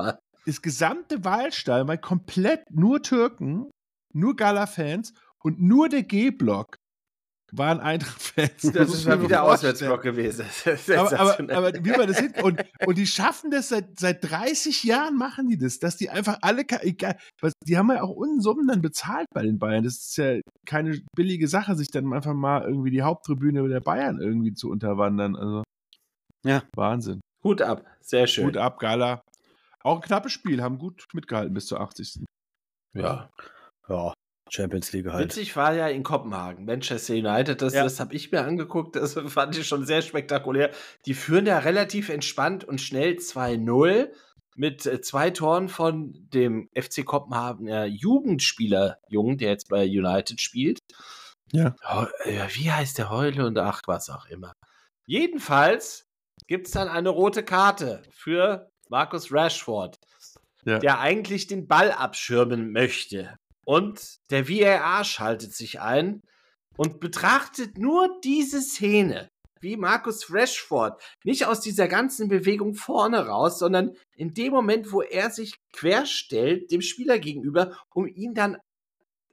das 0.47 0.63
gesamte 0.63 1.25
Wahlstall 1.25 1.87
war 1.87 1.99
komplett 1.99 2.71
nur 2.71 3.03
Türken, 3.03 3.71
nur 4.15 4.35
Gala-Fans 4.35 5.13
und 5.41 5.61
nur 5.61 5.89
der 5.89 6.03
G-Block 6.03 6.79
waren 7.53 7.81
Eintracht-Fans. 7.81 8.73
Das 8.73 8.93
ist 8.93 9.07
mal 9.07 9.21
wieder 9.23 9.43
Auswärtsblock 9.43 10.03
gewesen. 10.03 10.45
Aber, 10.95 11.19
aber, 11.19 11.57
aber, 11.57 11.85
wie 11.85 11.91
man 11.91 12.07
das 12.07 12.19
hin 12.19 12.33
und, 12.43 12.63
und 12.87 12.99
die 12.99 13.07
schaffen 13.07 13.51
das 13.51 13.69
seit, 13.71 13.99
seit 13.99 14.29
30 14.29 14.85
Jahren 14.85 15.17
machen 15.17 15.49
die 15.49 15.59
das, 15.59 15.79
dass 15.79 15.97
die 15.97 16.11
einfach 16.11 16.39
alle, 16.43 16.65
egal, 16.83 17.17
die 17.67 17.79
haben 17.79 17.91
ja 17.91 18.03
auch 18.03 18.11
Unsummen 18.11 18.67
dann 18.67 18.83
bezahlt 18.83 19.27
bei 19.33 19.43
den 19.43 19.59
Bayern. 19.59 19.85
Das 19.85 19.95
ist 19.95 20.17
ja 20.17 20.41
keine 20.67 21.01
billige 21.15 21.49
Sache, 21.49 21.75
sich 21.75 21.89
dann 21.89 22.13
einfach 22.13 22.35
mal 22.35 22.63
irgendwie 22.63 22.91
die 22.91 23.03
Haupttribüne 23.03 23.67
der 23.69 23.81
Bayern 23.81 24.21
irgendwie 24.21 24.55
zu 24.55 24.71
unterwandern. 24.71 25.37
Also, 25.37 25.63
ja, 26.45 26.63
Wahnsinn. 26.77 27.21
Hut 27.45 27.63
ab, 27.63 27.85
sehr 28.01 28.27
schön. 28.27 28.47
Hut 28.47 28.57
ab, 28.57 28.79
Gala. 28.79 29.23
Auch 29.81 29.97
ein 29.97 30.03
knappes 30.03 30.33
Spiel, 30.33 30.63
haben 30.63 30.79
gut 30.79 31.05
mitgehalten 31.15 31.55
bis 31.55 31.67
zur 31.67 31.81
80. 31.81 32.25
Ja. 32.95 33.31
Ja, 33.89 34.13
Champions 34.51 34.93
League 34.93 35.07
halt. 35.07 35.25
Witzig 35.25 35.57
war 35.57 35.75
ja 35.75 35.89
in 35.89 36.03
Kopenhagen, 36.03 36.65
Manchester 36.65 37.15
United, 37.15 37.63
das, 37.63 37.75
ja. 37.75 37.85
das 37.85 38.01
habe 38.01 38.15
ich 38.15 38.33
mir 38.33 38.45
angeguckt, 38.45 38.97
das 38.97 39.15
fand 39.27 39.57
ich 39.57 39.67
schon 39.67 39.87
sehr 39.87 40.03
spektakulär. 40.03 40.71
Die 41.07 41.15
führen 41.15 41.47
ja 41.47 41.59
relativ 41.59 42.09
entspannt 42.09 42.65
und 42.65 42.81
schnell 42.81 43.15
2-0 43.15 44.09
mit 44.57 44.87
äh, 44.87 45.01
zwei 45.01 45.31
Toren 45.31 45.69
von 45.69 46.13
dem 46.33 46.69
FC 46.75 47.05
Kopenhagener 47.05 47.87
Jugendspieler 47.87 48.99
Jung, 49.09 49.39
der 49.39 49.51
jetzt 49.51 49.69
bei 49.69 49.85
United 49.85 50.41
spielt. 50.41 50.81
Ja. 51.53 51.75
Wie 52.25 52.71
heißt 52.71 52.99
der 52.99 53.11
Heule 53.11 53.47
und 53.47 53.57
ach, 53.57 53.81
was 53.87 54.11
auch 54.11 54.27
immer. 54.27 54.53
Jedenfalls 55.07 56.05
gibt 56.47 56.67
es 56.67 56.73
dann 56.73 56.89
eine 56.89 57.09
rote 57.09 57.43
Karte 57.43 58.03
für 58.11 58.71
Markus 58.91 59.33
Rashford, 59.33 59.99
ja. 60.65 60.79
der 60.79 61.01
eigentlich 61.01 61.47
den 61.47 61.67
Ball 61.67 61.93
abschirmen 61.93 62.73
möchte. 62.73 63.37
Und 63.69 64.21
der 64.31 64.49
VAR 64.49 65.05
schaltet 65.05 65.53
sich 65.53 65.79
ein 65.79 66.23
und 66.79 67.01
betrachtet 67.01 67.77
nur 67.77 68.09
diese 68.25 68.63
Szene, 68.63 69.29
wie 69.61 69.77
Markus 69.77 70.33
Rashford, 70.33 70.99
nicht 71.23 71.45
aus 71.45 71.61
dieser 71.61 71.87
ganzen 71.87 72.31
Bewegung 72.31 72.73
vorne 72.73 73.27
raus, 73.27 73.59
sondern 73.59 73.93
in 74.17 74.33
dem 74.33 74.55
Moment, 74.55 74.91
wo 74.91 75.03
er 75.03 75.29
sich 75.29 75.57
querstellt 75.75 76.71
dem 76.71 76.81
Spieler 76.81 77.19
gegenüber, 77.19 77.77
um 77.91 78.07
ihn 78.07 78.33
dann 78.33 78.57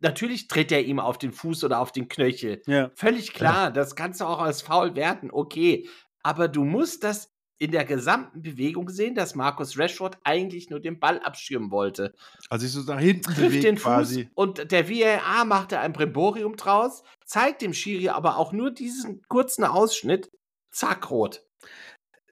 Natürlich 0.01 0.49
tritt 0.49 0.73
er 0.73 0.83
ihm 0.83 0.99
auf 0.99 1.17
den 1.17 1.31
Fuß 1.31 1.63
oder 1.63 1.79
auf 1.79 1.93
den 1.93 2.09
Knöchel. 2.09 2.61
Ja. 2.67 2.91
Völlig 2.95 3.33
klar, 3.33 3.67
ja. 3.67 3.71
das 3.71 3.95
kannst 3.95 4.19
du 4.19 4.25
auch 4.25 4.39
als 4.39 4.61
faul 4.61 4.97
werten, 4.97 5.29
okay. 5.31 5.87
Aber 6.23 6.49
du 6.49 6.65
musst 6.65 7.05
das 7.05 7.31
in 7.57 7.71
der 7.71 7.85
gesamten 7.85 8.41
Bewegung 8.41 8.85
gesehen, 8.85 9.15
dass 9.15 9.35
Markus 9.35 9.77
Rashford 9.77 10.17
eigentlich 10.23 10.69
nur 10.69 10.79
den 10.79 10.99
Ball 10.99 11.19
abschirmen 11.19 11.71
wollte. 11.71 12.13
Also 12.49 12.65
ich 12.65 12.73
so 12.73 12.81
nach 12.81 12.99
hinten 12.99 13.33
trifft 13.33 13.63
den 13.63 13.77
Fuß 13.77 13.83
quasi. 13.83 14.29
und 14.35 14.71
der 14.71 14.89
VAR 14.89 15.45
machte 15.45 15.79
ein 15.79 15.93
Bremborium 15.93 16.57
draus, 16.57 17.03
zeigt 17.25 17.61
dem 17.61 17.73
Schiri 17.73 18.09
aber 18.09 18.37
auch 18.37 18.51
nur 18.51 18.71
diesen 18.71 19.21
kurzen 19.27 19.63
Ausschnitt, 19.63 20.31
zack, 20.71 21.09
rot. 21.09 21.43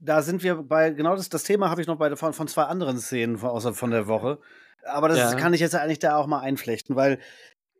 Da 0.02 0.22
sind 0.22 0.44
wir 0.44 0.56
bei, 0.56 0.90
genau 0.90 1.16
das, 1.16 1.30
das 1.30 1.44
Thema 1.44 1.70
habe 1.70 1.80
ich 1.80 1.88
noch 1.88 1.98
bei, 1.98 2.14
von, 2.18 2.34
von 2.34 2.48
zwei 2.50 2.64
anderen 2.64 3.00
Szenen 3.00 3.38
von, 3.38 3.50
außer 3.50 3.74
von 3.74 3.92
der 3.92 4.08
Woche. 4.08 4.40
Aber 4.86 5.08
das 5.08 5.18
ja. 5.18 5.36
kann 5.36 5.54
ich 5.54 5.62
jetzt 5.62 5.76
eigentlich 5.76 6.00
da 6.00 6.18
auch 6.18 6.28
mal 6.28 6.42
einflechten, 6.42 6.98
weil 6.98 7.20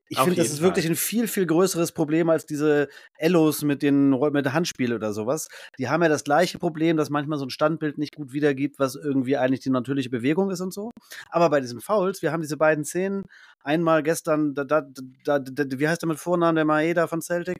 ich 0.10 0.20
finde, 0.20 0.36
das 0.36 0.48
ist 0.48 0.60
Fall. 0.60 0.70
wirklich 0.70 0.86
ein 0.86 0.96
viel, 0.96 1.28
viel 1.28 1.46
größeres 1.46 1.92
Problem 1.92 2.30
als 2.30 2.46
diese 2.46 2.90
Ellos 3.18 3.64
mit 3.64 3.82
den 3.82 4.10
mit 4.10 4.54
Handspiel 4.54 4.94
oder 4.94 5.14
sowas. 5.14 5.48
Die 5.78 5.90
haben 5.90 6.04
ja 6.04 6.10
das 6.10 6.24
gleiche 6.24 6.60
Problem, 6.60 6.98
dass 6.98 7.10
manchmal 7.10 7.40
so 7.40 7.46
ein 7.46 7.50
Standbild 7.50 7.98
nicht 7.98 8.16
gut 8.16 8.34
wiedergibt, 8.34 8.80
was 8.80 8.96
irgendwie 8.96 9.38
eigentlich 9.38 9.62
die 9.62 9.70
natürliche 9.70 10.10
Bewegung 10.10 10.52
ist 10.52 10.62
und 10.62 10.74
so. 10.74 10.92
Aber 11.30 11.50
bei 11.50 11.62
diesen 11.62 11.82
Fouls, 11.82 12.22
wir 12.22 12.32
haben 12.32 12.42
diese 12.42 12.58
beiden 12.58 12.86
Szenen, 12.86 13.24
einmal 13.64 14.04
gestern, 14.04 14.54
da, 14.54 14.64
da, 14.64 14.82
da, 15.24 15.42
wie 15.56 15.88
heißt 15.88 16.02
der 16.02 16.10
mit 16.10 16.20
Vornamen, 16.20 16.56
der 16.56 16.66
Maeda 16.66 17.08
von 17.08 17.22
Celtic? 17.22 17.58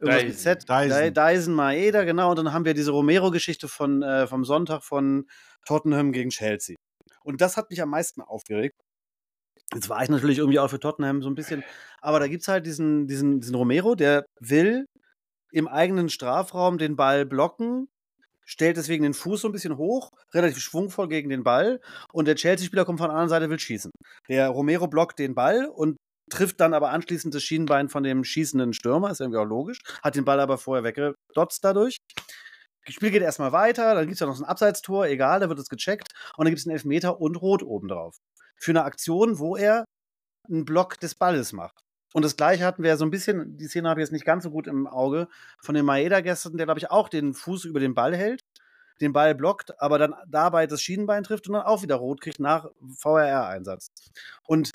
Irgendwas 0.00 0.22
Dyson. 0.22 0.28
mit 0.28 0.38
Z. 0.38 0.68
Dyson. 0.68 1.14
Dyson 1.14 1.54
Maeda, 1.54 2.04
genau. 2.04 2.30
Und 2.30 2.36
dann 2.36 2.52
haben 2.52 2.64
wir 2.64 2.74
diese 2.74 2.92
Romero-Geschichte 2.92 3.68
von, 3.68 4.02
äh, 4.02 4.26
vom 4.26 4.44
Sonntag 4.44 4.84
von 4.84 5.26
Tottenham 5.66 6.12
gegen 6.12 6.30
Chelsea. 6.30 6.76
Und 7.24 7.40
das 7.40 7.56
hat 7.56 7.70
mich 7.70 7.82
am 7.82 7.90
meisten 7.90 8.20
aufgeregt, 8.20 8.76
Jetzt 9.74 9.88
war 9.90 10.02
ich 10.02 10.08
natürlich 10.08 10.38
irgendwie 10.38 10.58
auch 10.58 10.70
für 10.70 10.80
Tottenham 10.80 11.22
so 11.22 11.28
ein 11.28 11.34
bisschen, 11.34 11.62
aber 12.00 12.20
da 12.20 12.28
gibt 12.28 12.42
es 12.42 12.48
halt 12.48 12.64
diesen, 12.64 13.06
diesen, 13.06 13.40
diesen 13.40 13.54
Romero, 13.54 13.94
der 13.94 14.24
will 14.40 14.86
im 15.52 15.68
eigenen 15.68 16.08
Strafraum 16.08 16.78
den 16.78 16.96
Ball 16.96 17.26
blocken, 17.26 17.88
stellt 18.46 18.78
deswegen 18.78 19.02
den 19.02 19.12
Fuß 19.12 19.42
so 19.42 19.48
ein 19.48 19.52
bisschen 19.52 19.76
hoch, 19.76 20.08
relativ 20.32 20.58
schwungvoll 20.58 21.08
gegen 21.08 21.28
den 21.28 21.44
Ball 21.44 21.80
und 22.12 22.26
der 22.26 22.36
Chelsea-Spieler 22.36 22.86
kommt 22.86 22.98
von 22.98 23.08
der 23.08 23.16
anderen 23.16 23.28
Seite, 23.28 23.50
will 23.50 23.58
schießen. 23.58 23.90
Der 24.28 24.48
Romero 24.48 24.88
blockt 24.88 25.18
den 25.18 25.34
Ball 25.34 25.66
und 25.66 25.98
trifft 26.30 26.60
dann 26.60 26.72
aber 26.72 26.90
anschließend 26.90 27.34
das 27.34 27.42
Schienenbein 27.42 27.90
von 27.90 28.02
dem 28.02 28.24
schießenden 28.24 28.72
Stürmer, 28.72 29.10
ist 29.10 29.20
irgendwie 29.20 29.38
auch 29.38 29.44
logisch, 29.44 29.80
hat 30.02 30.16
den 30.16 30.24
Ball 30.24 30.40
aber 30.40 30.56
vorher 30.56 30.84
weggedotzt 30.84 31.62
dadurch. 31.62 31.98
Das 32.86 32.94
Spiel 32.94 33.10
geht 33.10 33.22
erstmal 33.22 33.52
weiter, 33.52 33.94
dann 33.94 34.04
gibt 34.04 34.14
es 34.14 34.20
ja 34.20 34.26
noch 34.26 34.36
so 34.36 34.44
ein 34.44 34.48
Abseitstor, 34.48 35.06
egal, 35.08 35.40
da 35.40 35.50
wird 35.50 35.58
es 35.58 35.68
gecheckt 35.68 36.08
und 36.38 36.46
dann 36.46 36.52
gibt 36.52 36.60
es 36.60 36.66
einen 36.66 36.74
Elfmeter 36.74 37.20
und 37.20 37.36
Rot 37.36 37.62
obendrauf 37.62 38.16
für 38.58 38.72
eine 38.72 38.84
Aktion, 38.84 39.38
wo 39.38 39.56
er 39.56 39.84
einen 40.48 40.64
Block 40.64 40.98
des 41.00 41.14
Balles 41.14 41.52
macht. 41.52 41.80
Und 42.14 42.24
das 42.24 42.36
gleiche 42.36 42.64
hatten 42.64 42.82
wir 42.82 42.90
ja 42.90 42.96
so 42.96 43.04
ein 43.04 43.10
bisschen, 43.10 43.56
die 43.56 43.66
Szene 43.66 43.88
habe 43.88 44.00
ich 44.00 44.06
jetzt 44.06 44.12
nicht 44.12 44.24
ganz 44.24 44.44
so 44.44 44.50
gut 44.50 44.66
im 44.66 44.86
Auge, 44.86 45.28
von 45.60 45.74
dem 45.74 45.86
Maeda 45.86 46.20
gestern, 46.20 46.56
der, 46.56 46.66
glaube 46.66 46.80
ich, 46.80 46.90
auch 46.90 47.08
den 47.08 47.34
Fuß 47.34 47.66
über 47.66 47.80
den 47.80 47.94
Ball 47.94 48.16
hält, 48.16 48.40
den 49.00 49.12
Ball 49.12 49.34
blockt, 49.34 49.80
aber 49.80 49.98
dann 49.98 50.14
dabei 50.26 50.66
das 50.66 50.80
Schienenbein 50.80 51.22
trifft 51.22 51.48
und 51.48 51.54
dann 51.54 51.62
auch 51.62 51.82
wieder 51.82 51.96
rot 51.96 52.20
kriegt 52.20 52.40
nach 52.40 52.70
VRR-Einsatz. 52.96 53.88
Und 54.46 54.70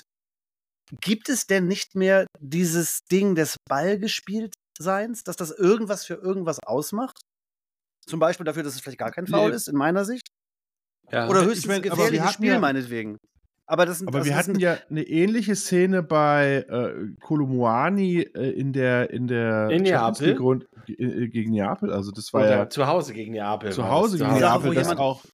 gibt 1.00 1.28
es 1.28 1.46
denn 1.46 1.66
nicht 1.66 1.96
mehr 1.96 2.26
dieses 2.38 3.04
Ding 3.10 3.34
des 3.34 3.56
Ballgespieltseins, 3.68 5.24
dass 5.24 5.36
das 5.36 5.50
irgendwas 5.50 6.04
für 6.04 6.14
irgendwas 6.14 6.60
ausmacht? 6.60 7.20
Zum 8.06 8.20
Beispiel 8.20 8.44
dafür, 8.44 8.62
dass 8.62 8.74
es 8.74 8.80
vielleicht 8.80 8.98
gar 8.98 9.10
kein 9.10 9.26
Foul 9.26 9.50
nee. 9.50 9.56
ist, 9.56 9.68
in 9.68 9.76
meiner 9.76 10.04
Sicht? 10.04 10.28
Ja. 11.10 11.28
Oder 11.28 11.40
höchstens 11.40 11.64
ich 11.64 11.68
mein, 11.68 11.82
gefährliches 11.82 12.32
Spiel, 12.32 12.52
ja, 12.52 12.58
meinetwegen. 12.58 13.18
Aber, 13.66 13.86
das, 13.86 14.06
aber 14.06 14.18
das 14.18 14.28
wir 14.28 14.36
hatten 14.36 14.58
ja 14.58 14.76
eine 14.90 15.02
ähnliche 15.04 15.56
Szene 15.56 16.02
bei 16.02 16.66
äh, 16.68 17.14
Kolumuani 17.20 18.20
äh, 18.20 18.50
in 18.50 18.72
der 18.74 19.10
in 19.10 19.26
der 19.26 19.70
in 19.70 19.84
Neapel 19.84 20.34
Grund, 20.34 20.66
äh, 20.86 21.28
gegen 21.28 21.52
Neapel. 21.52 21.90
Also 21.90 22.10
das 22.10 22.32
war 22.34 22.42
Oder 22.42 22.50
ja 22.50 22.68
zu 22.68 22.86
Hause 22.86 23.14
gegen 23.14 23.32
Neapel. 23.32 23.72
Zu 23.72 23.88
Hause 23.88 24.18
gegen 24.18 24.34
Neapel, 24.34 24.74
das 24.74 24.96
auch 24.96 25.24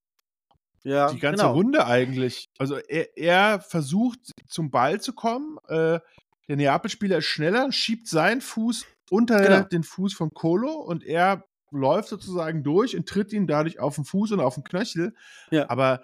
ja, 0.83 1.11
die 1.11 1.19
ganze 1.19 1.43
genau. 1.43 1.55
Runde 1.55 1.87
eigentlich. 1.87 2.49
Also 2.59 2.77
er, 2.77 3.17
er, 3.17 3.61
versucht 3.61 4.33
zum 4.49 4.71
Ball 4.71 5.01
zu 5.01 5.13
kommen. 5.13 5.59
Äh, 5.69 5.99
der 6.49 6.57
Neapel-Spieler 6.57 7.19
ist 7.19 7.27
schneller, 7.27 7.71
schiebt 7.71 8.09
seinen 8.09 8.41
Fuß 8.41 8.87
unter 9.11 9.41
genau. 9.41 9.63
den 9.63 9.83
Fuß 9.83 10.15
von 10.15 10.33
Kolo 10.33 10.73
und 10.73 11.05
er 11.05 11.45
läuft 11.71 12.09
sozusagen 12.09 12.63
durch 12.63 12.97
und 12.97 13.09
tritt 13.09 13.33
ihn 13.33 13.47
dadurch 13.47 13.79
auf 13.79 13.97
den 13.97 14.05
Fuß 14.05 14.33
und 14.33 14.41
auf 14.41 14.55
den 14.55 14.65
Knöchel. 14.65 15.15
Ja. 15.51 15.69
Aber 15.69 16.03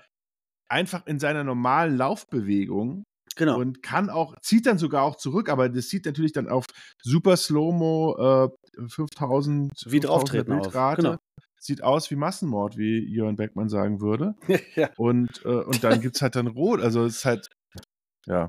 einfach 0.69 1.07
in 1.07 1.19
seiner 1.19 1.45
normalen 1.45 1.97
Laufbewegung. 1.97 3.05
Genau. 3.37 3.59
Und 3.59 3.83
kann 3.83 4.09
auch, 4.09 4.35
zieht 4.41 4.67
dann 4.67 4.79
sogar 4.79 5.03
auch 5.03 5.17
zurück, 5.17 5.51
aber 5.51 5.69
das 5.69 5.89
sieht 5.89 6.07
natürlich 6.07 6.33
dann 6.33 6.49
auf 6.49 6.65
super 7.03 7.37
Slow-Mo 7.37 8.49
äh, 8.49 8.89
5000 8.89 9.73
wie 9.87 10.01
drauftreten 10.01 10.59
Bildrate. 10.59 11.03
Genau. 11.03 11.17
Sieht 11.59 11.83
aus 11.83 12.11
wie 12.11 12.17
Massenmord, 12.17 12.77
wie 12.77 12.99
Jörn 12.99 13.37
Beckmann 13.37 13.69
sagen 13.69 14.01
würde. 14.01 14.35
ja. 14.75 14.91
Und, 14.97 15.45
äh, 15.45 15.49
und 15.49 15.85
dann 15.85 16.01
gibt 16.01 16.17
es 16.17 16.23
halt 16.23 16.37
dann 16.37 16.47
Rot. 16.47 16.81
Also 16.81 17.05
es 17.05 17.17
ist 17.17 17.25
halt, 17.25 17.49
ja. 18.27 18.49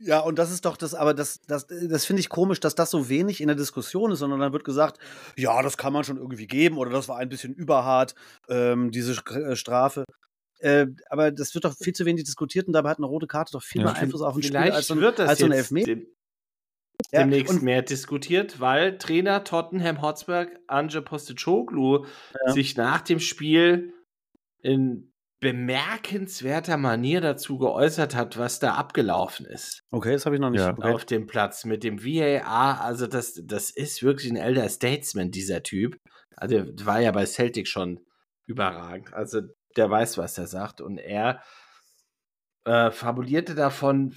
Ja, 0.00 0.20
und 0.20 0.38
das 0.38 0.50
ist 0.50 0.64
doch 0.64 0.76
das, 0.76 0.94
aber 0.94 1.14
das, 1.14 1.40
das, 1.46 1.66
das 1.66 2.04
finde 2.04 2.20
ich 2.20 2.28
komisch, 2.28 2.60
dass 2.60 2.74
das 2.74 2.90
so 2.90 3.08
wenig 3.08 3.40
in 3.40 3.46
der 3.46 3.56
Diskussion 3.56 4.10
ist, 4.10 4.18
sondern 4.18 4.40
dann 4.40 4.52
wird 4.52 4.64
gesagt, 4.64 4.98
ja, 5.36 5.62
das 5.62 5.76
kann 5.76 5.92
man 5.92 6.04
schon 6.04 6.16
irgendwie 6.16 6.46
geben 6.46 6.78
oder 6.78 6.90
das 6.90 7.08
war 7.08 7.18
ein 7.18 7.28
bisschen 7.28 7.54
überhart, 7.54 8.14
ähm, 8.48 8.90
diese 8.90 9.12
äh, 9.12 9.56
Strafe. 9.56 10.04
Äh, 10.64 10.86
aber 11.10 11.30
das 11.30 11.54
wird 11.54 11.66
doch 11.66 11.76
viel 11.76 11.92
zu 11.92 12.06
wenig 12.06 12.24
diskutiert 12.24 12.66
und 12.66 12.72
dabei 12.72 12.88
hat 12.88 12.96
eine 12.96 13.06
rote 13.06 13.26
Karte 13.26 13.52
doch 13.52 13.62
viel 13.62 13.82
ja, 13.82 13.88
mehr 13.88 13.96
Einfluss 13.96 14.22
auf 14.22 14.34
ein 14.34 14.42
Spiel 14.42 14.56
als 14.56 14.86
so 14.86 14.94
ein, 14.94 15.04
als 15.04 15.38
so 15.38 15.44
ein 15.44 15.52
Elfmeter. 15.52 15.96
ja, 17.12 17.20
demnächst 17.20 17.60
mehr 17.60 17.82
diskutiert, 17.82 18.60
weil 18.60 18.96
Trainer 18.96 19.44
Tottenham 19.44 20.00
Hotspur, 20.00 20.46
Anje 20.66 21.02
Postecoglou, 21.02 22.06
ja. 22.46 22.52
sich 22.54 22.78
nach 22.78 23.02
dem 23.02 23.20
Spiel 23.20 23.92
in 24.62 25.12
bemerkenswerter 25.40 26.78
Manier 26.78 27.20
dazu 27.20 27.58
geäußert 27.58 28.14
hat, 28.14 28.38
was 28.38 28.58
da 28.58 28.76
abgelaufen 28.76 29.44
ist. 29.44 29.82
Okay, 29.90 30.12
das 30.12 30.24
habe 30.24 30.36
ich 30.36 30.40
noch 30.40 30.48
nicht. 30.48 30.62
Ja. 30.62 30.70
Okay. 30.70 30.94
Auf 30.94 31.04
dem 31.04 31.26
Platz 31.26 31.66
mit 31.66 31.84
dem 31.84 32.02
VAR, 32.02 32.80
also 32.80 33.06
das, 33.06 33.38
das 33.44 33.68
ist 33.68 34.02
wirklich 34.02 34.32
ein 34.32 34.38
Elder 34.38 34.66
Statesman, 34.70 35.30
dieser 35.30 35.62
Typ. 35.62 35.98
Also 36.34 36.64
war 36.86 37.00
ja 37.02 37.12
bei 37.12 37.26
Celtic 37.26 37.68
schon 37.68 38.00
überragend. 38.46 39.12
Also 39.12 39.42
der 39.76 39.90
weiß, 39.90 40.18
was 40.18 40.38
er 40.38 40.46
sagt. 40.46 40.80
Und 40.80 40.98
er 40.98 41.42
äh, 42.64 42.90
fabulierte 42.90 43.54
davon, 43.54 44.14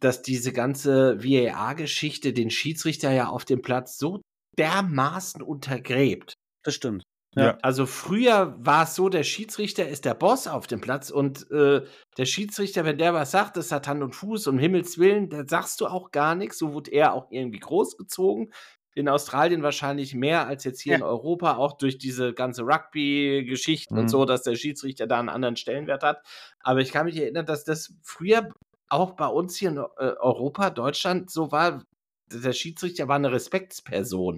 dass 0.00 0.22
diese 0.22 0.52
ganze 0.52 1.22
VAR-Geschichte 1.22 2.32
den 2.32 2.50
Schiedsrichter 2.50 3.12
ja 3.12 3.28
auf 3.28 3.44
dem 3.44 3.62
Platz 3.62 3.98
so 3.98 4.20
dermaßen 4.58 5.42
untergräbt. 5.42 6.34
Das 6.64 6.74
stimmt. 6.74 7.04
Ja. 7.36 7.56
Also 7.62 7.86
früher 7.86 8.56
war 8.58 8.84
es 8.84 8.96
so, 8.96 9.08
der 9.08 9.22
Schiedsrichter 9.22 9.88
ist 9.88 10.04
der 10.04 10.14
Boss 10.14 10.48
auf 10.48 10.66
dem 10.66 10.80
Platz 10.80 11.10
und 11.10 11.48
äh, 11.52 11.82
der 12.18 12.24
Schiedsrichter, 12.24 12.84
wenn 12.84 12.98
der 12.98 13.14
was 13.14 13.30
sagt, 13.30 13.56
das 13.56 13.70
hat 13.70 13.86
Hand 13.86 14.02
und 14.02 14.16
Fuß, 14.16 14.48
um 14.48 14.58
Himmels 14.58 14.98
Willen, 14.98 15.28
da 15.28 15.46
sagst 15.46 15.80
du 15.80 15.86
auch 15.86 16.10
gar 16.10 16.34
nichts. 16.34 16.58
So 16.58 16.72
wurde 16.72 16.90
er 16.90 17.14
auch 17.14 17.28
irgendwie 17.30 17.60
großgezogen. 17.60 18.52
In 18.94 19.08
Australien 19.08 19.62
wahrscheinlich 19.62 20.14
mehr 20.14 20.46
als 20.46 20.64
jetzt 20.64 20.80
hier 20.80 20.92
ja. 20.92 20.98
in 20.98 21.04
Europa, 21.04 21.56
auch 21.56 21.78
durch 21.78 21.98
diese 21.98 22.32
ganze 22.32 22.62
Rugby-Geschichten 22.62 23.94
mhm. 23.94 24.00
und 24.00 24.08
so, 24.08 24.24
dass 24.24 24.42
der 24.42 24.56
Schiedsrichter 24.56 25.06
da 25.06 25.18
einen 25.18 25.28
anderen 25.28 25.56
Stellenwert 25.56 26.02
hat. 26.02 26.22
Aber 26.60 26.80
ich 26.80 26.90
kann 26.90 27.06
mich 27.06 27.16
erinnern, 27.16 27.46
dass 27.46 27.64
das 27.64 27.94
früher 28.02 28.50
auch 28.88 29.12
bei 29.12 29.26
uns 29.26 29.56
hier 29.56 29.70
in 29.70 29.76
äh, 29.76 30.16
Europa, 30.18 30.70
Deutschland 30.70 31.30
so 31.30 31.52
war. 31.52 31.84
Der 32.32 32.52
Schiedsrichter 32.52 33.08
war 33.08 33.16
eine 33.16 33.32
Respektsperson. 33.32 34.36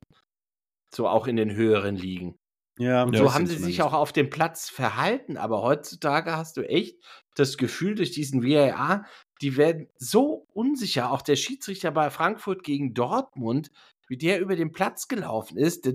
So 0.94 1.08
auch 1.08 1.26
in 1.26 1.36
den 1.36 1.54
höheren 1.54 1.96
Ligen. 1.96 2.36
Ja, 2.78 3.04
und 3.04 3.16
so 3.16 3.34
haben 3.34 3.46
sie 3.46 3.56
sich 3.56 3.82
auch 3.82 3.92
auf 3.92 4.12
dem 4.12 4.30
Platz 4.30 4.70
verhalten. 4.70 5.36
Aber 5.36 5.62
heutzutage 5.62 6.36
hast 6.36 6.56
du 6.56 6.62
echt 6.62 7.02
das 7.34 7.56
Gefühl, 7.56 7.94
durch 7.94 8.12
diesen 8.12 8.42
VAR, 8.42 9.06
die 9.40 9.56
werden 9.56 9.88
so 9.96 10.46
unsicher. 10.52 11.10
Auch 11.10 11.22
der 11.22 11.36
Schiedsrichter 11.36 11.90
bei 11.90 12.10
Frankfurt 12.10 12.62
gegen 12.62 12.94
Dortmund, 12.94 13.70
wie 14.12 14.18
der 14.18 14.40
über 14.40 14.56
den 14.56 14.72
Platz 14.72 15.08
gelaufen 15.08 15.56
ist, 15.56 15.86
das, 15.86 15.94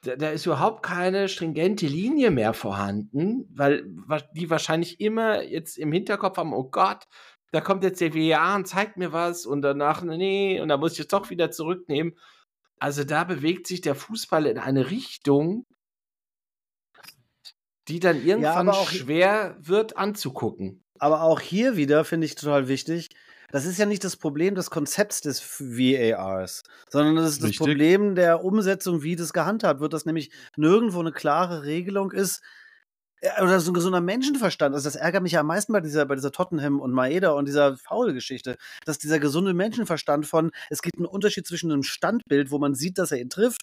da, 0.00 0.16
da, 0.16 0.30
ist 0.30 0.46
überhaupt 0.46 0.82
keine 0.82 1.28
stringente 1.28 1.86
Linie 1.86 2.32
mehr 2.32 2.54
vorhanden, 2.54 3.48
weil 3.54 3.88
die 4.34 4.50
wahrscheinlich 4.50 4.98
immer 5.00 5.44
jetzt 5.44 5.78
im 5.78 5.92
Hinterkopf 5.92 6.38
haben, 6.38 6.52
oh 6.52 6.64
Gott, 6.64 7.06
da 7.52 7.60
kommt 7.60 7.84
jetzt 7.84 8.00
der 8.00 8.14
VAR 8.14 8.56
und 8.56 8.66
zeigt 8.66 8.96
mir 8.96 9.12
was 9.12 9.46
und 9.46 9.62
danach, 9.62 10.02
nee, 10.02 10.60
und 10.60 10.70
da 10.70 10.76
muss 10.76 10.94
ich 10.94 10.98
es 10.98 11.06
doch 11.06 11.30
wieder 11.30 11.52
zurücknehmen. 11.52 12.18
Also 12.80 13.04
da 13.04 13.22
bewegt 13.22 13.68
sich 13.68 13.80
der 13.80 13.94
Fußball 13.94 14.46
in 14.46 14.58
eine 14.58 14.90
Richtung, 14.90 15.66
die 17.86 18.00
dann 18.00 18.26
irgendwann 18.26 18.66
ja, 18.66 18.74
schwer 18.86 19.56
wird 19.60 19.96
anzugucken. 19.96 20.82
Aber 20.98 21.22
auch 21.22 21.38
hier 21.38 21.76
wieder 21.76 22.04
finde 22.04 22.24
ich 22.24 22.34
total 22.34 22.66
wichtig, 22.66 23.10
das 23.50 23.64
ist 23.64 23.78
ja 23.78 23.86
nicht 23.86 24.04
das 24.04 24.16
Problem 24.16 24.54
des 24.54 24.70
Konzepts 24.70 25.20
des 25.22 25.40
VARs, 25.60 26.62
sondern 26.88 27.16
das 27.16 27.30
ist 27.30 27.42
das 27.42 27.50
Richtig. 27.50 27.58
Problem 27.58 28.14
der 28.14 28.44
Umsetzung, 28.44 29.02
wie 29.02 29.16
das 29.16 29.32
gehandhabt 29.32 29.80
wird, 29.80 29.92
dass 29.92 30.04
nämlich 30.04 30.30
nirgendwo 30.56 31.00
eine 31.00 31.12
klare 31.12 31.62
Regelung 31.62 32.12
ist, 32.12 32.42
oder 33.40 33.60
so 33.60 33.70
ein 33.70 33.74
gesunder 33.74 34.00
Menschenverstand. 34.00 34.74
Also 34.74 34.86
das 34.86 34.96
ärgert 34.96 35.22
mich 35.22 35.32
ja 35.32 35.40
am 35.40 35.46
meisten 35.46 35.72
bei 35.72 35.80
dieser, 35.80 36.06
bei 36.06 36.14
dieser 36.14 36.32
Tottenham 36.32 36.80
und 36.80 36.92
Maeda 36.92 37.30
und 37.30 37.46
dieser 37.46 37.76
Foul-Geschichte, 37.76 38.56
dass 38.84 38.98
dieser 38.98 39.18
gesunde 39.18 39.54
Menschenverstand 39.54 40.26
von, 40.26 40.50
es 40.70 40.82
gibt 40.82 40.96
einen 40.96 41.06
Unterschied 41.06 41.46
zwischen 41.46 41.72
einem 41.72 41.82
Standbild, 41.82 42.50
wo 42.50 42.58
man 42.58 42.74
sieht, 42.74 42.98
dass 42.98 43.12
er 43.12 43.18
ihn 43.18 43.30
trifft, 43.30 43.60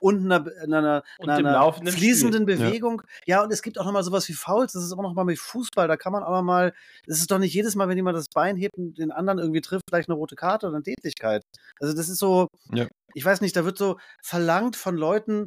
und 0.00 0.24
einer, 0.24 0.44
einer, 0.62 1.04
und 1.18 1.30
einer 1.30 1.72
fließenden 1.72 2.42
Spiel. 2.44 2.56
Bewegung. 2.56 3.02
Ja. 3.26 3.38
ja. 3.38 3.44
und 3.44 3.52
es 3.52 3.62
gibt 3.62 3.78
auch 3.78 3.84
nochmal 3.84 4.02
sowas 4.02 4.28
wie 4.28 4.32
Fouls, 4.32 4.72
das 4.72 4.84
ist 4.84 4.92
immer 4.92 5.02
noch 5.02 5.14
mal 5.14 5.24
mit 5.24 5.38
Fußball, 5.38 5.88
da 5.88 5.96
kann 5.96 6.12
man 6.12 6.22
auch 6.22 6.32
nochmal, 6.32 6.72
es 7.06 7.18
ist 7.18 7.30
doch 7.30 7.38
nicht 7.38 7.54
jedes 7.54 7.74
Mal, 7.76 7.88
wenn 7.88 7.96
jemand 7.96 8.16
das 8.16 8.28
Bein 8.28 8.56
hebt 8.56 8.76
und 8.76 8.98
den 8.98 9.12
anderen 9.12 9.38
irgendwie 9.38 9.60
trifft, 9.60 9.86
gleich 9.86 10.08
eine 10.08 10.14
rote 10.14 10.36
Karte 10.36 10.66
oder 10.66 10.76
eine 10.76 10.82
Tätigkeit. 10.82 11.42
Also 11.80 11.94
das 11.94 12.08
ist 12.08 12.18
so, 12.18 12.48
ja. 12.72 12.86
ich 13.14 13.24
weiß 13.24 13.40
nicht, 13.40 13.56
da 13.56 13.64
wird 13.64 13.78
so 13.78 13.98
verlangt 14.22 14.76
von 14.76 14.96
Leuten, 14.96 15.46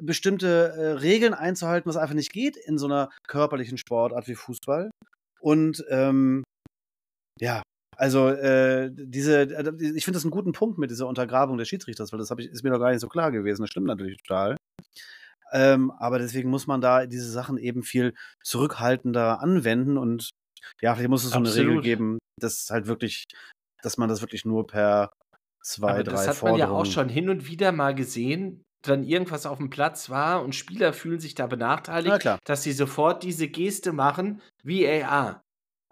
bestimmte 0.00 0.72
äh, 0.76 0.86
Regeln 0.92 1.34
einzuhalten, 1.34 1.88
was 1.88 1.96
einfach 1.96 2.14
nicht 2.14 2.32
geht 2.32 2.56
in 2.56 2.78
so 2.78 2.86
einer 2.86 3.10
körperlichen 3.26 3.78
Sportart 3.78 4.28
wie 4.28 4.34
Fußball. 4.34 4.90
Und 5.40 5.84
ähm, 5.90 6.42
ja, 7.40 7.62
also 7.96 8.28
äh, 8.28 8.90
diese, 8.92 9.42
äh, 9.42 9.72
ich 9.94 10.04
finde 10.04 10.16
das 10.16 10.24
einen 10.24 10.30
guten 10.30 10.52
Punkt 10.52 10.78
mit 10.78 10.90
dieser 10.90 11.06
Untergrabung 11.06 11.56
des 11.56 11.68
Schiedsrichters, 11.68 12.12
weil 12.12 12.18
das 12.18 12.30
ich, 12.38 12.46
ist 12.46 12.62
mir 12.62 12.70
noch 12.70 12.78
gar 12.78 12.90
nicht 12.90 13.00
so 13.00 13.08
klar 13.08 13.32
gewesen. 13.32 13.62
Das 13.62 13.70
stimmt 13.70 13.86
natürlich 13.86 14.18
total. 14.22 14.56
Ähm, 15.52 15.90
aber 15.92 16.18
deswegen 16.18 16.50
muss 16.50 16.66
man 16.66 16.80
da 16.80 17.06
diese 17.06 17.30
Sachen 17.30 17.56
eben 17.56 17.82
viel 17.82 18.14
zurückhaltender 18.42 19.40
anwenden 19.40 19.96
und 19.96 20.30
ja, 20.82 20.94
vielleicht 20.94 21.10
muss 21.10 21.24
es 21.24 21.30
so 21.30 21.38
Absolut. 21.38 21.58
eine 21.58 21.68
Regel 21.68 21.82
geben, 21.82 22.18
dass 22.40 22.68
halt 22.70 22.86
wirklich, 22.86 23.24
dass 23.82 23.96
man 23.96 24.08
das 24.08 24.20
wirklich 24.20 24.44
nur 24.44 24.66
per 24.66 25.10
zwei, 25.62 25.90
aber 25.90 26.04
drei 26.04 26.12
Das 26.12 26.28
hat 26.28 26.42
man 26.42 26.56
ja 26.56 26.68
auch 26.68 26.86
schon 26.86 27.08
hin 27.08 27.30
und 27.30 27.46
wieder 27.46 27.72
mal 27.72 27.94
gesehen, 27.94 28.64
dann 28.88 29.04
irgendwas 29.04 29.46
auf 29.46 29.58
dem 29.58 29.70
Platz 29.70 30.10
war 30.10 30.42
und 30.42 30.54
Spieler 30.54 30.92
fühlen 30.92 31.20
sich 31.20 31.34
da 31.34 31.46
benachteiligt, 31.46 32.28
dass 32.44 32.62
sie 32.62 32.72
sofort 32.72 33.22
diese 33.22 33.48
Geste 33.48 33.92
machen, 33.92 34.40
VAR. 34.62 35.42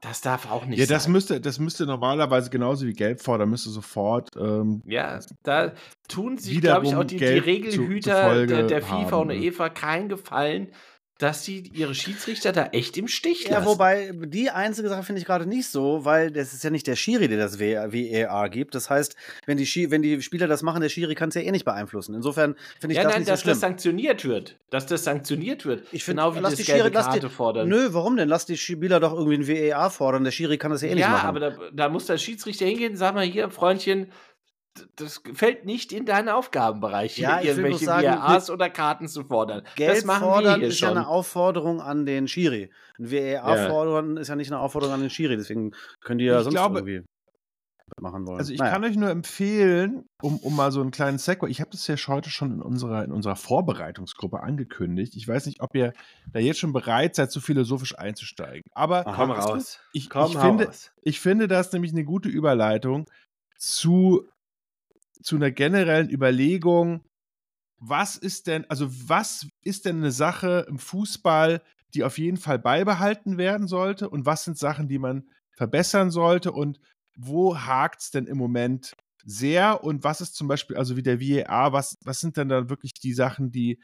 Das 0.04 0.20
darf 0.20 0.50
auch 0.50 0.66
nicht 0.66 0.78
ja, 0.78 0.84
das 0.84 1.04
sein. 1.04 1.12
Müsste, 1.12 1.40
das 1.40 1.58
müsste 1.58 1.86
normalerweise 1.86 2.50
genauso 2.50 2.86
wie 2.86 2.92
Gelb 2.92 3.22
fordern, 3.22 3.48
müsste 3.48 3.70
sofort. 3.70 4.28
Ähm, 4.36 4.82
ja, 4.84 5.18
da 5.42 5.72
tun 6.08 6.36
sich, 6.36 6.60
glaube 6.60 6.84
ich, 6.84 6.94
auch 6.94 7.04
die, 7.04 7.16
die 7.16 7.24
Regelhüter 7.24 8.34
zu, 8.34 8.46
der, 8.46 8.62
der 8.64 8.82
FIFA 8.82 9.16
und 9.16 9.28
der 9.28 9.38
EFA 9.38 9.70
keinen 9.70 10.10
Gefallen, 10.10 10.68
dass 11.18 11.44
sie 11.44 11.70
ihre 11.72 11.94
Schiedsrichter 11.94 12.50
da 12.50 12.66
echt 12.66 12.96
im 12.96 13.06
Stich 13.06 13.48
lassen. 13.48 13.62
Ja, 13.62 13.66
wobei 13.66 14.12
die 14.12 14.50
einzige 14.50 14.88
Sache 14.88 15.04
finde 15.04 15.20
ich 15.20 15.26
gerade 15.26 15.46
nicht 15.46 15.68
so, 15.68 16.04
weil 16.04 16.32
das 16.32 16.52
ist 16.52 16.64
ja 16.64 16.70
nicht 16.70 16.88
der 16.88 16.96
Schiri, 16.96 17.28
der 17.28 17.38
das 17.38 17.60
WER 17.60 18.48
gibt. 18.48 18.74
Das 18.74 18.90
heißt, 18.90 19.14
wenn 19.46 19.56
die, 19.56 19.90
wenn 19.90 20.02
die 20.02 20.20
Spieler 20.22 20.48
das 20.48 20.62
machen, 20.62 20.80
der 20.80 20.88
Schiri 20.88 21.14
kann 21.14 21.28
es 21.28 21.36
ja 21.36 21.42
eh 21.42 21.52
nicht 21.52 21.64
beeinflussen. 21.64 22.14
Insofern 22.14 22.56
finde 22.80 22.94
ich 22.94 22.96
ja, 22.96 23.04
das 23.04 23.12
nein, 23.12 23.20
nicht 23.20 23.30
dass 23.30 23.40
so 23.40 23.44
schlimm. 23.44 23.52
das 23.52 23.60
sanktioniert 23.60 24.24
wird. 24.24 24.56
Dass 24.70 24.86
das 24.86 25.04
sanktioniert 25.04 25.64
wird. 25.64 25.86
Ich 25.92 26.02
find, 26.02 26.18
genau 26.18 26.34
wie 26.34 26.40
das 26.40 26.56
die 26.56 26.64
Schiri, 26.64 26.90
Karte 26.90 27.20
die, 27.20 27.28
fordern. 27.28 27.68
Nö, 27.68 27.88
warum 27.92 28.16
denn? 28.16 28.28
Lass 28.28 28.44
die 28.46 28.56
Spieler 28.56 28.98
doch 28.98 29.12
irgendwie 29.12 29.36
ein 29.36 29.46
WER 29.46 29.90
fordern. 29.90 30.24
Der 30.24 30.32
Schiri 30.32 30.58
kann 30.58 30.72
das 30.72 30.82
ja 30.82 30.88
eh 30.88 30.94
nicht 30.96 31.08
machen. 31.08 31.22
Ja, 31.22 31.28
aber 31.28 31.40
da, 31.40 31.56
da 31.72 31.88
muss 31.88 32.06
der 32.06 32.18
Schiedsrichter 32.18 32.66
hingehen, 32.66 32.96
sag 32.96 33.14
mal 33.14 33.24
hier, 33.24 33.50
Freundchen, 33.50 34.08
das 34.96 35.22
fällt 35.34 35.64
nicht 35.64 35.92
in 35.92 36.04
deinen 36.04 36.28
Aufgabenbereich, 36.28 37.18
ja, 37.18 37.38
hier 37.38 37.50
irgendwelche 37.50 37.84
sagen, 37.84 38.06
VARs 38.06 38.50
oder 38.50 38.70
Karten 38.70 39.08
zu 39.08 39.24
fordern. 39.24 39.62
Geld 39.76 39.98
das 39.98 40.04
machen 40.04 40.24
fordern 40.24 40.60
wir 40.60 40.68
ist 40.68 40.78
schon. 40.78 40.88
ja 40.88 40.94
eine 40.96 41.06
Aufforderung 41.06 41.80
an 41.80 42.06
den 42.06 42.28
Schiri. 42.28 42.70
Ein 42.98 43.10
WEA 43.10 43.56
ja. 43.56 43.68
fordern 43.68 44.16
ist 44.16 44.28
ja 44.28 44.36
nicht 44.36 44.50
eine 44.50 44.60
Aufforderung 44.60 44.94
an 44.94 45.00
den 45.00 45.10
Schiri, 45.10 45.36
deswegen 45.36 45.72
können 46.00 46.18
die 46.18 46.24
ja 46.26 46.38
ich 46.38 46.44
sonst 46.44 46.54
glaube, 46.54 46.78
irgendwie 46.78 47.04
machen 48.00 48.26
wollen. 48.26 48.38
Also 48.38 48.52
ich 48.52 48.58
naja. 48.58 48.72
kann 48.72 48.84
euch 48.84 48.96
nur 48.96 49.10
empfehlen, 49.10 50.08
um, 50.22 50.38
um 50.38 50.56
mal 50.56 50.72
so 50.72 50.80
einen 50.80 50.90
kleinen 50.90 51.18
Segway, 51.18 51.50
ich 51.50 51.60
habe 51.60 51.70
das 51.70 51.86
ja 51.86 51.96
heute 52.08 52.30
schon 52.30 52.52
in 52.52 52.62
unserer, 52.62 53.04
in 53.04 53.12
unserer 53.12 53.36
Vorbereitungsgruppe 53.36 54.40
angekündigt. 54.40 55.14
Ich 55.16 55.28
weiß 55.28 55.46
nicht, 55.46 55.60
ob 55.60 55.74
ihr 55.74 55.92
da 56.32 56.40
jetzt 56.40 56.58
schon 56.58 56.72
bereit 56.72 57.14
seid, 57.14 57.30
so 57.30 57.40
philosophisch 57.40 57.96
einzusteigen. 57.96 58.64
Aber 58.74 59.04
komm 59.04 59.30
raus. 59.30 59.80
Ich, 59.92 60.10
komm 60.10 60.32
ich, 60.32 60.38
finde, 60.38 60.70
ich 61.02 61.20
finde 61.20 61.48
das 61.48 61.72
nämlich 61.72 61.92
eine 61.92 62.04
gute 62.04 62.28
Überleitung 62.28 63.08
zu 63.56 64.28
zu 65.22 65.36
einer 65.36 65.50
generellen 65.50 66.10
Überlegung, 66.10 67.04
was 67.78 68.16
ist 68.16 68.46
denn, 68.46 68.68
also 68.70 68.88
was 69.08 69.46
ist 69.62 69.84
denn 69.84 69.98
eine 69.98 70.12
Sache 70.12 70.66
im 70.68 70.78
Fußball, 70.78 71.62
die 71.94 72.04
auf 72.04 72.18
jeden 72.18 72.36
Fall 72.36 72.58
beibehalten 72.58 73.38
werden 73.38 73.68
sollte 73.68 74.08
und 74.08 74.26
was 74.26 74.44
sind 74.44 74.58
Sachen, 74.58 74.88
die 74.88 74.98
man 74.98 75.28
verbessern 75.56 76.10
sollte 76.10 76.52
und 76.52 76.80
wo 77.16 77.58
hakt 77.58 78.00
es 78.00 78.10
denn 78.10 78.26
im 78.26 78.36
Moment 78.36 78.94
sehr 79.24 79.84
und 79.84 80.04
was 80.04 80.20
ist 80.20 80.34
zum 80.34 80.48
Beispiel, 80.48 80.76
also 80.76 80.96
wie 80.96 81.02
der 81.02 81.20
VAR, 81.20 81.72
was, 81.72 81.96
was 82.04 82.20
sind 82.20 82.36
denn 82.36 82.48
da 82.48 82.68
wirklich 82.68 82.94
die 82.94 83.14
Sachen, 83.14 83.50
die, 83.50 83.80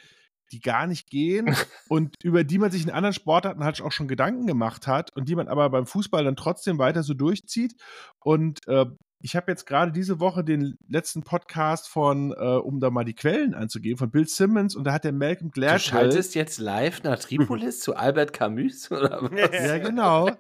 die 0.53 0.61
gar 0.61 0.87
nicht 0.87 1.09
gehen 1.09 1.47
und 1.89 2.17
über 2.23 2.45
die 2.45 2.59
man 2.59 2.71
sich 2.71 2.83
in 2.83 2.91
anderen 2.91 3.15
Sportarten 3.15 3.65
halt 3.65 3.81
auch 3.81 3.93
schon 3.93 4.09
Gedanken 4.09 4.47
gemacht 4.47 4.87
hat 4.87 5.15
und 5.17 5.29
die 5.29 5.37
man 5.37 5.49
aber 5.49 5.71
beim 5.71 5.87
Fußball 5.87 6.25
dann 6.25 6.37
trotzdem 6.37 6.79
weiter 6.79 7.03
so 7.03 7.15
durchzieht. 7.15 7.75
Und 8.19 8.67
äh, 8.67 8.87
ich 9.23 9.37
habe 9.37 9.51
jetzt 9.53 9.67
gerade 9.67 9.93
diese 9.93 10.19
Woche 10.19 10.43
den 10.43 10.79
letzten 10.89 11.23
Podcast 11.23 11.89
von, 11.89 12.33
äh, 12.33 12.57
um 12.57 12.81
da 12.81 12.91
mal 12.91 13.05
die 13.05 13.15
Quellen 13.15 13.55
anzugeben, 13.55 13.99
von 13.99 14.11
Bill 14.11 14.27
Simmons 14.27 14.75
und 14.75 14.85
da 14.85 14.93
hat 14.93 15.05
der 15.05 15.13
Malcolm 15.13 15.51
Gladwell. 15.51 15.79
Du 15.79 15.85
schaltest 15.85 16.35
jetzt 16.35 16.59
live 16.59 17.03
nach 17.03 17.19
Tripolis 17.21 17.81
zu 17.81 17.95
Albert 17.95 18.33
Camus 18.33 18.91
oder 18.91 19.23
was? 19.31 19.67
Ja, 19.67 19.79
genau. 19.79 20.31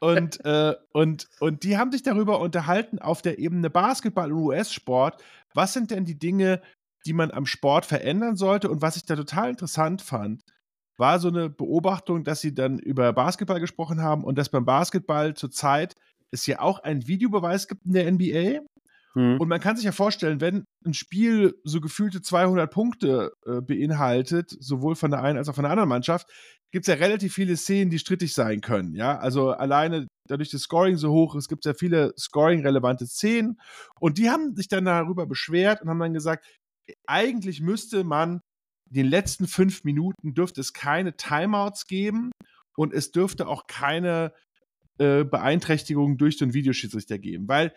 Und, 0.00 0.42
äh, 0.44 0.74
und, 0.92 1.28
und 1.40 1.62
die 1.64 1.76
haben 1.76 1.92
sich 1.92 2.02
darüber 2.02 2.40
unterhalten 2.40 2.98
auf 2.98 3.20
der 3.20 3.38
Ebene 3.38 3.68
Basketball 3.68 4.32
und 4.32 4.38
US-Sport. 4.38 5.22
Was 5.52 5.74
sind 5.74 5.90
denn 5.90 6.06
die 6.06 6.18
Dinge, 6.18 6.62
die 7.04 7.12
man 7.12 7.30
am 7.30 7.44
Sport 7.44 7.84
verändern 7.84 8.36
sollte? 8.36 8.70
Und 8.70 8.80
was 8.80 8.96
ich 8.96 9.04
da 9.04 9.16
total 9.16 9.50
interessant 9.50 10.00
fand, 10.00 10.42
war 10.96 11.18
so 11.18 11.28
eine 11.28 11.50
Beobachtung, 11.50 12.24
dass 12.24 12.40
sie 12.40 12.54
dann 12.54 12.78
über 12.78 13.12
Basketball 13.12 13.60
gesprochen 13.60 14.00
haben 14.00 14.24
und 14.24 14.38
dass 14.38 14.48
beim 14.48 14.64
Basketball 14.64 15.34
zurzeit 15.34 15.94
es 16.34 16.46
ja 16.46 16.60
auch 16.60 16.80
einen 16.80 17.06
Videobeweis 17.06 17.68
gibt 17.68 17.86
in 17.86 17.92
der 17.92 18.10
NBA 18.10 18.60
Mhm. 19.14 19.40
Und 19.40 19.48
man 19.48 19.60
kann 19.60 19.76
sich 19.76 19.84
ja 19.84 19.92
vorstellen, 19.92 20.40
wenn 20.40 20.64
ein 20.84 20.94
Spiel 20.94 21.54
so 21.64 21.80
gefühlte 21.80 22.20
200 22.20 22.70
Punkte 22.70 23.32
äh, 23.46 23.60
beinhaltet, 23.60 24.56
sowohl 24.58 24.96
von 24.96 25.10
der 25.10 25.22
einen 25.22 25.38
als 25.38 25.48
auch 25.48 25.54
von 25.54 25.64
der 25.64 25.70
anderen 25.70 25.88
Mannschaft, 25.88 26.28
gibt 26.72 26.88
es 26.88 26.92
ja 26.92 27.00
relativ 27.00 27.32
viele 27.34 27.56
Szenen, 27.56 27.90
die 27.90 28.00
strittig 28.00 28.34
sein 28.34 28.60
können. 28.60 28.94
Ja, 28.94 29.18
also 29.18 29.50
alleine 29.50 30.08
dadurch 30.28 30.50
das 30.50 30.62
Scoring 30.62 30.96
so 30.96 31.12
hoch 31.12 31.36
ist, 31.36 31.48
gibt 31.48 31.64
es 31.64 31.70
ja 31.70 31.74
viele 31.74 32.12
Scoring-relevante 32.18 33.06
Szenen. 33.06 33.60
Und 34.00 34.18
die 34.18 34.30
haben 34.30 34.56
sich 34.56 34.68
dann 34.68 34.84
darüber 34.84 35.26
beschwert 35.26 35.82
und 35.82 35.88
haben 35.88 36.00
dann 36.00 36.14
gesagt, 36.14 36.46
eigentlich 37.06 37.60
müsste 37.60 38.02
man 38.02 38.40
den 38.90 39.06
letzten 39.06 39.46
fünf 39.46 39.84
Minuten 39.84 40.34
dürfte 40.34 40.60
es 40.60 40.72
keine 40.72 41.16
Timeouts 41.16 41.86
geben 41.86 42.30
und 42.76 42.92
es 42.92 43.12
dürfte 43.12 43.46
auch 43.46 43.66
keine 43.66 44.32
äh, 44.98 45.24
Beeinträchtigung 45.24 46.16
durch 46.16 46.40
einen 46.42 46.54
Videoschiedsrichter 46.54 47.18
geben, 47.18 47.48
weil 47.48 47.72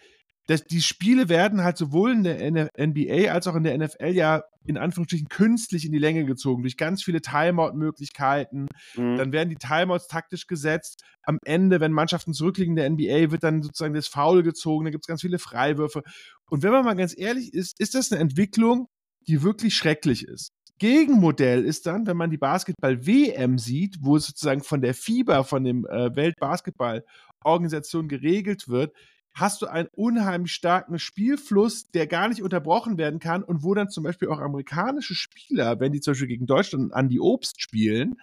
das, 0.48 0.64
die 0.64 0.82
Spiele 0.82 1.28
werden 1.30 1.64
halt 1.64 1.78
sowohl 1.78 2.12
in 2.14 2.24
der 2.54 2.72
NBA 2.80 3.32
als 3.32 3.48
auch 3.48 3.56
in 3.56 3.64
der 3.64 3.78
NFL 3.78 4.14
ja 4.14 4.44
in 4.66 4.78
Anführungsstrichen 4.78 5.30
künstlich 5.30 5.86
in 5.86 5.92
die 5.92 5.98
Länge 5.98 6.26
gezogen, 6.26 6.64
durch 6.64 6.78
ganz 6.78 7.04
viele 7.04 7.22
Timeout-Möglichkeiten. 7.22 8.68
Mhm. 8.96 9.18
Dann 9.18 9.32
werden 9.32 9.50
die 9.50 9.56
Timeouts 9.56 10.08
taktisch 10.08 10.48
gesetzt. 10.48 11.04
Am 11.24 11.40
Ende, 11.46 11.80
wenn 11.80 11.92
Mannschaften 11.92 12.34
zurückliegen 12.34 12.78
in 12.78 12.78
der 12.78 12.90
NBA, 12.90 13.32
wird 13.32 13.44
dann 13.44 13.62
sozusagen 13.62 13.94
das 13.94 14.08
Foul 14.08 14.44
gezogen, 14.44 14.86
da 14.86 14.92
gibt 14.92 15.04
es 15.04 15.08
ganz 15.08 15.22
viele 15.22 15.40
Freiwürfe. 15.40 16.04
Und 16.50 16.64
wenn 16.64 16.72
man 16.72 16.86
mal 16.86 16.96
ganz 16.96 17.18
ehrlich 17.18 17.54
ist, 17.54 17.80
ist 17.80 17.96
das 17.96 18.12
eine 18.12 18.22
Entwicklung, 18.22 18.88
die 19.28 19.44
wirklich 19.44 19.76
schrecklich 19.76 20.26
ist. 20.26 20.52
Gegenmodell 20.80 21.64
ist 21.66 21.86
dann, 21.86 22.06
wenn 22.08 22.18
man 22.18 22.30
die 22.30 22.38
Basketball-WM 22.38 23.58
sieht, 23.58 23.98
wo 24.02 24.16
es 24.16 24.28
sozusagen 24.28 24.64
von 24.64 24.82
der 24.82 24.94
FIBA, 24.94 25.44
von 25.44 25.64
dem 25.64 25.86
äh, 25.86 26.16
Weltbasketball-Organisation 26.16 28.08
geregelt 28.08 28.68
wird, 28.68 28.94
hast 29.34 29.62
du 29.62 29.68
einen 29.68 29.88
unheimlich 29.94 30.52
starken 30.52 30.98
Spielfluss, 30.98 31.92
der 31.92 32.08
gar 32.08 32.28
nicht 32.28 32.42
unterbrochen 32.42 32.98
werden 32.98 33.20
kann 33.20 33.44
und 33.44 33.64
wo 33.64 33.74
dann 33.74 33.90
zum 33.90 34.04
Beispiel 34.04 34.30
auch 34.30 34.40
amerikanische 34.40 35.14
Spieler, 35.14 35.80
wenn 35.80 35.92
die 35.92 36.00
zum 36.00 36.14
Beispiel 36.14 36.28
gegen 36.28 36.48
Deutschland 36.48 36.94
an 36.94 37.08
die 37.08 37.20
Obst 37.20 37.62
spielen, 37.62 38.16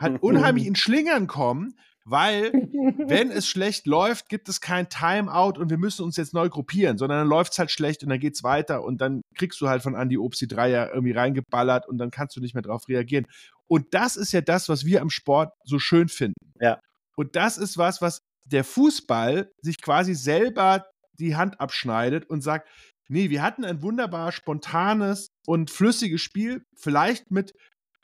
halt 0.00 0.22
unheimlich 0.22 0.66
in 0.66 0.74
Schlingern 0.74 1.26
kommen, 1.26 1.74
weil 2.06 2.52
wenn 3.08 3.30
es 3.30 3.48
schlecht 3.48 3.86
läuft, 3.86 4.28
gibt 4.28 4.48
es 4.48 4.60
kein 4.60 4.88
Timeout 4.88 5.58
und 5.58 5.70
wir 5.70 5.76
müssen 5.76 6.04
uns 6.04 6.16
jetzt 6.16 6.32
neu 6.32 6.48
gruppieren, 6.48 6.98
sondern 6.98 7.18
dann 7.18 7.28
läuft 7.28 7.52
es 7.52 7.58
halt 7.58 7.70
schlecht 7.70 8.02
und 8.02 8.08
dann 8.08 8.20
geht 8.20 8.34
es 8.34 8.42
weiter 8.42 8.84
und 8.84 9.00
dann 9.00 9.22
kriegst 9.36 9.60
du 9.60 9.68
halt 9.68 9.82
von 9.82 9.94
Andy 9.94 10.16
Obst 10.16 10.40
die 10.40 10.46
Dreier 10.46 10.90
irgendwie 10.94 11.12
reingeballert 11.12 11.86
und 11.88 11.98
dann 11.98 12.10
kannst 12.10 12.36
du 12.36 12.40
nicht 12.40 12.54
mehr 12.54 12.62
darauf 12.62 12.88
reagieren. 12.88 13.26
Und 13.68 13.92
das 13.92 14.16
ist 14.16 14.32
ja 14.32 14.40
das, 14.40 14.68
was 14.68 14.84
wir 14.84 15.02
am 15.02 15.10
Sport 15.10 15.52
so 15.64 15.78
schön 15.78 16.08
finden. 16.08 16.52
Ja. 16.60 16.80
Und 17.16 17.34
das 17.34 17.58
ist 17.58 17.76
was, 17.76 18.00
was 18.00 18.20
der 18.46 18.62
Fußball 18.62 19.50
sich 19.60 19.80
quasi 19.82 20.14
selber 20.14 20.86
die 21.18 21.34
Hand 21.34 21.60
abschneidet 21.60 22.30
und 22.30 22.42
sagt, 22.42 22.68
nee, 23.08 23.30
wir 23.30 23.42
hatten 23.42 23.64
ein 23.64 23.82
wunderbar 23.82 24.30
spontanes 24.30 25.28
und 25.46 25.70
flüssiges 25.70 26.20
Spiel, 26.20 26.62
vielleicht 26.76 27.30
mit, 27.32 27.52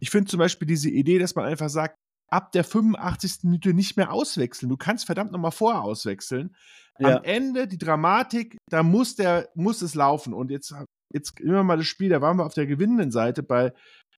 ich 0.01 0.11
finde 0.11 0.31
zum 0.31 0.39
Beispiel 0.39 0.67
diese 0.67 0.91
Idee, 0.91 1.21
dass 1.21 1.37
man 1.37 1.45
einfach 1.45 1.69
sagt, 1.69 1.97
ab 2.33 2.53
der 2.53 2.65
85. 2.65 3.45
Minute 3.45 3.75
nicht 3.75 3.97
mehr 3.97 4.13
auswechseln. 4.13 4.69
Du 4.69 4.77
kannst 4.77 5.07
verdammt 5.07 5.33
nochmal 5.33 5.53
vorher 5.53 5.83
auswechseln. 5.83 6.57
Ja. 6.99 7.17
Am 7.17 7.25
Ende 7.25 7.69
die 7.69 7.79
Dramatik, 7.79 8.57
da 8.71 8.83
muss 8.83 9.17
der, 9.17 9.49
muss 9.55 9.83
es 9.83 9.95
laufen. 9.95 10.33
Und 10.35 10.51
jetzt, 10.51 10.75
jetzt 11.13 11.41
immer 11.41 11.63
mal 11.63 11.77
das 11.77 11.87
Spiel, 11.87 12.09
da 12.09 12.21
waren 12.21 12.39
wir 12.39 12.47
auf 12.47 12.55
der 12.55 12.67
gewinnenden 12.67 13.11
Seite 13.11 13.43
bei 13.43 13.73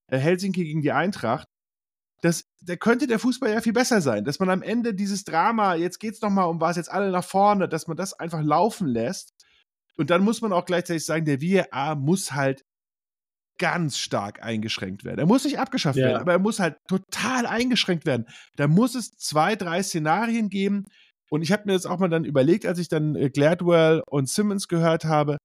äh, 0.09 0.19
Helsinki 0.19 0.65
gegen 0.65 0.83
die 0.83 0.93
Eintracht 0.93 1.47
das, 2.25 2.47
da 2.63 2.75
könnte 2.75 3.07
der 3.07 3.19
Fußball 3.19 3.51
ja 3.51 3.61
viel 3.61 3.75
besser 3.75 4.01
sein, 4.01 4.25
dass 4.25 4.41
man 4.41 4.49
am 4.49 4.63
Ende 4.63 4.95
dieses 4.95 5.25
Drama, 5.25 5.75
jetzt 5.75 6.01
geht 6.01 6.15
es 6.15 6.23
nochmal 6.23 6.49
um 6.49 6.59
was, 6.59 6.77
jetzt 6.77 6.91
alle 6.91 7.11
nach 7.11 7.25
vorne, 7.25 7.69
dass 7.69 7.87
man 7.87 7.99
das 7.99 8.15
einfach 8.15 8.41
laufen 8.43 8.89
lässt. 8.89 9.35
Und 9.99 10.09
dann 10.09 10.25
muss 10.25 10.41
man 10.41 10.53
auch 10.53 10.65
gleichzeitig 10.65 11.05
sagen, 11.05 11.27
der 11.27 11.43
VAR 11.43 11.97
muss 11.97 12.33
halt 12.33 12.65
ganz 13.59 13.99
stark 13.99 14.43
eingeschränkt 14.43 15.05
werden. 15.05 15.19
Er 15.19 15.27
muss 15.27 15.45
nicht 15.45 15.59
abgeschafft 15.59 15.99
ja. 15.99 16.07
werden, 16.07 16.21
aber 16.21 16.33
er 16.33 16.39
muss 16.39 16.59
halt 16.59 16.77
total 16.89 17.47
eingeschränkt 17.47 18.07
werden. 18.07 18.27
Da 18.57 18.69
muss 18.69 18.95
es 18.95 19.17
zwei, 19.17 19.57
drei 19.57 19.83
Szenarien 19.83 20.49
geben. 20.49 20.85
Und 21.31 21.43
ich 21.43 21.53
habe 21.53 21.65
mir 21.67 21.73
das 21.73 21.87
auch 21.87 21.99
mal 21.99 22.09
dann 22.09 22.25
überlegt, 22.25 22.67
als 22.67 22.79
ich 22.79 22.89
dann 22.89 23.17
äh, 23.17 23.31
Gladwell 23.31 24.03
und 24.07 24.29
Simmons 24.29 24.69
gehört 24.69 25.05
habe. 25.05 25.39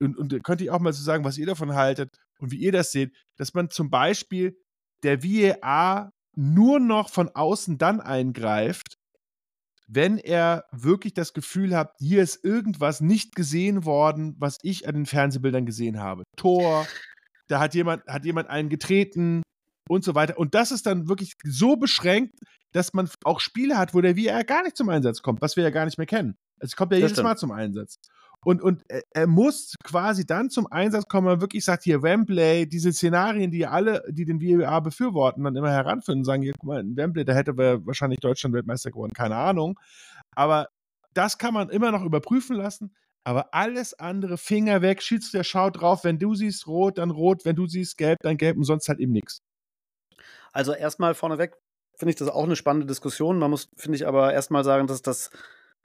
Und, 0.00 0.16
und 0.16 0.42
könnte 0.42 0.64
ich 0.64 0.70
auch 0.70 0.80
mal 0.80 0.92
so 0.92 1.02
sagen, 1.02 1.24
was 1.24 1.38
ihr 1.38 1.46
davon 1.46 1.74
haltet 1.74 2.10
und 2.38 2.50
wie 2.50 2.58
ihr 2.58 2.72
das 2.72 2.90
seht, 2.90 3.14
dass 3.36 3.54
man 3.54 3.70
zum 3.70 3.90
Beispiel 3.90 4.56
der 5.02 5.22
VAR 5.22 6.10
nur 6.36 6.80
noch 6.80 7.10
von 7.10 7.28
außen 7.28 7.78
dann 7.78 8.00
eingreift, 8.00 8.83
wenn 9.86 10.18
er 10.18 10.64
wirklich 10.72 11.14
das 11.14 11.32
Gefühl 11.32 11.76
hat, 11.76 11.94
hier 11.98 12.22
ist 12.22 12.44
irgendwas 12.44 13.00
nicht 13.00 13.34
gesehen 13.34 13.84
worden, 13.84 14.34
was 14.38 14.58
ich 14.62 14.88
an 14.88 14.94
den 14.94 15.06
Fernsehbildern 15.06 15.66
gesehen 15.66 16.00
habe. 16.00 16.24
Tor, 16.36 16.86
da 17.48 17.60
hat 17.60 17.74
jemand, 17.74 18.04
hat 18.06 18.24
jemand 18.24 18.48
einen 18.48 18.68
getreten 18.68 19.42
und 19.88 20.04
so 20.04 20.14
weiter. 20.14 20.38
Und 20.38 20.54
das 20.54 20.72
ist 20.72 20.86
dann 20.86 21.08
wirklich 21.08 21.34
so 21.44 21.76
beschränkt, 21.76 22.38
dass 22.72 22.94
man 22.94 23.08
auch 23.24 23.40
Spiele 23.40 23.76
hat, 23.76 23.94
wo 23.94 24.00
der 24.00 24.16
VR 24.16 24.44
gar 24.44 24.62
nicht 24.62 24.76
zum 24.76 24.88
Einsatz 24.88 25.22
kommt, 25.22 25.40
was 25.40 25.56
wir 25.56 25.64
ja 25.64 25.70
gar 25.70 25.84
nicht 25.84 25.98
mehr 25.98 26.06
kennen. 26.06 26.36
Es 26.58 26.76
kommt 26.76 26.92
ja 26.92 26.96
das 26.96 27.02
jedes 27.02 27.12
stimmt. 27.12 27.28
Mal 27.28 27.36
zum 27.36 27.52
Einsatz. 27.52 27.98
Und, 28.44 28.62
und 28.62 28.84
er 29.10 29.26
muss 29.26 29.74
quasi 29.82 30.26
dann 30.26 30.50
zum 30.50 30.66
Einsatz 30.66 31.08
kommen, 31.08 31.26
wenn 31.26 31.34
man 31.34 31.40
wirklich 31.40 31.64
sagt, 31.64 31.84
hier 31.84 32.02
Wembley, 32.02 32.68
diese 32.68 32.92
Szenarien, 32.92 33.50
die 33.50 33.66
alle, 33.66 34.04
die 34.10 34.24
den 34.24 34.40
VAR 34.40 34.82
befürworten, 34.82 35.42
dann 35.44 35.56
immer 35.56 35.70
heranführen 35.70 36.20
und 36.20 36.24
sagen, 36.24 36.42
hier, 36.42 36.52
guck 36.52 36.64
mal, 36.64 36.80
in 36.80 36.96
Wembley, 36.96 37.24
da 37.24 37.32
hätte 37.32 37.56
wahrscheinlich 37.56 38.20
Deutschland 38.20 38.54
Weltmeister 38.54 38.90
geworden, 38.90 39.12
keine 39.14 39.36
Ahnung. 39.36 39.80
Aber 40.34 40.68
das 41.14 41.38
kann 41.38 41.54
man 41.54 41.70
immer 41.70 41.90
noch 41.90 42.04
überprüfen 42.04 42.56
lassen. 42.56 42.94
Aber 43.24 43.54
alles 43.54 43.94
andere, 43.94 44.36
Finger 44.36 44.82
weg, 44.82 45.02
Schiedsrichter 45.02 45.44
schaut 45.44 45.80
drauf, 45.80 46.04
wenn 46.04 46.18
du 46.18 46.34
siehst 46.34 46.66
rot, 46.66 46.98
dann 46.98 47.10
rot, 47.10 47.46
wenn 47.46 47.56
du 47.56 47.66
siehst 47.66 47.96
gelb, 47.96 48.18
dann 48.20 48.36
gelb 48.36 48.58
und 48.58 48.64
sonst 48.64 48.88
halt 48.88 49.00
eben 49.00 49.12
nichts. 49.12 49.40
Also 50.52 50.74
erstmal 50.74 51.14
vorneweg 51.14 51.56
finde 51.96 52.10
ich 52.10 52.16
das 52.16 52.28
auch 52.28 52.44
eine 52.44 52.56
spannende 52.56 52.86
Diskussion. 52.86 53.38
Man 53.38 53.50
muss, 53.50 53.70
finde 53.76 53.96
ich, 53.96 54.06
aber 54.06 54.34
erstmal 54.34 54.62
sagen, 54.62 54.86
dass 54.86 55.00
das 55.00 55.30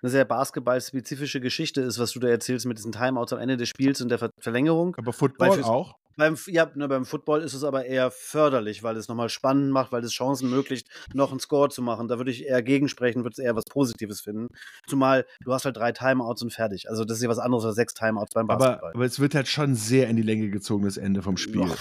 eine 0.01 0.09
sehr 0.09 0.25
basketballspezifische 0.25 1.41
Geschichte 1.41 1.81
ist, 1.81 1.99
was 1.99 2.11
du 2.11 2.19
da 2.19 2.27
erzählst 2.27 2.65
mit 2.65 2.77
diesen 2.77 2.91
Timeouts 2.91 3.33
am 3.33 3.39
Ende 3.39 3.57
des 3.57 3.69
Spiels 3.69 4.01
und 4.01 4.09
der 4.09 4.19
Ver 4.19 4.29
Verlängerung. 4.39 4.95
Aber 4.97 5.13
Football 5.13 5.63
auch? 5.63 5.95
Beim, 6.15 6.35
ja, 6.47 6.69
ne, 6.75 6.89
beim 6.89 7.05
Football 7.05 7.41
ist 7.41 7.53
es 7.53 7.63
aber 7.63 7.85
eher 7.85 8.11
förderlich, 8.11 8.83
weil 8.83 8.97
es 8.97 9.07
nochmal 9.07 9.29
spannend 9.29 9.71
macht, 9.71 9.93
weil 9.93 10.03
es 10.03 10.11
Chancen 10.11 10.49
ermöglicht, 10.49 10.89
noch 11.13 11.31
einen 11.31 11.39
Score 11.39 11.69
zu 11.69 11.81
machen. 11.81 12.09
Da 12.09 12.17
würde 12.17 12.29
ich 12.29 12.45
eher 12.45 12.61
gegensprechen, 12.61 13.23
würde 13.23 13.35
es 13.37 13.39
eher 13.39 13.55
was 13.55 13.63
Positives 13.63 14.19
finden. 14.19 14.49
Zumal 14.85 15.25
du 15.45 15.53
hast 15.53 15.63
halt 15.63 15.77
drei 15.77 15.93
Timeouts 15.93 16.41
und 16.41 16.51
fertig. 16.51 16.89
Also 16.89 17.05
das 17.05 17.17
ist 17.17 17.23
ja 17.23 17.29
was 17.29 17.39
anderes 17.39 17.63
als 17.63 17.75
sechs 17.75 17.93
Timeouts 17.93 18.33
beim 18.33 18.47
Basketball. 18.47 18.89
Aber, 18.89 18.95
aber 18.95 19.05
es 19.05 19.21
wird 19.21 19.33
halt 19.33 19.47
schon 19.47 19.75
sehr 19.75 20.09
in 20.09 20.17
die 20.17 20.21
Länge 20.21 20.49
gezogen, 20.49 20.83
das 20.83 20.97
Ende 20.97 21.21
vom 21.21 21.37
Spiel. 21.37 21.61
Och, 21.61 21.77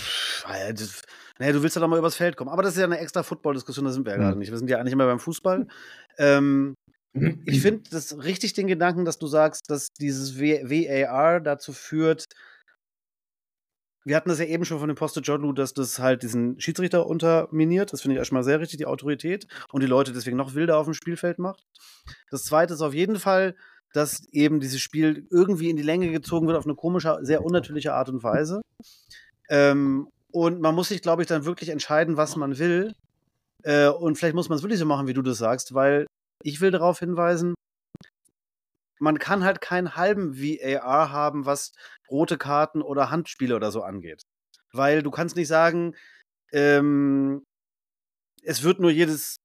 das, 0.73 1.03
naja, 1.41 1.53
du 1.53 1.63
willst 1.65 1.75
ja 1.75 1.81
doch 1.81 1.89
mal 1.89 1.99
übers 1.99 2.15
Feld 2.15 2.37
kommen. 2.37 2.51
Aber 2.51 2.63
das 2.63 2.75
ist 2.75 2.79
ja 2.79 2.85
eine 2.85 2.99
extra 2.99 3.25
Football-Diskussion, 3.25 3.87
da 3.87 3.91
sind 3.91 4.07
wir 4.07 4.13
ja 4.13 4.19
mhm. 4.19 4.23
gerade 4.23 4.39
nicht. 4.39 4.53
Wir 4.53 4.59
sind 4.59 4.71
ja 4.71 4.79
eigentlich 4.79 4.93
immer 4.93 5.07
beim 5.07 5.19
Fußball. 5.19 5.67
Ähm, 6.19 6.77
ich 7.45 7.63
finde 7.63 7.83
das 7.91 8.19
richtig 8.19 8.53
den 8.53 8.67
Gedanken, 8.67 9.05
dass 9.05 9.19
du 9.19 9.27
sagst, 9.27 9.71
dass 9.71 9.89
dieses 9.99 10.39
VAR 10.39 11.41
dazu 11.41 11.73
führt, 11.73 12.27
wir 14.05 14.17
hatten 14.17 14.31
das 14.31 14.39
ja 14.39 14.47
eben 14.47 14.65
schon 14.65 14.79
von 14.79 14.89
dem 14.89 14.97
Poste 14.97 15.21
Jodlu, 15.21 15.53
dass 15.53 15.75
das 15.75 15.99
halt 15.99 16.23
diesen 16.23 16.59
Schiedsrichter 16.61 17.07
unterminiert. 17.07 17.93
Das 17.93 18.01
finde 18.01 18.15
ich 18.15 18.19
erstmal 18.19 18.43
sehr 18.43 18.59
richtig, 18.59 18.79
die 18.79 18.87
Autorität 18.87 19.47
und 19.71 19.83
die 19.83 19.87
Leute 19.87 20.13
deswegen 20.13 20.37
noch 20.37 20.55
wilder 20.55 20.79
auf 20.79 20.87
dem 20.87 20.95
Spielfeld 20.95 21.39
macht. 21.39 21.63
Das 22.31 22.45
zweite 22.45 22.73
ist 22.73 22.81
auf 22.81 22.95
jeden 22.95 23.19
Fall, 23.19 23.55
dass 23.93 24.27
eben 24.33 24.61
dieses 24.61 24.81
Spiel 24.81 25.27
irgendwie 25.31 25.69
in 25.69 25.77
die 25.77 25.83
Länge 25.83 26.11
gezogen 26.11 26.47
wird 26.47 26.57
auf 26.57 26.65
eine 26.65 26.75
komische, 26.75 27.19
sehr 27.21 27.45
unnatürliche 27.45 27.93
Art 27.93 28.09
und 28.09 28.23
Weise. 28.23 28.63
Ähm, 29.51 30.09
und 30.31 30.61
man 30.61 30.75
muss 30.75 30.89
sich, 30.89 31.03
glaube 31.03 31.23
ich, 31.23 31.29
dann 31.29 31.45
wirklich 31.45 31.69
entscheiden, 31.69 32.17
was 32.17 32.37
man 32.37 32.59
will. 32.59 32.95
Äh, 33.63 33.89
und 33.89 34.17
vielleicht 34.17 34.35
muss 34.35 34.49
man 34.49 34.57
es 34.57 34.63
wirklich 34.63 34.79
so 34.79 34.87
machen, 34.87 35.07
wie 35.07 35.15
du 35.15 35.23
das 35.23 35.39
sagst, 35.39 35.75
weil 35.75 36.07
ich 36.43 36.61
will 36.61 36.71
darauf 36.71 36.99
hinweisen, 36.99 37.55
man 39.01 39.19
kann 39.19 39.45
halt 39.45 39.61
keinen 39.61 39.97
halben 39.97 40.37
VAR 40.37 41.13
haben, 41.13 41.47
was 41.47 41.73
rote 42.11 42.39
Karten 42.39 42.83
oder 42.83 43.11
Handspiele 43.11 43.55
oder 43.55 43.71
so 43.71 43.83
angeht. 43.83 44.23
Weil 44.73 45.03
du 45.03 45.11
kannst 45.11 45.37
nicht 45.37 45.49
sagen, 45.49 45.95
ähm, 46.53 47.45
es 48.43 48.63
wird 48.63 48.81
nur 48.81 48.91
jedes, 48.91 49.37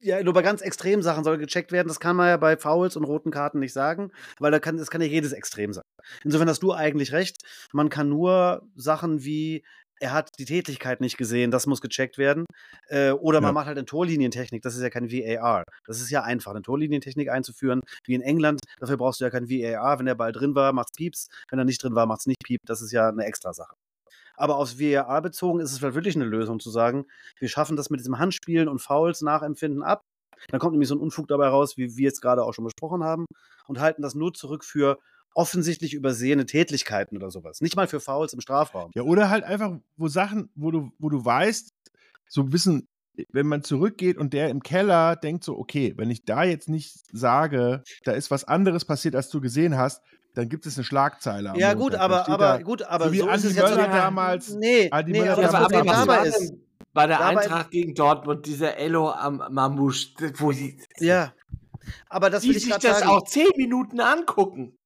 ja, 0.00 0.22
nur 0.22 0.32
bei 0.32 0.42
ganz 0.42 0.62
extremen 0.62 1.02
Sachen 1.02 1.24
soll 1.24 1.38
gecheckt 1.38 1.72
werden. 1.72 1.88
Das 1.88 2.00
kann 2.00 2.16
man 2.16 2.28
ja 2.28 2.36
bei 2.36 2.56
Fouls 2.56 2.96
und 2.96 3.04
roten 3.04 3.30
Karten 3.30 3.58
nicht 3.58 3.72
sagen, 3.72 4.12
weil 4.38 4.50
da 4.50 4.58
kann, 4.58 4.76
das 4.76 4.90
kann 4.90 5.00
ja 5.00 5.06
jedes 5.06 5.32
Extrem 5.32 5.72
sein. 5.72 5.84
Insofern 6.24 6.48
hast 6.48 6.62
du 6.62 6.72
eigentlich 6.72 7.12
recht. 7.12 7.38
Man 7.72 7.88
kann 7.88 8.08
nur 8.08 8.68
Sachen 8.74 9.24
wie 9.24 9.64
er 10.02 10.12
hat 10.12 10.30
die 10.38 10.44
Tätigkeit 10.44 11.00
nicht 11.00 11.16
gesehen, 11.16 11.52
das 11.52 11.68
muss 11.68 11.80
gecheckt 11.80 12.18
werden. 12.18 12.44
Äh, 12.88 13.12
oder 13.12 13.40
man 13.40 13.50
ja. 13.50 13.52
macht 13.52 13.66
halt 13.66 13.78
eine 13.78 13.86
Torlinientechnik, 13.86 14.60
das 14.60 14.74
ist 14.74 14.82
ja 14.82 14.90
kein 14.90 15.12
VAR. 15.12 15.62
Das 15.86 16.00
ist 16.00 16.10
ja 16.10 16.22
einfach, 16.24 16.50
eine 16.50 16.62
Torlinientechnik 16.62 17.30
einzuführen, 17.30 17.82
wie 18.04 18.14
in 18.14 18.20
England. 18.20 18.60
Dafür 18.80 18.96
brauchst 18.96 19.20
du 19.20 19.24
ja 19.24 19.30
kein 19.30 19.48
VAR. 19.48 20.00
Wenn 20.00 20.06
der 20.06 20.16
Ball 20.16 20.32
drin 20.32 20.56
war, 20.56 20.72
macht's 20.72 20.90
Pieps. 20.96 21.28
Wenn 21.50 21.60
er 21.60 21.64
nicht 21.64 21.82
drin 21.82 21.94
war, 21.94 22.06
macht's 22.06 22.26
nicht 22.26 22.42
Pieps. 22.44 22.64
Das 22.66 22.82
ist 22.82 22.90
ja 22.90 23.08
eine 23.08 23.24
extra 23.24 23.52
Sache. 23.52 23.74
Aber 24.34 24.56
aufs 24.56 24.80
VAR 24.80 25.22
bezogen 25.22 25.60
ist 25.60 25.70
es 25.70 25.78
vielleicht 25.78 25.94
wirklich 25.94 26.16
eine 26.16 26.24
Lösung 26.24 26.58
zu 26.58 26.70
sagen, 26.70 27.04
wir 27.38 27.48
schaffen 27.48 27.76
das 27.76 27.88
mit 27.88 28.00
diesem 28.00 28.18
Handspielen 28.18 28.68
und 28.68 28.80
Fouls 28.80 29.20
nachempfinden 29.20 29.84
ab. 29.84 30.02
Dann 30.48 30.58
kommt 30.58 30.72
nämlich 30.72 30.88
so 30.88 30.96
ein 30.96 31.00
Unfug 31.00 31.28
dabei 31.28 31.46
raus, 31.46 31.76
wie 31.76 31.96
wir 31.96 32.04
jetzt 32.04 32.20
gerade 32.20 32.42
auch 32.42 32.54
schon 32.54 32.64
besprochen 32.64 33.04
haben, 33.04 33.26
und 33.68 33.78
halten 33.78 34.02
das 34.02 34.16
nur 34.16 34.34
zurück 34.34 34.64
für 34.64 34.98
offensichtlich 35.34 35.94
übersehene 35.94 36.46
Tätlichkeiten 36.46 37.16
oder 37.16 37.30
sowas. 37.30 37.60
Nicht 37.60 37.76
mal 37.76 37.88
für 37.88 38.00
Fouls 38.00 38.32
im 38.32 38.40
Strafraum. 38.40 38.90
Ja, 38.94 39.02
oder 39.02 39.30
halt 39.30 39.44
einfach, 39.44 39.78
wo 39.96 40.08
Sachen, 40.08 40.50
wo 40.54 40.70
du, 40.70 40.90
wo 40.98 41.08
du 41.08 41.24
weißt, 41.24 41.72
so 42.28 42.42
ein 42.42 42.50
bisschen, 42.50 42.88
wenn 43.30 43.46
man 43.46 43.62
zurückgeht 43.62 44.16
und 44.18 44.32
der 44.32 44.48
im 44.48 44.62
Keller 44.62 45.16
denkt 45.16 45.44
so, 45.44 45.58
okay, 45.58 45.94
wenn 45.96 46.10
ich 46.10 46.24
da 46.24 46.44
jetzt 46.44 46.68
nicht 46.68 46.94
sage, 47.12 47.82
da 48.04 48.12
ist 48.12 48.30
was 48.30 48.44
anderes 48.44 48.84
passiert, 48.84 49.14
als 49.14 49.28
du 49.28 49.40
gesehen 49.40 49.76
hast, 49.76 50.02
dann 50.34 50.48
gibt 50.48 50.64
es 50.64 50.76
eine 50.78 50.84
Schlagzeile. 50.84 51.52
Ja, 51.56 51.74
gut, 51.74 51.94
aber, 51.94 52.26
aber, 52.28 52.58
da, 52.58 52.62
gut, 52.62 52.82
aber 52.82 53.06
so 53.06 53.12
wie 53.12 53.18
so 53.18 53.26
ist 53.28 53.32
Andi 53.34 53.48
es 53.48 53.56
ja 53.56 53.62
Möller 53.64 53.74
sogar- 53.84 53.96
damals. 53.98 54.48
Nee, 54.54 54.90
nee 55.06 55.18
Möller 55.18 55.32
aber 55.32 55.42
Ja, 55.42 55.52
damals 55.52 55.72
aber 55.74 55.82
dabei 56.14 56.28
ist, 56.28 56.54
bei 56.94 57.06
der 57.06 57.18
dabei- 57.18 57.40
Eintracht 57.42 57.70
gegen 57.70 57.94
Dortmund, 57.94 58.46
dieser 58.46 58.76
Ello 58.78 59.10
am 59.10 59.42
Mamouche, 59.50 60.08
wo 60.38 60.52
die, 60.52 60.78
ja, 60.98 61.34
aber 62.08 62.30
das 62.30 62.42
die 62.42 62.48
will 62.50 62.56
ich 62.56 62.64
sich 62.64 62.72
das 62.72 63.00
sagen. 63.00 63.10
auch 63.10 63.24
zehn 63.24 63.48
Minuten 63.56 64.00
angucken. 64.00 64.78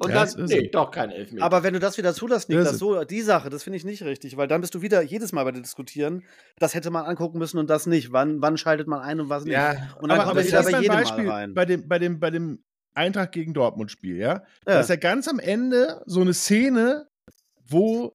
Und 0.00 0.10
Ja, 0.10 0.20
das 0.20 0.34
dann, 0.34 0.44
ist 0.44 0.50
nee, 0.50 0.68
doch 0.68 0.92
kein 0.92 1.10
Elfmeter. 1.10 1.44
Aber 1.44 1.64
wenn 1.64 1.74
du 1.74 1.80
das 1.80 1.98
wieder 1.98 2.14
zulässt, 2.14 2.48
Niklas, 2.48 2.78
so 2.78 3.02
die 3.04 3.20
Sache, 3.20 3.50
das 3.50 3.64
finde 3.64 3.78
ich 3.78 3.84
nicht 3.84 4.02
richtig, 4.04 4.36
weil 4.36 4.46
dann 4.46 4.60
bist 4.60 4.74
du 4.76 4.80
wieder 4.80 5.02
jedes 5.02 5.32
Mal 5.32 5.42
bei 5.42 5.50
dir 5.50 5.60
diskutieren, 5.60 6.22
das 6.58 6.74
hätte 6.74 6.90
man 6.90 7.04
angucken 7.04 7.38
müssen 7.38 7.58
und 7.58 7.68
das 7.68 7.86
nicht. 7.86 8.12
Wann, 8.12 8.40
wann 8.40 8.56
schaltet 8.56 8.86
man 8.86 9.00
ein 9.00 9.18
und 9.20 9.28
was 9.28 9.44
nicht? 9.44 9.54
ja, 9.54 9.72
und 10.00 10.08
dann 10.08 10.20
aber, 10.20 10.30
kommt 10.30 10.38
aber 10.38 10.46
er 10.46 10.52
lass 10.52 10.70
bei 10.70 10.80
jedem 10.80 10.96
Beispiel 10.96 11.24
Mal 11.24 11.32
rein. 11.32 11.54
bei 11.54 11.64
dem, 11.64 11.88
bei 11.88 11.98
dem, 11.98 12.20
bei 12.20 12.30
dem 12.30 12.62
Eintracht 12.94 13.32
gegen 13.32 13.54
Dortmund-Spiel, 13.54 14.16
ja? 14.16 14.44
Da 14.64 14.74
Ja. 14.74 14.80
ist 14.80 14.88
ja 14.90 14.96
ganz 14.96 15.26
am 15.26 15.40
Ende 15.40 16.00
so 16.06 16.20
eine 16.20 16.32
Szene, 16.34 17.08
wo 17.68 18.12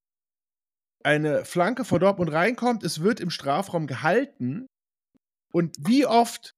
eine 1.03 1.43
Flanke 1.43 1.83
von 1.83 1.99
Dortmund 1.99 2.31
reinkommt, 2.31 2.83
es 2.83 3.01
wird 3.01 3.19
im 3.19 3.29
Strafraum 3.29 3.87
gehalten. 3.87 4.67
Und 5.51 5.75
wie 5.79 6.05
oft 6.05 6.53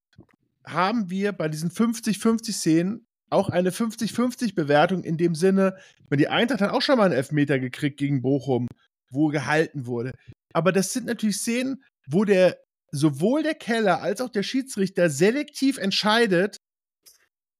haben 0.66 1.10
wir 1.10 1.32
bei 1.34 1.50
diesen 1.50 1.72
50-50-Szenen 1.72 3.06
auch 3.30 3.50
eine 3.50 3.72
50-50-Bewertung 3.72 5.04
in 5.04 5.18
dem 5.18 5.36
Sinne, 5.36 5.78
wenn 6.10 6.20
die 6.20 6.28
Eintracht 6.28 6.62
hat 6.62 6.72
auch 6.72 6.82
schon 6.82 6.98
mal 6.98 7.06
einen 7.06 7.14
Elfmeter 7.14 7.60
gekriegt 7.60 7.98
gegen 7.98 8.22
Bochum, 8.22 8.68
wo 9.10 9.28
gehalten 9.28 9.86
wurde. 9.86 10.14
Aber 10.54 10.72
das 10.72 10.94
sind 10.94 11.06
natürlich 11.06 11.38
Szenen, 11.38 11.84
wo 12.08 12.24
der 12.24 12.58
sowohl 12.92 13.44
der 13.44 13.56
Keller 13.56 14.02
als 14.02 14.22
auch 14.22 14.30
der 14.30 14.44
Schiedsrichter 14.44 15.10
selektiv 15.10 15.78
entscheidet, 15.78 16.58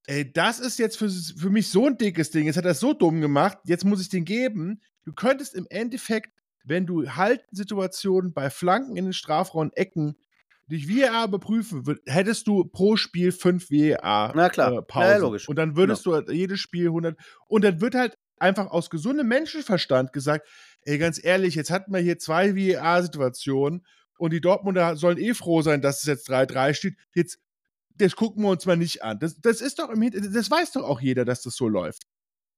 ey, 0.08 0.32
das 0.32 0.60
ist 0.60 0.80
jetzt 0.80 0.98
für, 0.98 1.10
für 1.10 1.50
mich 1.50 1.70
so 1.70 1.88
ein 1.88 1.98
dickes 1.98 2.32
Ding, 2.32 2.46
jetzt 2.46 2.58
hat 2.58 2.66
er 2.66 2.72
es 2.72 2.80
so 2.80 2.94
dumm 2.94 3.22
gemacht, 3.22 3.58
jetzt 3.66 3.86
muss 3.86 4.02
ich 4.02 4.10
den 4.10 4.26
geben. 4.26 4.82
Du 5.04 5.14
könntest 5.14 5.56
im 5.56 5.68
Endeffekt, 5.70 6.32
wenn 6.64 6.86
du 6.86 7.08
Haltensituationen 7.10 8.34
bei 8.34 8.50
Flanken 8.50 8.98
in 8.98 9.06
den 9.06 9.14
Strafraum 9.14 9.72
Ecken 9.76 10.16
durch 10.68 10.88
VAR 10.90 11.26
überprüfen 11.26 11.86
würd, 11.86 12.02
hättest 12.06 12.48
du 12.48 12.66
pro 12.66 12.96
Spiel 12.96 13.32
fünf 13.32 13.70
VAR 13.70 14.34
Na 14.36 14.50
klar. 14.50 14.74
äh, 14.74 14.82
Pausen. 14.82 15.10
ja, 15.10 15.18
logisch. 15.18 15.48
Und 15.48 15.58
dann 15.58 15.76
würdest 15.76 16.06
du 16.06 16.14
halt 16.14 16.30
jedes 16.30 16.60
Spiel 16.60 16.88
100 16.88 17.18
und 17.48 17.64
dann 17.64 17.82
wird 17.82 17.96
halt 17.96 18.18
einfach 18.38 18.68
aus 18.68 18.90
gesundem 18.90 19.28
Menschenverstand 19.28 20.12
gesagt, 20.12 20.48
ey, 20.82 20.98
ganz 20.98 21.24
ehrlich, 21.24 21.56
jetzt 21.56 21.72
hatten 21.72 21.94
wir 21.94 22.00
hier 22.00 22.18
zwei 22.20 22.56
VAR-Situationen 22.56 23.86
und 24.18 24.34
die 24.34 24.42
Dortmunder 24.42 24.96
sollen 24.96 25.18
eh 25.18 25.34
froh 25.34 25.62
sein, 25.62 25.82
dass 25.82 26.00
es 26.00 26.06
jetzt 26.06 26.30
3-3 26.30 26.74
steht. 26.74 26.96
Jetzt, 27.14 27.40
das 27.96 28.16
gucken 28.16 28.44
wir 28.44 28.50
uns 28.50 28.66
mal 28.66 28.78
nicht 28.78 29.04
an. 29.04 29.20
Das, 29.20 29.40
das 29.40 29.62
ist 29.62 29.80
doch 29.80 29.90
im 29.90 30.02
Hinter 30.02 30.22
das 30.22 30.52
weiß 30.52 30.72
doch 30.74 30.84
auch 30.84 31.02
jeder, 31.02 31.26
dass 31.26 31.42
das 31.42 31.56
so 31.56 31.68
läuft. 31.68 32.04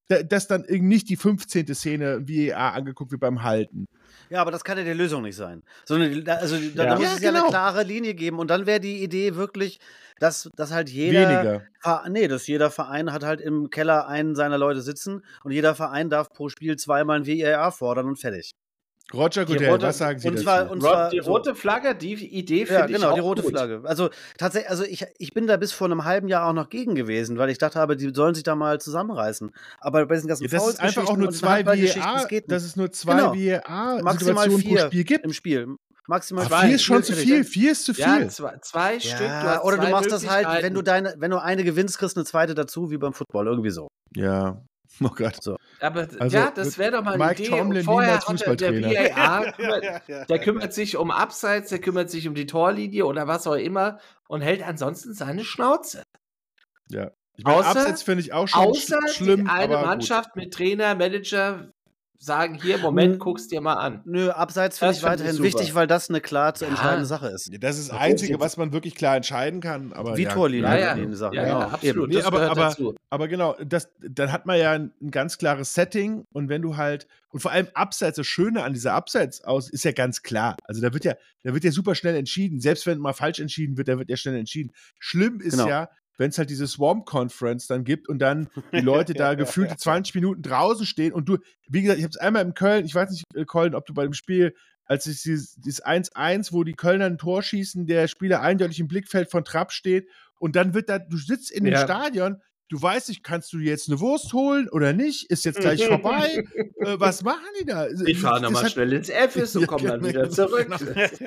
Da, 0.09 0.23
dass 0.23 0.47
dann 0.47 0.63
irgendwie 0.63 0.95
nicht 0.95 1.09
die 1.09 1.17
15. 1.17 1.73
Szene 1.75 2.27
VAR 2.27 2.73
angeguckt 2.73 3.11
wird 3.11 3.19
beim 3.19 3.43
Halten. 3.43 3.87
Ja, 4.29 4.41
aber 4.41 4.51
das 4.51 4.63
kann 4.63 4.77
ja 4.77 4.83
die 4.85 4.91
Lösung 4.93 5.21
nicht 5.23 5.35
sein. 5.35 5.63
Sondern 5.85 6.27
also, 6.29 6.55
da, 6.75 6.83
Ja. 6.83 6.89
da 6.91 6.95
muss 6.95 7.03
Ja, 7.05 7.13
es 7.15 7.21
ja 7.21 7.29
eine 7.29 7.39
genau. 7.39 7.49
klare 7.49 7.83
Linie 7.83 8.13
geben. 8.13 8.39
Und 8.39 8.49
dann 8.49 8.65
wäre 8.65 8.79
die 8.79 9.03
Idee 9.03 9.35
wirklich, 9.35 9.79
dass, 10.19 10.49
dass 10.55 10.71
halt 10.71 10.89
jeder. 10.89 11.29
Weniger. 11.29 11.61
Ver- 11.81 12.05
Nee, 12.09 12.27
dass 12.27 12.47
jeder 12.47 12.71
Verein 12.71 13.11
hat 13.11 13.23
halt 13.23 13.41
im 13.41 13.69
Keller 13.69 14.07
einen 14.07 14.35
seiner 14.35 14.57
Leute 14.57 14.81
sitzen 14.81 15.23
und 15.43 15.51
jeder 15.51 15.75
Verein 15.75 16.09
darf 16.09 16.29
pro 16.29 16.49
Spiel 16.49 16.77
zweimal 16.77 17.19
ein 17.21 17.27
VAR 17.27 17.71
fordern 17.71 18.05
und 18.07 18.17
fertig. 18.17 18.51
Roger 19.13 19.45
Goodell, 19.45 19.69
rote- 19.69 19.83
was 19.87 19.97
sagen 19.99 20.19
Sie 20.19 20.27
und 20.27 20.33
dazu? 20.35 20.43
zwar- 20.43 20.69
und 20.69 20.81
Rot, 20.83 20.91
zwar 20.91 21.09
die 21.11 21.19
rote 21.19 21.55
Flagge, 21.55 21.95
die 21.95 22.13
Idee 22.13 22.65
finde 22.65 22.79
Ja, 22.81 22.85
ich 22.87 22.93
genau, 22.95 23.09
auch 23.11 23.13
die 23.15 23.19
rote 23.21 23.41
gut. 23.41 23.51
Flagge. 23.51 23.81
Also 23.85 24.09
tatsächlich, 24.37 24.69
also 24.69 24.83
ich, 24.83 25.05
ich 25.17 25.33
bin 25.33 25.47
da 25.47 25.55
bis 25.55 25.71
vor 25.71 25.85
einem 25.87 26.03
halben 26.03 26.27
Jahr 26.27 26.45
auch 26.45 26.53
noch 26.53 26.69
gegen 26.69 26.93
gewesen, 26.95 27.37
weil 27.37 27.49
ich 27.49 27.57
dachte 27.57 27.79
habe, 27.79 27.95
die 27.95 28.11
sollen 28.13 28.35
sich 28.35 28.43
da 28.43 28.55
mal 28.55 28.81
zusammenreißen. 28.81 29.51
Aber 29.79 30.05
bei 30.05 30.15
diesen 30.15 30.27
ganzen 30.27 30.43
ja, 30.43 30.49
dass 30.49 30.67
es 30.67 30.79
einfach 30.79 31.07
auch 31.07 31.15
nur 31.15 31.29
und 31.29 31.33
zwei 31.33 31.65
VAR, 31.65 31.75
das 31.77 31.93
dass 31.95 32.63
nicht. 32.63 32.69
es 32.71 32.75
nur 32.75 32.91
zwei 32.91 33.15
Genau. 33.15 33.33
VAR-Situationen 33.33 34.03
Maximal 34.03 34.49
pro 34.49 34.57
vier 34.57 34.79
Spiel 34.87 35.03
gibt. 35.05 35.23
im 35.25 35.33
Spiel. 35.33 35.67
Maximal 36.09 36.45
Aber 36.45 36.57
vier 36.59 36.75
ist 36.75 36.83
schon 36.83 37.03
zu 37.03 37.13
viel. 37.13 37.43
Vier 37.43 37.71
ist 37.71 37.85
zu 37.85 37.93
viel. 37.93 38.03
Ja, 38.03 38.27
zwei, 38.29 38.57
zwei 38.61 38.99
Stück. 38.99 39.19
Du 39.19 39.23
Ja, 39.23 39.61
oder 39.63 39.77
du 39.77 39.83
zwei 39.83 39.89
machst 39.91 40.11
das 40.11 40.29
halt, 40.29 40.63
wenn 40.63 40.73
du 40.73 40.81
deine, 40.81 41.15
wenn 41.17 41.31
du 41.31 41.41
eine 41.41 41.63
gewinnst, 41.63 41.97
kriegst 41.97 42.15
du 42.15 42.19
eine 42.21 42.25
zweite 42.25 42.55
dazu, 42.55 42.91
wie 42.91 42.97
beim 42.97 43.13
Football, 43.13 43.47
irgendwie 43.47 43.71
so. 43.71 43.87
Ja. 44.15 44.61
Oh 45.03 45.09
Gott. 45.09 45.37
Aber 45.79 46.07
Also, 46.19 46.37
ja, 46.37 46.51
das 46.51 46.77
wäre 46.77 46.91
doch 46.93 47.03
mal 47.03 47.13
eine 47.13 47.23
Mike 47.25 47.43
Idee. 47.43 47.51
Tomlin 47.51 47.83
vorher 47.83 48.15
hat 48.15 48.21
der, 48.23 48.31
Fußballtrainer. 48.31 48.89
VAR, 48.89 49.51
kümmert, 49.57 50.29
der 50.29 50.39
kümmert 50.39 50.73
sich 50.73 50.97
um 50.97 51.11
Abseits, 51.11 51.69
der 51.69 51.79
kümmert 51.79 52.09
sich 52.09 52.27
um 52.27 52.33
die 52.35 52.45
Torlinie 52.47 53.05
oder 53.05 53.27
was 53.27 53.45
auch 53.47 53.53
immer 53.55 53.99
und 54.27 54.41
hält 54.41 54.63
ansonsten 54.63 55.13
seine 55.13 55.43
Schnauze. 55.43 56.03
Ja. 56.89 57.11
Ich 57.35 57.43
meine, 57.43 57.57
Außer- 57.59 57.65
Abseits 57.65 58.01
finde 58.01 58.21
ich 58.21 58.33
auch 58.33 58.47
schon 58.47 58.61
Außer 58.63 58.99
sch 59.07 59.17
schlimm. 59.17 59.45
die 59.45 59.49
eine 59.51 59.65
aber 59.75 59.77
gut. 59.79 59.85
Mannschaft 59.85 60.35
mit 60.35 60.51
Trainer, 60.53 60.95
Manager 60.95 61.71
sagen, 62.19 62.55
hier, 62.55 62.77
Moment, 62.79 63.13
Hm. 63.13 63.19
guck's 63.19 63.47
dir 63.47 63.61
mal 63.61 63.75
an. 63.75 64.01
Nö, 64.05 64.29
abseits 64.31 64.79
finde 64.79 64.95
ich 64.95 65.03
weiterhin 65.03 65.41
wichtig, 65.43 65.75
weil 65.75 65.87
das 65.87 66.09
eine 66.09 66.19
klar 66.19 66.53
zu 66.55 66.65
Ja. 66.65 66.71
entscheidende 66.71 67.05
Sache 67.05 67.27
ist. 67.27 67.51
Ja, 67.51 67.57
Das 67.59 67.77
ist 67.77 67.89
das? 67.91 67.97
Einzige, 67.97 68.39
was 68.39 68.57
man 68.57 68.73
wirklich 68.73 68.95
klar 68.95 69.15
entscheiden 69.15 69.61
kann. 69.61 69.93
Aber 69.93 70.17
Wie 70.17 70.23
ja, 70.23 70.33
Torlinie. 70.33 70.67
Ja, 70.69 70.75
Ja, 70.77 70.97
ja, 70.97 71.15
Sache, 71.15 71.35
ja, 71.35 71.43
genau. 71.43 71.59
ja, 71.59 71.67
absolut. 71.67 72.09
Nee, 72.09 72.15
das 72.15 72.25
aber- 72.25 72.41
aber- 72.49 72.61
dazu. 72.61 72.95
Aber 73.09 73.27
genau, 73.27 73.55
das, 73.65 73.89
dann 73.99 74.31
hat 74.31 74.45
man 74.45 74.57
ja 74.59 74.71
ein, 74.71 74.91
ein 75.01 75.11
ganz 75.11 75.37
klares 75.37 75.73
Setting 75.73 76.25
und 76.33 76.49
wenn 76.49 76.61
du 76.61 76.75
halt, 76.75 77.07
und 77.29 77.39
vor 77.39 77.51
allem 77.51 77.67
Abseits, 77.73 78.17
das 78.17 78.25
Schöne 78.27 78.63
an 78.63 78.73
dieser 78.73 78.93
Abseits 78.93 79.43
aus 79.43 79.69
ist 79.69 79.83
ja 79.85 79.91
ganz 79.91 80.23
klar. 80.23 80.57
Also 80.63 80.81
da 80.81 80.93
wird 80.93 81.05
ja, 81.05 81.13
da 81.43 81.53
wird 81.53 81.63
ja 81.63 81.71
super 81.71 81.93
schnell 81.95 82.15
entschieden. 82.15 82.59
Selbst 82.59 82.85
wenn 82.87 82.97
mal 82.97 83.13
falsch 83.13 83.39
entschieden 83.39 83.77
wird, 83.77 83.87
da 83.87 83.97
wird 83.99 84.09
ja 84.09 84.17
schnell 84.17 84.35
entschieden. 84.35 84.71
Schlimm 84.99 85.39
ist 85.39 85.51
Genau. 85.57 85.67
ja, 85.69 85.89
wenn 86.17 86.29
es 86.29 86.37
halt 86.37 86.49
diese 86.49 86.67
Swamp 86.67 87.05
Conference 87.05 87.67
dann 87.67 87.83
gibt 87.83 88.09
und 88.09 88.19
dann 88.19 88.49
die 88.73 88.81
Leute 88.81 89.13
da 89.13 89.35
gefühlte 89.35 89.77
20 89.77 90.15
Minuten 90.15 90.41
draußen 90.41 90.85
stehen 90.85 91.13
und 91.13 91.29
du, 91.29 91.37
wie 91.67 91.81
gesagt, 91.81 91.99
ich 91.99 92.03
habe 92.03 92.11
es 92.11 92.17
einmal 92.17 92.43
in 92.43 92.53
Köln, 92.53 92.85
ich 92.85 92.95
weiß 92.95 93.09
nicht, 93.11 93.23
äh, 93.35 93.45
Colin, 93.45 93.75
ob 93.75 93.85
du 93.85 93.93
bei 93.93 94.03
dem 94.03 94.13
Spiel, 94.13 94.53
als 94.85 95.05
es 95.05 95.21
dieses, 95.21 95.55
dieses 95.55 95.83
1-1, 95.83 96.53
wo 96.53 96.63
die 96.63 96.73
Kölner 96.73 97.05
ein 97.05 97.17
Tor 97.17 97.43
schießen, 97.43 97.87
der 97.87 98.07
Spieler 98.07 98.41
eindeutig 98.41 98.79
im 98.79 98.87
Blickfeld 98.87 99.29
von 99.29 99.43
Trapp 99.43 99.71
steht 99.71 100.07
und 100.39 100.55
dann 100.55 100.73
wird 100.73 100.89
da, 100.89 100.99
du 100.99 101.17
sitzt 101.17 101.51
in 101.51 101.65
dem 101.65 101.73
Ja. 101.73 101.83
Stadion, 101.83 102.41
du 102.69 102.81
weißt 102.81 103.09
nicht, 103.09 103.23
kannst 103.23 103.53
du 103.53 103.59
jetzt 103.59 103.87
eine 103.89 103.99
Wurst 103.99 104.33
holen 104.33 104.67
oder 104.69 104.93
nicht? 104.93 105.29
Ist 105.29 105.45
jetzt 105.45 105.59
gleich 105.59 105.85
vorbei? 105.85 106.43
äh, 106.79 106.95
was 106.99 107.23
machen 107.23 107.45
die 107.61 107.65
da? 107.65 107.87
Ich 108.05 108.19
fahre 108.19 108.41
nochmal 108.41 108.63
hat- 108.63 108.71
schnell 108.73 108.93
ins 108.93 109.09
Fs 109.09 109.55
und 109.55 109.61
Ja, 109.61 109.67
komme 109.67 109.87
dann 109.87 110.01
genau. 110.01 110.09
wieder 110.09 110.29
zurück. 110.29 110.67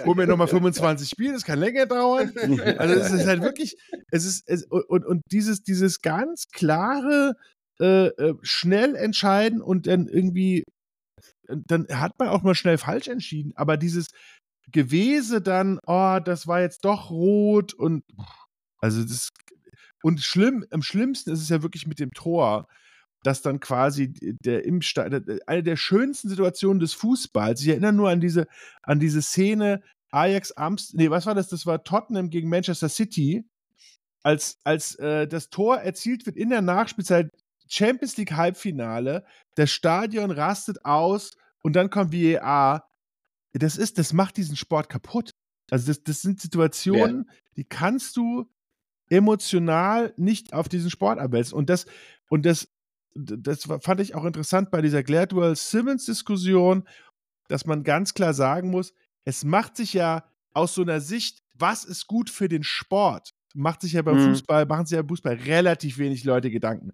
Hol 0.05 0.15
mir 0.15 0.27
nochmal 0.27 0.49
25 0.49 1.09
Spiele, 1.09 1.33
das 1.35 1.45
kann 1.45 1.59
länger 1.59 1.87
dauern. 1.87 2.33
Also 2.79 2.95
es 2.95 3.11
ist 3.13 3.27
halt 3.27 3.43
wirklich, 3.43 3.77
es 4.11 4.25
ist, 4.25 4.49
es, 4.49 4.65
und, 4.67 5.05
und 5.07 5.23
dieses, 5.31 5.63
dieses 5.63 6.01
ganz 6.03 6.49
klare, 6.53 7.35
äh, 7.81 8.09
äh, 8.09 8.35
schnell 8.43 8.95
entscheiden 8.95 9.63
und 9.63 9.87
dann 9.87 10.07
irgendwie, 10.07 10.65
dann 11.49 11.87
hat 11.91 12.19
man 12.19 12.29
auch 12.29 12.43
mal 12.43 12.55
schnell 12.55 12.77
falsch 12.77 13.09
entschieden, 13.09 13.53
aber 13.55 13.77
dieses 13.79 14.09
Gewese 14.71 15.41
dann, 15.41 15.79
oh, 15.87 16.19
das 16.23 16.47
war 16.47 16.61
jetzt 16.61 16.85
doch 16.85 17.11
rot 17.11 17.73
und 17.73 18.05
also 18.79 19.03
das 19.03 19.31
und 20.03 20.21
schlimm, 20.21 20.65
am 20.71 20.83
schlimmsten 20.83 21.31
ist 21.31 21.43
es 21.43 21.49
ja 21.49 21.63
wirklich 21.63 21.87
mit 21.87 21.99
dem 21.99 22.13
Tor, 22.13 22.69
dass 23.23 23.43
dann 23.43 23.61
quasi 23.61 24.13
der 24.45 24.65
im 24.65 24.81
eine 25.47 25.63
der 25.63 25.77
schönsten 25.77 26.29
Situationen 26.29 26.81
des 26.81 26.95
Fußballs. 26.95 27.61
Ich 27.61 27.69
erinnere 27.69 27.93
nur 27.93 28.09
an 28.09 28.21
diese, 28.21 28.47
an 28.83 28.99
diese 28.99 29.21
Szene 29.21 29.83
Ajax 30.11 30.53
Amst, 30.53 30.95
nee, 30.95 31.11
was 31.11 31.27
war 31.27 31.35
das? 31.35 31.49
Das 31.49 31.67
war 31.67 31.85
Tottenham 31.85 32.31
gegen 32.31 32.49
Manchester 32.49 32.89
City, 32.89 33.45
als, 34.23 34.59
als 34.65 34.97
äh, 34.97 35.27
das 35.27 35.51
Tor 35.51 35.79
erzielt 35.79 36.27
wird 36.27 36.37
in 36.37 36.51
der 36.51 36.63
Nachspielzeit 36.63 37.31
Champions 37.69 38.17
League 38.17 38.33
Halbfinale, 38.33 39.25
das 39.55 39.71
Stadion 39.71 40.31
rastet 40.31 40.85
aus 40.85 41.31
und 41.63 41.77
dann 41.77 41.91
kommt 41.91 42.13
VAR. 42.13 42.89
Das 43.53 43.77
ist, 43.77 43.99
das 43.99 44.13
macht 44.13 44.37
diesen 44.37 44.57
Sport 44.57 44.89
kaputt. 44.89 45.31
Also 45.71 45.87
das, 45.87 46.03
das 46.03 46.23
sind 46.23 46.41
Situationen, 46.41 47.31
die 47.57 47.65
kannst 47.65 48.17
du 48.17 48.51
emotional 49.11 50.15
nicht 50.17 50.55
auf 50.55 50.69
diesen 50.69 50.89
Sport 50.91 51.19
abwälzen. 51.19 51.55
Und 51.55 51.69
das, 51.69 51.87
und 52.31 52.47
das, 52.47 52.69
das 53.15 53.65
fand 53.81 54.01
ich 54.01 54.15
auch 54.15 54.25
interessant 54.25 54.71
bei 54.71 54.81
dieser 54.81 55.03
Gladwell-Simmons-Diskussion, 55.03 56.89
dass 57.49 57.67
man 57.67 57.83
ganz 57.83 58.15
klar 58.15 58.33
sagen 58.33 58.71
muss, 58.71 58.95
es 59.25 59.45
macht 59.45 59.77
sich 59.77 59.93
ja 59.93 60.25
aus 60.55 60.75
so 60.75 60.83
einer 60.83 61.01
Sicht, 61.01 61.43
was 61.55 61.85
ist 61.85 62.07
gut 62.07 62.31
für 62.31 62.49
den 62.49 62.63
Sport, 62.63 63.35
macht 63.55 63.83
sich 63.83 63.93
ja 63.93 64.03
beim 64.03 64.17
Mhm. 64.17 64.31
Fußball, 64.31 64.65
machen 64.67 64.87
sich 64.87 64.97
ja 64.97 65.03
beim 65.03 65.09
Fußball 65.09 65.35
relativ 65.35 65.99
wenig 65.99 66.25
Leute 66.25 66.51
Gedanken. 66.51 66.93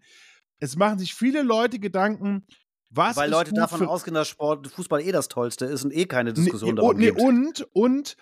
Es 0.59 0.77
machen 0.77 0.99
sich 0.99 1.14
viele 1.14 1.43
Leute 1.43 1.79
Gedanken, 1.79 2.47
was 2.91 3.17
Weil 3.17 3.31
Leute 3.31 3.53
davon 3.53 3.87
ausgehen, 3.87 4.14
dass 4.14 4.29
Sport, 4.29 4.69
Fußball 4.69 5.03
eh 5.03 5.12
das 5.12 5.29
Tollste 5.29 5.67
ist 5.67 5.85
und 5.85 5.95
eh 5.95 6.07
keine 6.07 6.33
Diskussion 6.33 6.71
nee, 6.71 6.77
darum 6.77 6.91
und, 6.91 6.99
nee, 6.99 7.07
gibt. 7.07 7.21
und, 7.21 7.67
und 7.73 8.17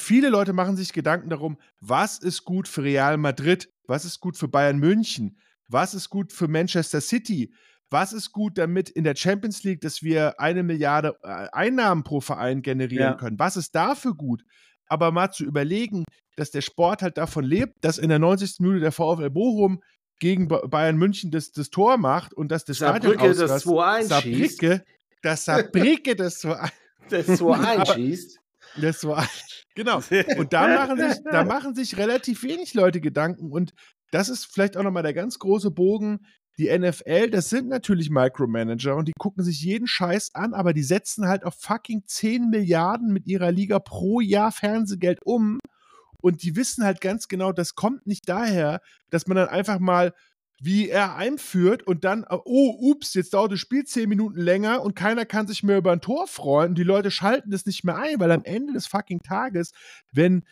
viele 0.00 0.28
Leute 0.30 0.52
machen 0.52 0.76
sich 0.76 0.92
Gedanken 0.92 1.30
darum, 1.30 1.58
was 1.80 2.18
ist 2.18 2.44
gut 2.44 2.68
für 2.68 2.82
Real 2.82 3.16
Madrid, 3.16 3.70
was 3.86 4.04
ist 4.04 4.20
gut 4.20 4.36
für 4.36 4.48
Bayern 4.48 4.78
München, 4.78 5.38
was 5.68 5.94
ist 5.94 6.08
gut 6.10 6.32
für 6.32 6.48
Manchester 6.48 7.00
City, 7.00 7.52
was 7.90 8.12
ist 8.12 8.32
gut 8.32 8.58
damit 8.58 8.90
in 8.90 9.04
der 9.04 9.16
Champions 9.16 9.62
League, 9.64 9.80
dass 9.80 10.02
wir 10.02 10.38
eine 10.40 10.62
Milliarde 10.62 11.16
äh, 11.22 11.48
Einnahmen 11.52 12.04
pro 12.04 12.20
Verein 12.20 12.62
generieren 12.62 13.02
Ja. 13.12 13.14
können? 13.14 13.38
Was 13.38 13.56
ist 13.56 13.74
dafür 13.74 14.14
gut? 14.14 14.42
Aber 14.86 15.10
mal 15.12 15.30
zu 15.30 15.44
überlegen, 15.44 16.04
dass 16.36 16.50
der 16.50 16.60
Sport 16.62 17.02
halt 17.02 17.18
davon 17.18 17.44
lebt, 17.44 17.82
dass 17.84 17.98
in 17.98 18.08
der 18.08 18.18
90. 18.18 18.60
Minute 18.60 18.80
der 18.80 18.92
VfL 18.92 19.30
Bochum 19.30 19.82
gegen 20.20 20.48
Ba- 20.48 20.66
Bayern 20.66 20.96
München 20.96 21.30
das, 21.30 21.52
das 21.52 21.70
Tor 21.70 21.96
macht 21.98 22.32
und 22.34 22.50
dass 22.50 22.64
das 22.64 22.78
Saarbrücke 22.78 23.28
das 23.28 23.40
ausrast. 23.40 23.66
2-1 23.66 24.20
schießt. 24.22 24.60
Saarbrücke, 24.60 24.84
dass 25.22 25.44
Saarbrücke 25.44 26.16
das 26.16 26.44
2-1 26.44 26.70
Das 27.10 27.26
2-1 27.28 27.40
Aber- 27.78 27.94
schießt. 27.94 28.38
Das 28.80 29.04
war 29.04 29.28
genau. 29.74 30.02
Und 30.38 30.52
da 30.52 30.68
machen 30.68 30.98
sich, 30.98 31.18
da 31.24 31.44
machen 31.44 31.74
sich 31.74 31.96
relativ 31.96 32.42
wenig 32.42 32.74
Leute 32.74 33.00
Gedanken. 33.00 33.50
Und 33.52 33.72
das 34.10 34.28
ist 34.28 34.46
vielleicht 34.46 34.76
auch 34.76 34.82
nochmal 34.82 35.02
der 35.02 35.14
ganz 35.14 35.38
große 35.38 35.70
Bogen. 35.70 36.20
Die 36.58 36.76
NFL, 36.76 37.30
das 37.30 37.50
sind 37.50 37.68
natürlich 37.68 38.10
Micromanager 38.10 38.96
und 38.96 39.06
die 39.06 39.12
gucken 39.16 39.44
sich 39.44 39.60
jeden 39.60 39.86
Scheiß 39.86 40.34
an, 40.34 40.54
aber 40.54 40.72
die 40.72 40.82
setzen 40.82 41.28
halt 41.28 41.44
auf 41.44 41.54
fucking 41.54 42.02
10 42.04 42.50
Milliarden 42.50 43.12
mit 43.12 43.28
ihrer 43.28 43.52
Liga 43.52 43.78
pro 43.78 44.20
Jahr 44.20 44.50
Fernsehgeld 44.50 45.20
um. 45.24 45.60
Und 46.20 46.42
die 46.42 46.56
wissen 46.56 46.84
halt 46.84 47.00
ganz 47.00 47.28
genau, 47.28 47.52
das 47.52 47.76
kommt 47.76 48.08
nicht 48.08 48.28
daher, 48.28 48.80
dass 49.10 49.28
man 49.28 49.36
dann 49.36 49.48
einfach 49.48 49.78
mal 49.78 50.12
wie 50.60 50.88
er 50.88 51.14
einführt 51.14 51.84
und 51.84 52.04
dann, 52.04 52.26
oh, 52.28 52.76
ups, 52.80 53.14
jetzt 53.14 53.34
dauert 53.34 53.52
das 53.52 53.60
Spiel 53.60 53.84
zehn 53.84 54.08
Minuten 54.08 54.40
länger 54.40 54.82
und 54.82 54.96
keiner 54.96 55.24
kann 55.24 55.46
sich 55.46 55.62
mehr 55.62 55.78
über 55.78 55.92
ein 55.92 56.00
Tor 56.00 56.26
freuen 56.26 56.70
und 56.70 56.78
die 56.78 56.84
Leute 56.84 57.10
schalten 57.10 57.50
das 57.50 57.66
nicht 57.66 57.84
mehr 57.84 57.96
ein, 57.96 58.18
weil 58.18 58.32
am 58.32 58.44
Ende 58.44 58.72
des 58.72 58.86
fucking 58.86 59.20
Tages, 59.20 59.72
wenn 60.12 60.42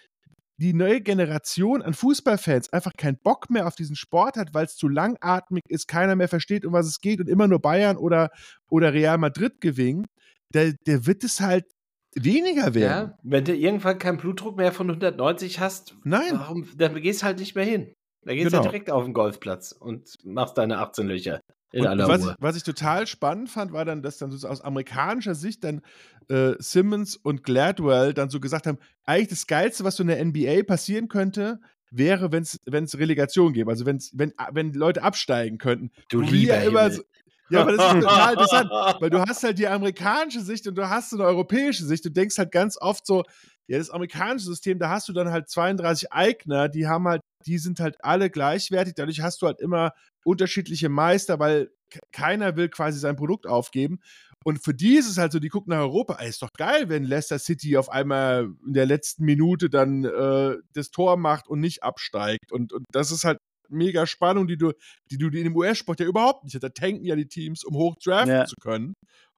die 0.59 0.73
neue 0.73 1.01
Generation 1.01 1.83
an 1.83 1.93
Fußballfans 1.93 2.73
einfach 2.73 2.93
keinen 2.97 3.19
Bock 3.19 3.51
mehr 3.51 3.67
auf 3.67 3.75
diesen 3.75 3.97
Sport 3.97 4.37
hat, 4.37 4.55
weil 4.55 4.65
es 4.65 4.77
zu 4.77 4.89
langatmig 4.89 5.63
ist, 5.69 5.87
keiner 5.87 6.17
mehr 6.17 6.29
versteht, 6.29 6.65
um 6.65 6.73
was 6.73 6.87
es 6.87 7.01
geht 7.01 7.21
und 7.21 7.29
immer 7.29 7.47
nur 7.47 7.61
Bayern 7.61 7.97
oder, 7.97 8.31
oder 8.71 8.95
Real 8.95 9.19
Madrid 9.19 9.61
gewinnen, 9.61 10.07
der, 10.55 10.73
der 10.87 11.07
wird 11.07 11.25
es 11.25 11.41
halt 11.41 11.67
weniger 12.15 12.75
werden. 12.75 13.11
Ja, 13.11 13.19
wenn 13.23 13.45
du 13.45 13.55
irgendwann 13.55 13.99
keinen 13.99 14.17
Blutdruck 14.17 14.57
mehr 14.57 14.73
von 14.73 14.89
190 14.89 15.61
hast, 15.61 15.95
Nein. 16.05 16.33
warum, 16.33 16.67
dann 16.77 16.95
gehst 17.03 17.23
halt 17.23 17.39
nicht 17.39 17.55
mehr 17.55 17.65
hin. 17.65 17.93
Da 18.27 18.35
gehst 18.35 18.47
du 18.47 18.51
Genau. 18.51 18.63
direkt 18.63 18.91
auf 18.91 19.05
den 19.05 19.15
Golfplatz 19.15 19.73
und 19.73 20.19
machst 20.25 20.59
deine 20.59 20.79
18 20.79 21.07
Löcher 21.07 21.41
in 21.73 21.83
Und 21.83 21.87
aller 21.87 22.09
was, 22.09 22.35
was 22.39 22.57
ich 22.57 22.65
total 22.65 23.07
spannend 23.07 23.49
fand, 23.49 23.73
war 23.73 23.85
dann, 23.85 24.03
dass 24.03 24.19
dann 24.19 24.31
so 24.33 24.49
aus 24.49 24.61
amerikanischer 24.61 25.35
Sicht 25.35 25.63
dann 25.63 25.81
äh, 26.29 26.55
Simmons 26.59 27.17
und 27.17 27.45
Gladwell 27.45 28.15
dann 28.15 28.29
so 28.29 28.41
gesagt 28.41 28.67
haben, 28.67 28.79
eigentlich 29.05 29.29
das 29.29 29.47
Geilste, 29.47 29.85
was 29.85 29.97
so 29.97 30.03
in 30.03 30.09
der 30.09 30.25
NBA 30.25 30.65
passieren 30.65 31.09
könnte, 31.09 31.61
wäre, 31.91 32.33
wenn 32.33 32.43
es 32.43 32.99
Relegation 32.99 33.53
gäbe. 33.53 33.71
Also 33.71 33.87
wenn's, 33.87 34.11
wenn, 34.15 34.33
wenn 34.53 34.73
Leute 34.73 35.05
absteigen 35.05 35.59
könnten. 35.59 35.91
Du 36.09 36.21
lieber 36.21 36.57
ja 36.57 36.63
immer 36.63 36.91
so, 36.91 37.03
ja, 37.49 37.61
aber 37.61 37.73
das 37.77 37.95
ist 37.95 38.01
total 38.01 38.33
interessant, 38.33 38.71
weil 39.01 39.11
du 39.11 39.21
hast 39.21 39.45
halt 39.45 39.59
die 39.59 39.69
amerikanische 39.69 40.41
Sicht 40.41 40.67
und 40.67 40.75
du 40.75 40.89
hast 40.89 41.11
so 41.11 41.17
eine 41.17 41.27
europäische 41.27 41.85
Sicht. 41.85 42.05
Du 42.05 42.11
denkst 42.11 42.39
halt 42.39 42.51
ganz 42.51 42.77
oft 42.81 43.07
so, 43.07 43.23
ja, 43.69 43.79
das 43.79 43.91
amerikanische 43.91 44.47
System, 44.47 44.81
da 44.81 44.91
hast 44.91 45.09
du 45.09 45.13
dann 45.13 45.31
halt 45.31 45.49
32 45.49 46.13
Eigner, 46.13 46.69
die 46.69 46.89
haben 46.89 47.07
halt, 47.07 47.21
die 47.47 47.59
sind 47.59 47.81
halt 47.81 47.97
alle 48.05 48.31
gleichwertig. 48.31 48.95
Dadurch 48.95 49.21
hast 49.21 49.43
du 49.43 49.47
halt 49.47 49.61
immer 49.61 49.93
unterschiedliche 50.25 50.89
Meister, 50.89 51.39
weil 51.39 51.71
ke- 51.91 52.01
keiner 52.13 52.57
will 52.57 52.69
quasi 52.69 52.99
sein 52.99 53.17
Produkt 53.17 53.47
aufgeben. 53.47 54.01
Und 54.45 54.63
für 54.63 54.75
die 54.75 54.97
ist 54.97 55.09
es 55.09 55.19
halt 55.19 55.33
so, 55.33 55.39
die 55.41 55.49
gucken 55.49 55.71
nach 55.71 55.81
Europa. 55.81 56.17
Ey, 56.21 56.29
ist 56.29 56.43
doch 56.43 56.51
geil, 56.57 56.89
wenn 56.89 57.05
Leicester 57.05 57.39
City 57.39 57.77
auf 57.77 57.89
einmal 57.89 58.49
in 58.67 58.73
der 58.75 58.87
letzten 58.87 59.25
Minute 59.25 59.69
dann 59.71 60.05
äh, 60.05 60.57
das 60.73 60.91
Tor 60.91 61.17
macht 61.17 61.49
und 61.49 61.61
nicht 61.61 61.83
absteigt. 61.83 62.53
Und, 62.53 62.73
und 62.73 62.85
das 62.93 63.11
ist 63.11 63.25
halt 63.25 63.39
mega 63.69 64.07
Spannung, 64.07 64.47
die 64.47 64.57
du, 64.57 64.73
die 65.11 65.19
du 65.19 65.27
in 65.27 65.45
dem 65.45 65.57
US-Sport 65.57 65.99
ja 65.99 66.07
überhaupt 66.07 66.45
nicht 66.45 66.55
hast. 66.55 66.63
Da 66.63 66.69
tanken 66.69 67.05
ja 67.05 67.17
die 67.17 67.27
Teams, 67.27 67.65
um 67.65 67.75
hoch 67.77 67.97
draften 68.03 68.31
Ja. 68.31 68.45
zu 68.47 68.55
können. 68.61 68.95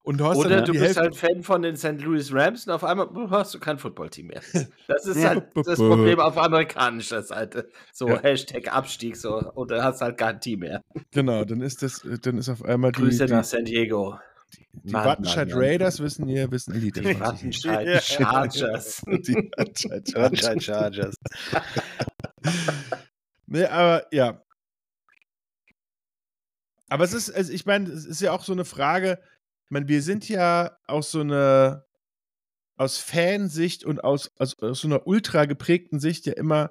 Und 0.08 0.16
du 0.16 0.24
hast 0.24 0.38
Oder 0.38 0.62
du 0.62 0.72
die 0.72 0.78
bist 0.78 0.96
Hälfte. 0.96 1.00
halt 1.02 1.16
Fan 1.16 1.42
von 1.42 1.60
den 1.60 1.76
St. 1.76 2.00
Louis 2.00 2.32
Rams 2.32 2.66
und 2.66 2.72
auf 2.72 2.82
einmal 2.82 3.08
hast 3.28 3.52
du 3.52 3.58
kein 3.58 3.76
Footballteam 3.76 4.28
mehr. 4.28 4.40
Das 4.86 5.04
ist 5.04 5.22
halt 5.22 5.48
das 5.54 5.78
Problem 5.78 6.18
auf 6.18 6.38
amerikanischer 6.38 7.22
Seite. 7.22 7.68
So 7.92 8.08
Ja. 8.08 8.22
Hashtag 8.22 8.74
Abstieg 8.74 9.18
so 9.18 9.36
und 9.36 9.70
dann 9.70 9.84
hast 9.84 10.00
du 10.00 10.06
halt 10.06 10.16
kein 10.16 10.40
Team 10.40 10.60
mehr. 10.60 10.82
Genau, 11.10 11.44
dann 11.44 11.60
ist 11.60 11.82
das, 11.82 12.00
dann 12.22 12.38
ist 12.38 12.48
auf 12.48 12.64
einmal 12.64 12.92
die, 12.92 13.02
Grüße 13.02 13.26
die, 13.26 13.32
nach 13.34 13.44
San 13.44 13.66
Diego. 13.66 14.18
die 14.72 14.92
Mann, 14.92 15.04
Wattenscheid. 15.04 15.50
Raiders 15.52 16.00
wissen 16.00 16.26
hier, 16.26 16.50
wissen 16.50 16.72
Elite. 16.72 17.02
Die 17.02 17.20
Wattenscheid 17.20 18.02
Chargers. 18.02 19.02
Die 19.06 19.34
Wattenscheid 19.34 20.62
Chargers. 20.62 21.16
Nee, 23.46 23.64
aber 23.66 24.06
ja. 24.10 24.42
Aber 26.88 27.04
es 27.04 27.12
ist, 27.12 27.30
also 27.30 27.52
ich 27.52 27.66
meine, 27.66 27.90
es 27.90 28.06
ist 28.06 28.22
ja 28.22 28.32
auch 28.32 28.42
so 28.44 28.52
eine 28.52 28.64
Frage, 28.64 29.18
ich 29.68 29.70
meine, 29.70 29.88
wir 29.88 30.00
sind 30.00 30.26
ja 30.30 30.78
aus 30.86 31.10
so 31.10 31.20
einer, 31.20 31.84
aus 32.78 32.96
Fansicht 32.96 33.84
und 33.84 34.02
aus, 34.02 34.30
aus, 34.38 34.58
aus 34.60 34.80
so 34.80 34.88
einer 34.88 35.06
ultra 35.06 35.44
geprägten 35.44 36.00
Sicht 36.00 36.24
ja 36.24 36.32
immer 36.32 36.70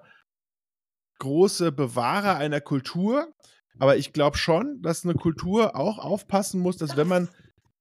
große 1.20 1.72
Bewahrer 1.72 2.38
einer 2.38 2.60
Kultur. 2.60 3.32
Aber 3.78 3.98
ich 3.98 4.14
glaube 4.14 4.40
schon, 4.40 4.82
dass 4.82 5.04
eine 5.04 5.14
Kultur 5.14 5.76
auch 5.76 6.00
aufpassen 6.00 6.60
muss, 6.60 6.78
dass 6.78 6.98
wenn 6.98 7.08
man 7.08 7.30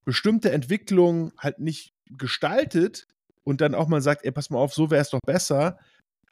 bestimmte 0.04 0.52
Entwicklungen 0.52 1.32
halt 1.38 1.60
nicht 1.60 1.94
gestaltet 2.10 3.06
und 3.42 3.62
dann 3.62 3.74
auch 3.74 3.88
mal 3.88 4.02
sagt, 4.02 4.22
ey, 4.26 4.32
pass 4.32 4.50
mal 4.50 4.58
auf, 4.58 4.74
so 4.74 4.90
wäre 4.90 5.00
es 5.00 5.08
doch 5.08 5.20
besser, 5.24 5.78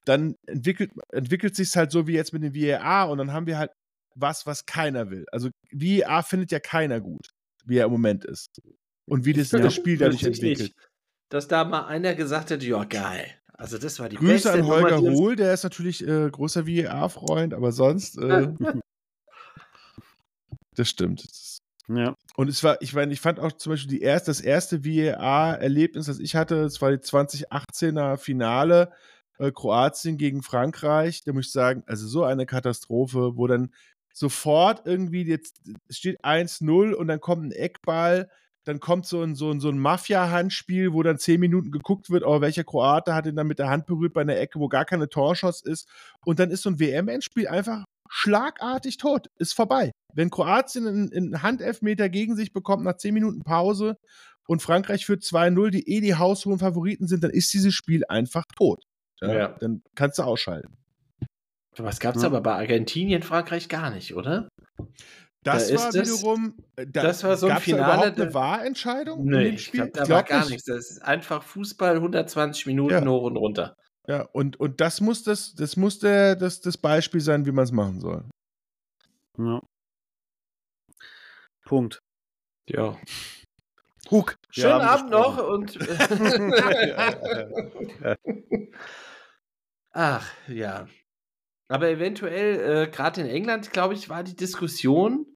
dann 0.05 0.37
entwickelt, 0.47 0.93
entwickelt 1.11 1.57
sich 1.57 1.75
halt 1.75 1.91
so 1.91 2.07
wie 2.07 2.13
jetzt 2.13 2.35
mit 2.35 2.43
dem 2.43 2.55
VAR 2.55 3.09
und 3.09 3.17
dann 3.17 3.33
haben 3.33 3.47
wir 3.47 3.57
halt 3.57 3.71
was, 4.15 4.45
was 4.45 4.67
keiner 4.67 5.11
will. 5.11 5.25
Also 5.33 5.49
VAR 5.73 6.23
findet 6.23 6.53
ja 6.53 6.61
keiner 6.61 7.01
gut, 7.01 7.31
wie 7.65 7.79
er 7.79 7.87
im 7.87 7.93
Moment 7.93 8.25
ist. 8.25 8.61
Und 9.07 9.25
wie 9.25 9.33
das, 9.33 9.51
Ja, 9.51 9.59
das 9.59 9.75
Spiel 9.75 9.99
dadurch 9.99 10.23
entwickelt. 10.23 10.59
nicht. 10.61 10.75
Dass 11.29 11.49
da 11.49 11.65
mal 11.65 11.87
einer 11.87 12.15
gesagt 12.15 12.51
hätte, 12.51 12.65
ja 12.67 12.85
geil. 12.85 13.27
Also 13.53 13.79
das 13.79 13.99
war 14.01 14.09
die 14.09 14.17
Grüße 14.17 14.33
beste 14.33 14.53
an 14.53 14.61
Nummer, 14.61 14.75
Holger 14.81 15.03
uns- 15.03 15.19
Hohl, 15.19 15.37
der 15.37 15.55
ist 15.55 15.63
natürlich 15.63 16.07
äh, 16.07 16.29
großer 16.31 16.67
VAR-Freund, 16.67 17.55
aber 17.55 17.71
sonst, 17.73 18.19
äh, 18.19 18.49
das 20.75 20.89
stimmt. 20.89 21.25
Das 21.25 21.59
Ja. 21.89 22.15
Und 22.37 22.49
es 22.49 22.65
war, 22.65 22.81
ich 22.83 22.95
meine, 22.95 23.13
ich 23.13 23.21
fand 23.21 23.39
auch 23.39 23.53
zum 23.53 23.71
Beispiel 23.73 23.91
die 23.91 24.03
erste, 24.03 24.31
das 24.31 24.41
erste 24.41 24.85
VAR-Erlebnis, 24.85 26.07
das 26.07 26.19
ich 26.19 26.35
hatte, 26.35 26.63
das 26.63 26.81
war 26.83 26.91
die 26.91 26.99
2018er 26.99 28.17
Finale 28.17 28.91
äh, 29.39 29.53
Kroatien 29.53 30.17
gegen 30.17 30.43
Frankreich. 30.43 31.23
Da 31.25 31.33
muss 31.33 31.47
ich 31.47 31.53
sagen, 31.53 31.83
also 31.87 32.07
so 32.09 32.25
eine 32.25 32.47
Katastrophe, 32.47 33.37
wo 33.37 33.47
dann 33.47 33.73
sofort 34.15 34.87
irgendwie 34.87 35.25
jetzt 35.25 35.61
steht 35.91 36.25
1-0 36.25 36.93
und 36.93 37.09
dann 37.09 37.21
kommt 37.21 37.45
ein 37.45 37.53
Eckball, 37.53 38.31
dann 38.65 38.81
kommt 38.81 39.07
so 39.07 39.23
ein, 39.23 39.35
so 39.35 39.51
ein, 39.51 39.61
so 39.61 39.69
ein 39.69 39.79
Mafia-Handspiel, 39.79 40.93
wo 40.95 41.03
dann 41.03 41.19
zehn 41.19 41.41
Minuten 41.41 41.71
geguckt 41.71 42.09
wird, 42.09 42.25
oh, 42.25 42.41
welcher 42.41 42.65
Kroate 42.65 43.15
hat 43.15 43.27
ihn 43.27 43.37
dann 43.37 43.49
mit 43.49 43.59
der 43.59 43.69
Hand 43.69 43.87
berührt 43.87 44.15
bei 44.15 44.23
einer 44.23 44.39
Ecke, 44.39 44.59
wo 44.59 44.69
gar 44.69 44.87
keine 44.87 45.09
Torschuss 45.09 45.61
ist. 45.61 45.89
Und 46.25 46.39
dann 46.39 46.51
ist 46.51 46.63
so 46.63 46.71
ein 46.71 46.81
WM-Endspiel 46.81 47.49
einfach 47.49 47.85
schlagartig 48.09 48.97
tot. 48.97 49.29
Ist 49.37 49.53
vorbei. 49.53 49.91
Wenn 50.15 50.31
Kroatien 50.31 50.87
einen, 50.87 51.13
einen 51.13 51.43
Handelfmeter 51.43 52.09
gegen 52.09 52.37
sich 52.37 52.53
bekommt 52.53 52.85
nach 52.85 52.97
10 52.97 53.13
Minuten 53.13 53.43
Pause 53.43 53.99
und 54.47 54.63
Frankreich 54.63 55.05
führt 55.05 55.23
2-0, 55.23 55.71
die 55.71 55.89
eh 55.89 56.01
die 56.01 56.15
haushohen 56.15 56.59
Favoriten 56.59 57.07
sind, 57.07 57.25
dann 57.25 57.33
ist 57.33 57.53
dieses 57.53 57.75
Spiel 57.75 58.05
einfach 58.09 58.45
tot. 58.57 58.83
Ja, 59.21 59.35
Ja. 59.35 59.49
Dann 59.61 59.83
kannst 59.95 60.19
du 60.19 60.23
ausschalten. 60.23 60.79
Was 61.79 62.01
gab 62.01 62.17
es 62.17 62.23
Ja. 62.23 62.29
aber 62.29 62.41
bei 62.41 62.55
Argentinien, 62.55 63.23
Frankreich 63.23 63.69
gar 63.69 63.91
nicht, 63.91 64.15
oder? 64.15 64.49
Das 65.43 65.69
Da 65.69 65.77
war 65.79 65.93
das- 65.93 66.21
wiederum. 66.21 66.57
äh, 66.77 66.87
Da, 66.87 67.03
das 67.03 67.25
war 67.25 67.37
so 67.37 67.47
ein 67.47 67.55
da 67.55 67.61
Finale, 67.61 67.85
überhaupt 67.85 68.17
eine 68.21 68.27
da- 68.29 68.35
Wahrentscheidung 68.35 69.21
in 69.21 69.25
Nee, 69.27 69.45
dem 69.45 69.55
ich 69.55 69.65
Spiel? 69.67 69.81
glaube, 69.81 69.93
da 69.93 70.03
Ich 70.05 70.09
war 70.11 70.23
glaub 70.23 70.29
gar 70.29 70.41
nicht. 70.45 70.51
nichts. 70.53 70.65
Das 70.67 70.91
ist 70.91 71.03
einfach 71.03 71.43
Fußball, 71.43 72.01
120 72.01 72.67
Minuten 72.67 72.93
Ja. 72.95 73.05
hoch 73.07 73.25
und 73.25 73.37
runter. 73.37 73.75
Ja, 74.07 74.23
und, 74.33 74.59
und 74.61 74.81
das 74.81 75.01
muss 75.01 75.23
das, 75.23 75.55
das 75.55 75.77
muss 75.77 75.99
der, 75.99 76.37
das, 76.37 76.61
das 76.61 76.77
Beispiel 76.79 77.21
sein, 77.21 77.47
wie 77.47 77.53
man 77.53 77.65
es 77.65 77.73
machen 77.73 78.01
soll. 78.01 78.25
ja. 79.39 79.61
Punkt. 81.67 81.99
Ja. 82.69 82.97
Huck. 84.11 84.37
Schönen 84.51 84.83
Abend 84.83 85.11
noch 85.11 85.39
und. 85.49 85.79
Ach, 89.93 90.27
ja. 90.49 90.87
Aber 91.69 91.89
eventuell, 91.89 92.85
äh, 92.85 92.91
gerade 92.91 93.23
in 93.23 93.27
England, 93.27 93.73
glaube 93.73 93.95
ich, 93.95 94.09
war 94.09 94.23
die 94.23 94.37
Diskussion 94.37 95.27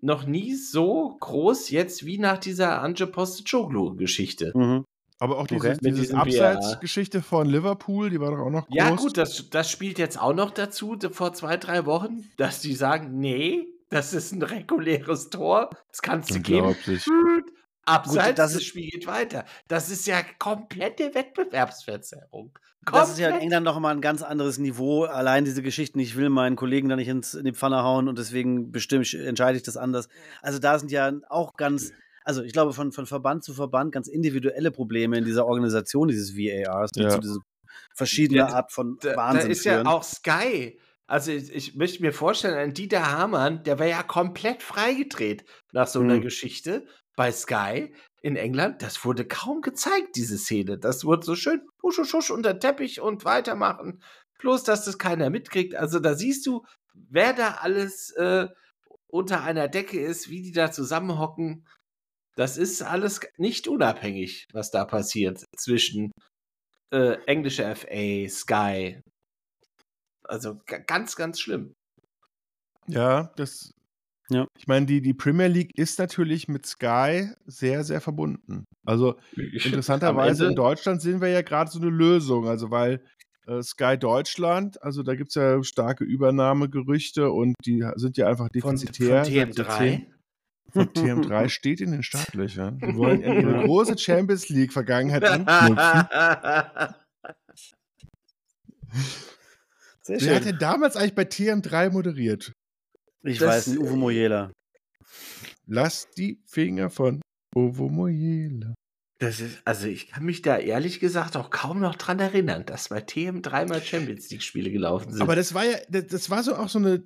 noch 0.00 0.26
nie 0.26 0.54
so 0.54 1.16
groß 1.20 1.70
jetzt 1.70 2.04
wie 2.04 2.18
nach 2.18 2.38
dieser 2.38 2.82
Anje 2.82 3.06
Postecoglou-Geschichte. 3.06 4.52
Mhm. 4.54 4.84
Aber 5.20 5.38
auch 5.38 5.46
diese, 5.46 5.70
Okay. 5.70 5.78
Diese 5.80 6.16
Abseitsgeschichte 6.16 7.22
von 7.22 7.48
Liverpool, 7.48 8.10
die 8.10 8.18
war 8.18 8.32
doch 8.32 8.40
auch 8.40 8.50
noch 8.50 8.66
groß. 8.66 8.76
Ja, 8.76 8.90
gut, 8.90 9.16
das, 9.16 9.48
das 9.50 9.70
spielt 9.70 10.00
jetzt 10.00 10.20
auch 10.20 10.34
noch 10.34 10.50
dazu, 10.50 10.98
vor 11.12 11.32
zwei, 11.32 11.56
drei 11.56 11.86
Wochen, 11.86 12.28
dass 12.36 12.60
die 12.60 12.74
sagen, 12.74 13.20
nee, 13.20 13.68
das 13.88 14.14
ist 14.14 14.32
ein 14.32 14.42
reguläres 14.42 15.30
Tor, 15.30 15.70
das 15.90 16.02
kannst 16.02 16.34
du 16.34 16.40
geben. 16.40 16.74
Abseits, 17.84 18.28
Gut, 18.28 18.38
das 18.38 18.52
das 18.52 18.60
ist- 18.62 18.66
Spiel 18.66 18.88
geht 18.90 19.06
weiter. 19.06 19.44
Das 19.68 19.90
ist 19.90 20.06
ja 20.06 20.22
komplette 20.38 21.14
Wettbewerbsverzerrung. 21.14 22.56
Das 22.90 23.10
ist 23.10 23.18
ja 23.18 23.26
in 23.26 23.32
Komplett. 23.32 23.42
England 23.44 23.64
noch 23.64 23.78
mal 23.78 23.94
ein 23.94 24.00
ganz 24.00 24.22
anderes 24.22 24.58
Niveau. 24.58 25.04
Allein 25.04 25.44
diese 25.44 25.62
Geschichten, 25.62 25.98
ich 26.00 26.16
will 26.16 26.30
meinen 26.30 26.56
Kollegen 26.56 26.88
da 26.88 26.96
nicht 26.96 27.08
ins, 27.08 27.34
in 27.34 27.44
die 27.44 27.52
Pfanne 27.52 27.82
hauen 27.84 28.08
und 28.08 28.18
deswegen 28.18 28.72
bestimme, 28.72 29.04
entscheide 29.24 29.56
ich 29.56 29.62
das 29.62 29.76
anders. 29.76 30.08
Also 30.42 30.58
da 30.58 30.78
sind 30.78 30.90
ja 30.90 31.12
auch 31.28 31.54
ganz, 31.56 31.92
also 32.24 32.42
ich 32.42 32.52
glaube 32.52 32.72
von, 32.72 32.90
von 32.92 33.06
Verband 33.06 33.44
zu 33.44 33.54
Verband 33.54 33.92
ganz 33.92 34.08
individuelle 34.08 34.72
Probleme 34.72 35.16
in 35.18 35.24
dieser 35.24 35.46
Organisation 35.46 36.08
dieses 36.08 36.36
VARs, 36.36 36.90
die 36.90 37.02
Ja. 37.02 37.10
zu 37.10 37.20
dieser 37.20 37.38
verschiedenen 37.94 38.38
Ja, 38.48 38.48
Art 38.48 38.72
von 38.72 38.96
Da, 39.00 39.10
da 39.10 39.16
Wahnsinn 39.16 39.50
ist 39.52 39.62
führen. 39.62 39.84
ja 39.84 39.90
auch 39.92 40.02
Sky. 40.02 40.78
Also 41.06 41.30
ich, 41.30 41.52
ich 41.52 41.74
möchte 41.76 42.00
mir 42.02 42.12
vorstellen, 42.12 42.54
ein 42.56 42.74
Dieter 42.74 43.12
Hamann, 43.12 43.62
der 43.64 43.78
wäre 43.78 43.90
ja 43.90 44.02
komplett 44.02 44.62
freigedreht 44.62 45.44
nach 45.72 45.86
so 45.86 46.00
einer 46.00 46.14
Hm. 46.14 46.22
Geschichte 46.22 46.86
bei 47.16 47.30
Sky 47.32 47.94
in 48.22 48.36
England. 48.36 48.82
Das 48.82 49.04
wurde 49.04 49.26
kaum 49.26 49.60
gezeigt, 49.60 50.16
diese 50.16 50.38
Szene. 50.38 50.78
Das 50.78 51.04
wurde 51.04 51.24
so 51.26 51.34
schön 51.36 51.60
husch, 51.82 51.98
husch, 51.98 52.12
husch 52.12 52.30
unter 52.30 52.58
Teppich 52.58 53.00
und 53.00 53.24
weitermachen. 53.24 54.02
Bloß, 54.38 54.64
dass 54.64 54.84
das 54.84 54.98
keiner 54.98 55.30
mitkriegt. 55.30 55.74
Also 55.74 56.00
da 56.00 56.14
siehst 56.14 56.46
du, 56.46 56.64
wer 56.94 57.32
da 57.32 57.58
alles 57.60 58.10
äh, 58.12 58.48
unter 59.08 59.42
einer 59.44 59.68
Decke 59.68 60.00
ist, 60.00 60.30
wie 60.30 60.42
die 60.42 60.52
da 60.52 60.70
zusammenhocken. 60.72 61.66
Das 62.34 62.56
ist 62.56 62.82
alles 62.82 63.20
nicht 63.36 63.68
unabhängig, 63.68 64.46
was 64.52 64.70
da 64.70 64.84
passiert 64.86 65.44
zwischen 65.56 66.12
äh, 66.90 67.18
englische 67.26 67.64
FA, 67.76 68.28
Sky. 68.28 69.00
Also 70.24 70.60
ga- 70.66 70.78
ganz, 70.78 71.14
ganz 71.16 71.40
schlimm. 71.40 71.74
Ja, 72.86 73.32
das. 73.36 73.70
Ja. 74.32 74.46
Ich 74.58 74.66
meine, 74.66 74.86
die, 74.86 75.00
die 75.02 75.14
Premier 75.14 75.46
League 75.48 75.76
ist 75.76 75.98
natürlich 75.98 76.48
mit 76.48 76.66
Sky 76.66 77.28
sehr, 77.46 77.84
sehr 77.84 78.00
verbunden. 78.00 78.64
Also 78.86 79.16
interessanterweise 79.36 80.46
in 80.46 80.54
Deutschland 80.54 81.00
sehen 81.02 81.20
wir 81.20 81.28
ja 81.28 81.42
gerade 81.42 81.70
so 81.70 81.78
eine 81.80 81.90
Lösung. 81.90 82.48
Also 82.48 82.70
weil 82.70 83.04
äh, 83.46 83.62
Sky 83.62 83.96
Deutschland, 83.98 84.82
also 84.82 85.02
da 85.02 85.14
gibt 85.14 85.28
es 85.30 85.34
ja 85.34 85.62
starke 85.62 86.04
Übernahmegerüchte 86.04 87.30
und 87.30 87.54
die 87.66 87.84
sind 87.96 88.16
ja 88.16 88.26
einfach 88.28 88.48
von, 88.52 88.60
von 88.60 88.76
defizitär. 88.76 89.24
seit 89.24 89.54
so 89.54 89.62
TM3. 89.62 89.76
zehn- 89.78 90.06
Von 90.72 90.88
TM3 90.88 91.48
steht 91.50 91.80
in 91.80 91.90
den 91.92 92.02
Startlöchern. 92.02 92.78
Die 92.78 92.96
wollen 92.96 93.22
in 93.22 93.32
ihre 93.48 93.62
große 93.66 93.98
Champions 93.98 94.48
League-Vergangenheit 94.48 95.24
anknüpfen. 95.24 95.76
Sehr 100.04 100.20
Wer 100.20 100.34
hat 100.36 100.42
schön. 100.42 100.50
denn 100.52 100.58
damals 100.58 100.96
eigentlich 100.96 101.14
bei 101.14 101.22
TM3 101.22 101.90
moderiert? 101.90 102.52
Ich 103.22 103.38
Das- 103.38 103.48
weiß 103.48 103.66
nicht, 103.68 103.78
Uwe 103.80 103.96
Mojela. 103.96 104.52
Lass 105.66 106.08
die 106.16 106.40
Finger 106.46 106.90
von 106.90 107.20
Ovo 107.54 107.88
Mojela. 107.88 108.74
Das 109.18 109.38
ist, 109.40 109.60
also 109.64 109.86
ich 109.86 110.08
kann 110.08 110.24
mich 110.24 110.42
da 110.42 110.58
ehrlich 110.58 110.98
gesagt 110.98 111.36
auch 111.36 111.50
kaum 111.50 111.78
noch 111.80 111.94
dran 111.94 112.18
erinnern, 112.18 112.66
dass 112.66 112.88
bei 112.88 113.00
TM 113.00 113.40
dreimal 113.40 113.80
Champions 113.80 114.28
League-Spiele 114.30 114.70
gelaufen 114.72 115.12
sind. 115.12 115.22
Aber 115.22 115.36
das 115.36 115.54
war 115.54 115.64
ja, 115.64 115.76
das, 115.88 116.28
war 116.30 116.42
so 116.42 116.56
auch 116.56 116.68
so 116.68 116.78
eine. 116.80 117.04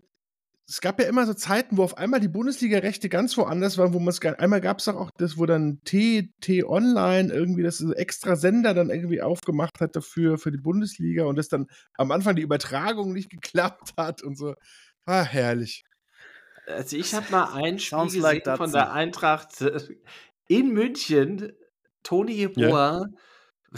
Es 0.68 0.80
gab 0.80 0.98
ja 0.98 1.06
immer 1.06 1.26
so 1.26 1.34
Zeiten, 1.34 1.76
wo 1.76 1.84
auf 1.84 1.96
einmal 1.98 2.18
die 2.18 2.26
Bundesliga-Rechte 2.28 3.08
ganz 3.08 3.36
woanders 3.36 3.76
waren, 3.78 3.92
wo 3.92 3.98
man 4.00 4.08
es 4.08 4.20
gar. 4.20 4.40
Einmal 4.40 4.60
gab 4.62 4.78
es 4.78 4.88
auch 4.88 5.10
das, 5.18 5.36
wo 5.38 5.44
dann 5.46 5.78
T, 5.84 6.30
T 6.40 6.64
Online 6.64 7.32
irgendwie 7.32 7.62
das 7.62 7.80
extra 7.82 8.34
Sender 8.34 8.72
dann 8.74 8.88
irgendwie 8.90 9.20
aufgemacht 9.20 9.78
hat 9.80 9.94
dafür, 9.94 10.38
für 10.38 10.50
die 10.50 10.58
Bundesliga 10.58 11.24
und 11.26 11.36
das 11.36 11.48
dann 11.48 11.66
am 11.98 12.10
Anfang 12.10 12.34
die 12.34 12.42
Übertragung 12.42 13.12
nicht 13.12 13.28
geklappt 13.30 13.92
hat 13.98 14.22
und 14.22 14.36
so. 14.38 14.54
Ah, 15.04 15.22
herrlich. 15.22 15.84
Also 16.66 16.96
ich 16.96 17.14
habe 17.14 17.30
mal 17.30 17.44
ein 17.54 17.78
Spiel 17.78 17.98
Sounds 17.98 18.14
gesehen 18.14 18.22
like 18.22 18.56
von 18.56 18.72
der 18.72 18.92
Eintracht 18.92 19.64
in 20.48 20.72
München. 20.72 21.52
Toni 22.02 22.32
Jeboa. 22.32 23.06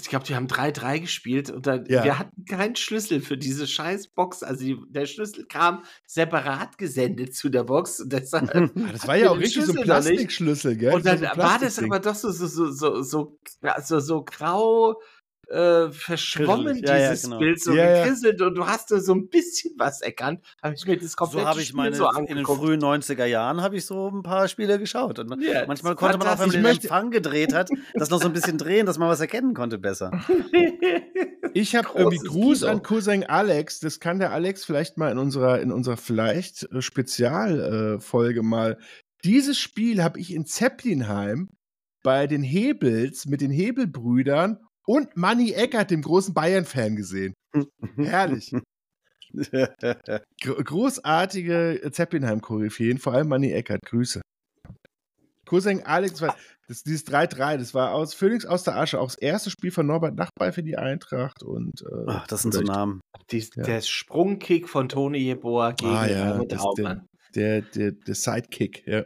Ich 0.00 0.08
glaube, 0.08 0.26
die 0.26 0.36
haben 0.36 0.46
3-3 0.46 1.00
gespielt 1.00 1.50
und 1.50 1.66
dann, 1.66 1.84
Ja. 1.86 2.04
wir 2.04 2.18
hatten 2.18 2.44
keinen 2.44 2.76
Schlüssel 2.76 3.20
für 3.20 3.36
diese 3.36 3.66
scheiß 3.66 4.08
Box. 4.08 4.42
Also 4.42 4.64
die, 4.64 4.76
der 4.90 5.06
Schlüssel 5.06 5.46
kam 5.46 5.82
separat 6.06 6.78
gesendet 6.78 7.34
zu 7.34 7.48
der 7.48 7.64
Box. 7.64 7.98
Und, 8.00 8.12
deshalb, 8.12 8.48
Ah, 8.76 8.92
das 8.92 9.08
war 9.08 9.16
ja 9.16 9.30
auch 9.30 9.38
richtig 9.38 9.64
so 9.64 9.72
ein. 9.72 9.82
Plastikschlüssel, 9.82 10.76
gell? 10.76 10.94
Und 10.94 11.06
dann 11.06 11.18
so 11.18 11.24
war 11.36 11.58
das 11.58 11.78
aber 11.82 11.98
doch 11.98 12.14
so, 12.14 12.30
so, 12.30 12.46
so, 12.46 12.70
so, 12.70 13.02
so, 13.02 13.38
so, 13.82 13.98
so 14.00 14.24
grau 14.24 15.00
äh, 15.48 15.90
verschwommen. 15.90 16.78
Ja, 16.84 16.96
ja, 16.96 17.10
dieses 17.10 17.24
genau. 17.24 17.38
Bild, 17.38 17.60
so 17.60 17.72
Ja, 17.72 17.84
ja. 17.90 18.02
gekrisselt 18.04 18.40
und 18.42 18.54
du 18.54 18.66
hast 18.66 18.90
da 18.90 19.00
so 19.00 19.14
ein 19.14 19.28
bisschen 19.28 19.74
was 19.78 20.00
erkannt. 20.00 20.40
Habe 20.62 20.74
ich 20.74 20.86
mir 20.86 20.98
das 20.98 21.16
komplette 21.16 21.44
So 21.44 21.48
habe 21.48 21.62
ich 21.62 21.72
meine, 21.72 21.96
so 21.96 22.08
in 22.10 22.26
den 22.36 22.44
frühen 22.44 22.80
90er 22.80 23.24
Jahren 23.24 23.62
habe 23.62 23.76
ich 23.76 23.86
so 23.86 24.08
ein 24.08 24.22
paar 24.22 24.48
Spiele 24.48 24.78
geschaut. 24.78 25.18
Und 25.18 25.42
Ja, 25.42 25.66
manchmal 25.66 25.94
konnte 25.94 26.18
man 26.18 26.28
auch, 26.28 26.38
wenn 26.38 26.48
man 26.48 26.62
den 26.62 26.64
Empfang 26.64 27.10
gedreht 27.10 27.54
hat, 27.54 27.70
das 27.94 28.10
noch 28.10 28.20
so 28.20 28.26
ein 28.26 28.32
bisschen 28.32 28.58
drehen, 28.58 28.86
dass 28.86 28.98
man 28.98 29.08
was 29.08 29.20
erkennen 29.20 29.54
konnte 29.54 29.78
besser. 29.78 30.10
Ich 31.54 31.74
habe 31.74 31.88
irgendwie 31.94 32.18
Gruß 32.18 32.60
Kino. 32.60 32.70
an 32.70 32.82
Cousin 32.82 33.24
Alex. 33.24 33.80
Das 33.80 34.00
kann 34.00 34.18
der 34.18 34.32
Alex 34.32 34.64
vielleicht 34.64 34.98
mal 34.98 35.10
in 35.10 35.18
unserer, 35.18 35.60
in 35.60 35.72
unserer 35.72 35.96
vielleicht 35.96 36.64
äh, 36.72 36.82
Spezialfolge 36.82 38.42
mal. 38.42 38.78
Dieses 39.24 39.58
Spiel 39.58 40.02
habe 40.02 40.20
ich 40.20 40.32
in 40.32 40.44
Zeppelinheim 40.44 41.48
bei 42.02 42.26
den 42.26 42.42
Hebels 42.42 43.26
mit 43.26 43.40
den 43.40 43.50
Hebelbrüdern 43.50 44.58
und 44.88 45.16
Manny 45.16 45.52
Eckert, 45.52 45.90
dem 45.90 46.00
großen 46.02 46.32
Bayern-Fan, 46.32 46.96
gesehen. 46.96 47.34
Herrlich. 47.96 48.52
Gro- 50.42 50.62
großartige 50.64 51.90
Zeppelinheim-Koryphäen, 51.92 52.98
vor 52.98 53.12
allem 53.12 53.28
Manny 53.28 53.52
Eckert. 53.52 53.82
Grüße. 53.84 54.20
Cousin 55.46 55.82
Alex, 55.84 56.20
war, 56.20 56.36
das, 56.68 56.82
dieses 56.82 57.06
3-3, 57.06 57.56
das 57.56 57.72
war 57.74 57.92
aus 57.94 58.12
Phoenix 58.14 58.44
aus 58.44 58.64
der 58.64 58.76
Asche, 58.76 59.00
auch 59.00 59.06
das 59.06 59.16
erste 59.16 59.50
Spiel 59.50 59.70
von 59.70 59.86
Norbert 59.86 60.14
Nachbei 60.14 60.52
für 60.52 60.62
die 60.62 60.76
Eintracht. 60.76 61.42
Und, 61.42 61.82
äh, 61.82 62.04
Ach, 62.06 62.26
das 62.26 62.42
sind 62.42 62.52
so 62.52 62.60
Namen. 62.60 63.00
Dies, 63.30 63.50
Ja. 63.56 63.62
Der 63.64 63.80
Sprungkick 63.80 64.68
von 64.68 64.88
Toni 64.88 65.18
Jeboa 65.18 65.72
gegen 65.72 65.90
Ah, 65.90 66.06
ja, 66.06 66.24
Helmut 66.26 66.54
Aumann. 66.58 67.06
der, 67.34 67.62
der, 67.62 67.92
der 67.92 68.14
Sidekick, 68.14 68.86
ja. 68.86 69.04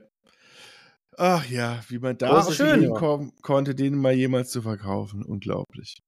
Ach 1.19 1.45
ja, 1.47 1.81
wie 1.89 1.99
man 1.99 2.17
da 2.17 2.31
auf 2.41 2.55
Schön. 2.55 2.81
den 2.81 2.95
kommen 2.95 3.33
konnte, 3.43 3.75
den 3.75 3.97
mal 3.97 4.13
jemals 4.15 4.51
zu 4.51 4.63
verkaufen. 4.63 5.23
Unglaublich. 5.25 5.99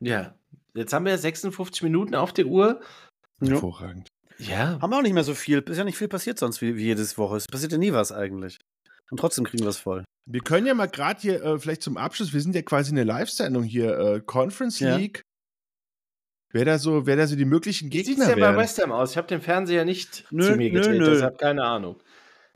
Ja. 0.00 0.34
Jetzt 0.74 0.92
haben 0.92 1.04
wir 1.04 1.16
56 1.18 1.82
Minuten 1.82 2.14
auf 2.14 2.32
der 2.32 2.46
Uhr. 2.46 2.80
Hervorragend. 3.40 4.08
Ja. 4.38 4.78
Haben 4.80 4.90
wir 4.90 4.98
auch 4.98 5.02
nicht 5.02 5.12
mehr 5.12 5.24
so 5.24 5.34
viel. 5.34 5.58
Ist 5.60 5.76
ja 5.78 5.84
nicht 5.84 5.98
viel 5.98 6.08
passiert 6.08 6.38
sonst 6.38 6.62
wie, 6.62 6.76
wie 6.76 6.84
jedes 6.84 7.18
Woche. 7.18 7.36
Es 7.36 7.46
passiert 7.46 7.72
ja 7.72 7.78
nie 7.78 7.92
was 7.92 8.12
eigentlich. 8.12 8.58
Und 9.10 9.18
trotzdem 9.18 9.44
kriegen 9.44 9.62
wir 9.64 9.68
es 9.70 9.78
voll. 9.78 10.04
Wir 10.30 10.40
können 10.40 10.66
ja 10.66 10.74
mal 10.74 10.86
gerade 10.86 11.20
hier, 11.20 11.42
äh, 11.42 11.58
vielleicht 11.58 11.82
zum 11.82 11.96
Abschluss, 11.96 12.32
wir 12.32 12.40
sind 12.40 12.54
ja 12.54 12.62
quasi 12.62 12.92
eine 12.92 13.04
Live-Sendung 13.04 13.64
hier, 13.64 13.98
äh, 13.98 14.20
Conference 14.24 14.78
Ja. 14.78 14.96
League. 14.96 15.22
Wer 16.52 16.64
da 16.64 16.78
so, 16.78 17.06
wer 17.06 17.16
da 17.16 17.26
so 17.26 17.34
die 17.34 17.44
möglichen 17.44 17.92
Wie 17.92 17.98
sieht 17.98 18.06
Gegner 18.06 18.24
es 18.26 18.30
denn 18.30 18.40
bei. 18.40 18.56
West 18.56 18.80
Ham 18.82 18.92
aus? 18.92 19.12
Ich 19.12 19.16
habe 19.16 19.26
den 19.26 19.40
Fernseher 19.40 19.84
nicht 19.84 20.24
Nö, 20.30 20.44
zu 20.44 20.56
mir 20.56 20.70
nö, 20.72 20.80
gedreht, 20.80 21.00
nö. 21.00 21.10
deshalb 21.10 21.38
keine 21.38 21.64
Ahnung. 21.64 21.96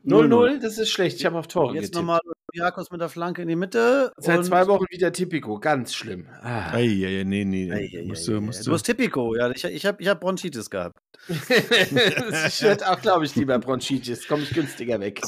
0-0. 0.05 0.27
0-0, 0.27 0.59
das 0.61 0.77
ist 0.77 0.89
schlecht. 0.89 1.17
Ich 1.17 1.25
habe 1.25 1.37
auf 1.37 1.47
Tore 1.47 1.75
Jetzt 1.75 1.93
nochmal 1.93 2.19
Jakobs 2.53 2.91
mit 2.91 3.01
der 3.01 3.09
Flanke 3.09 3.41
in 3.41 3.47
die 3.47 3.55
Mitte. 3.55 4.11
Seit 4.17 4.45
zwei 4.45 4.67
Wochen 4.67 4.85
wieder 4.89 5.11
Tipico. 5.11 5.59
Ganz 5.59 5.93
schlimm. 5.93 6.27
Ah. 6.41 6.71
Ei, 6.73 7.05
ei, 7.05 7.23
nee, 7.25 7.43
nee. 7.43 7.71
Ei, 7.71 7.89
ei, 7.93 8.05
musst 8.05 8.27
du, 8.27 8.39
musst 8.39 8.61
Du 8.61 8.69
du. 8.69 8.73
hast 8.73 8.83
Tipico, 8.83 9.35
ja. 9.35 9.49
Ich, 9.51 9.63
ich 9.65 9.85
habe 9.85 10.01
ich 10.01 10.07
hab 10.07 10.21
Bronchitis 10.21 10.69
gehabt. 10.69 10.97
ich 11.29 12.61
werde 12.61 12.89
auch, 12.89 13.01
glaube 13.01 13.25
ich, 13.25 13.35
lieber 13.35 13.59
Bronchitis. 13.59 14.27
Komme 14.27 14.43
ich 14.43 14.51
günstiger 14.51 14.99
weg. 14.99 15.21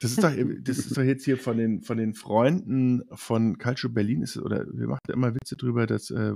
Das 0.00 0.10
ist 0.10 0.22
doch, 0.22 0.32
das 0.62 0.78
ist 0.78 0.96
doch 0.96 1.02
jetzt 1.02 1.24
hier 1.24 1.38
von 1.38 1.56
den, 1.56 1.82
von 1.82 1.96
den 1.96 2.14
Freunden 2.14 3.02
von 3.14 3.58
Calcio 3.58 3.88
Berlin, 3.90 4.22
ist, 4.22 4.36
oder 4.36 4.66
wir 4.72 4.88
machen 4.88 5.00
da 5.06 5.14
immer 5.14 5.34
Witze 5.34 5.56
drüber, 5.56 5.86
dass, 5.86 6.10
äh, 6.10 6.32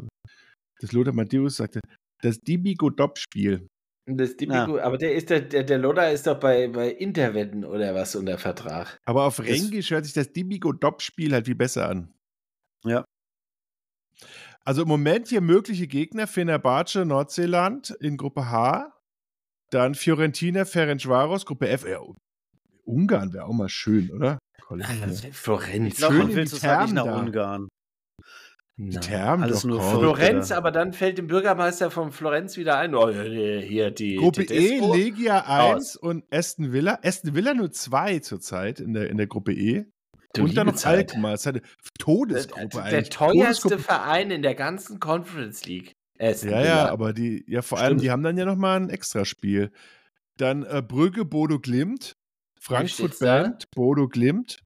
dass 0.81 0.93
Lothar 0.93 1.15
Matthäus 1.15 1.57
sagte, 1.57 1.81
das 2.23 2.39
Dibigo-Dop-Spiel. 2.41 3.67
Das 4.17 4.37
Tipico, 4.37 4.79
aber 4.79 4.99
der 4.99 5.15
ist 5.15 5.31
der, 5.31 5.41
der, 5.41 5.65
der 5.65 5.79
Lodder 5.79 6.11
ist 6.11 6.27
doch 6.27 6.39
bei, 6.39 6.69
bei 6.69 6.91
Interwetten 6.91 7.65
oder 7.65 7.95
was 7.95 8.17
unter 8.17 8.39
Vertrag. 8.39 8.99
Aber 9.05 9.25
auf 9.25 9.41
Rengisch 9.41 9.91
hört 9.91 10.05
sich 10.05 10.15
das 10.15 10.33
Dibigo-Dop-Spiel 10.33 11.33
halt 11.33 11.47
viel 11.47 11.55
besser 11.55 11.89
an. 11.89 12.13
Ja. 12.85 13.05
Also 14.65 14.83
im 14.83 14.89
Moment 14.89 15.29
hier 15.29 15.41
mögliche 15.41 15.87
Gegner: 15.87 16.27
Fenerbahce, 16.27 17.05
Nordseeland 17.05 17.91
in 18.01 18.17
Gruppe 18.17 18.51
H. 18.51 18.93
Dann 19.71 19.95
Fiorentina, 19.95 20.65
Ferencvaros, 20.65 21.47
Gruppe 21.47 21.69
F. 21.69 21.87
Ja, 21.87 22.01
Ungarn 22.85 23.33
wäre 23.33 23.45
auch 23.45 23.53
mal 23.53 23.69
schön, 23.69 24.11
oder? 24.11 24.39
Colin? 24.61 24.85
Florenz. 25.33 25.95
Ich 25.95 25.99
glaube, 25.99 26.15
Schön 26.15 26.23
man 26.23 26.31
in 26.31 26.37
will 26.37 26.45
die 26.45 26.55
es 26.55 26.63
halt 26.63 26.81
nicht 26.83 26.95
Thermen 26.95 26.95
nach 26.95 27.05
da. 27.05 27.21
Ungarn. 27.21 27.69
Die 28.83 28.95
Nein. 28.95 29.01
Thermen 29.03 29.43
alles 29.45 29.65
nur 29.65 29.81
verrückt. 29.83 30.01
Florenz, 30.19 30.47
Oder? 30.51 30.57
aber 30.59 30.71
dann 30.71 30.93
fällt 30.95 31.19
dem 31.19 31.27
Bürgermeister 31.27 31.91
von 31.91 32.13
Florenz 32.13 32.57
wieder 32.57 32.79
ein. 32.79 32.95
Oh, 32.95 33.11
hier, 33.11 33.91
die 33.91 34.17
Gruppe 34.17 34.43
E, 34.45 34.47
Tedesco. 34.47 34.95
Legia 34.95 35.39
Raus. 35.39 35.75
1 35.75 35.97
und 35.97 36.25
Aston 36.33 36.73
Villa. 36.73 36.99
Aston 37.03 37.35
Villa 37.35 37.53
nur 37.53 37.71
zwei 37.73 38.21
zurzeit 38.21 38.81
in 38.81 38.95
der, 38.95 39.11
in 39.11 39.19
der 39.19 39.27
Gruppe 39.27 39.53
E. 39.53 39.85
Du 40.33 40.45
und 40.45 40.57
dann 40.57 40.69
noch 40.69 40.77
Zeit. 40.77 41.11
Alkmaar. 41.13 41.33
Das 41.33 41.41
ist 41.43 41.47
eine 41.49 41.61
Der, 41.61 41.69
Todesgruppe 41.99 42.69
der 42.71 42.83
eigentlich. 42.85 43.09
teuerste 43.11 43.35
Todesgruppe. 43.69 43.79
Verein 43.81 44.31
in 44.31 44.43
der 44.43 44.55
ganzen 44.55 44.99
Conference 44.99 45.67
League. 45.67 45.93
Aston 46.19 46.51
Ja, 46.51 46.59
Villa. 46.59 46.67
ja, 46.69 46.89
aber 46.91 47.13
die, 47.13 47.45
ja, 47.49 47.61
vor 47.63 47.79
allem, 47.79 47.87
Stimmt. 47.89 48.03
die 48.03 48.11
haben 48.11 48.23
dann 48.23 48.39
ja 48.39 48.45
nochmal 48.47 48.81
ein 48.81 48.89
Extraspiel. 48.91 49.71
Dann 50.39 50.63
äh, 50.65 50.81
Brügge, 50.87 51.27
Bodo 51.27 51.59
Glimt, 51.59 52.17
Frankfurt? 52.59 53.19
Band, 53.19 53.71
Bodo 53.73 54.09
Glimt. 54.09 54.61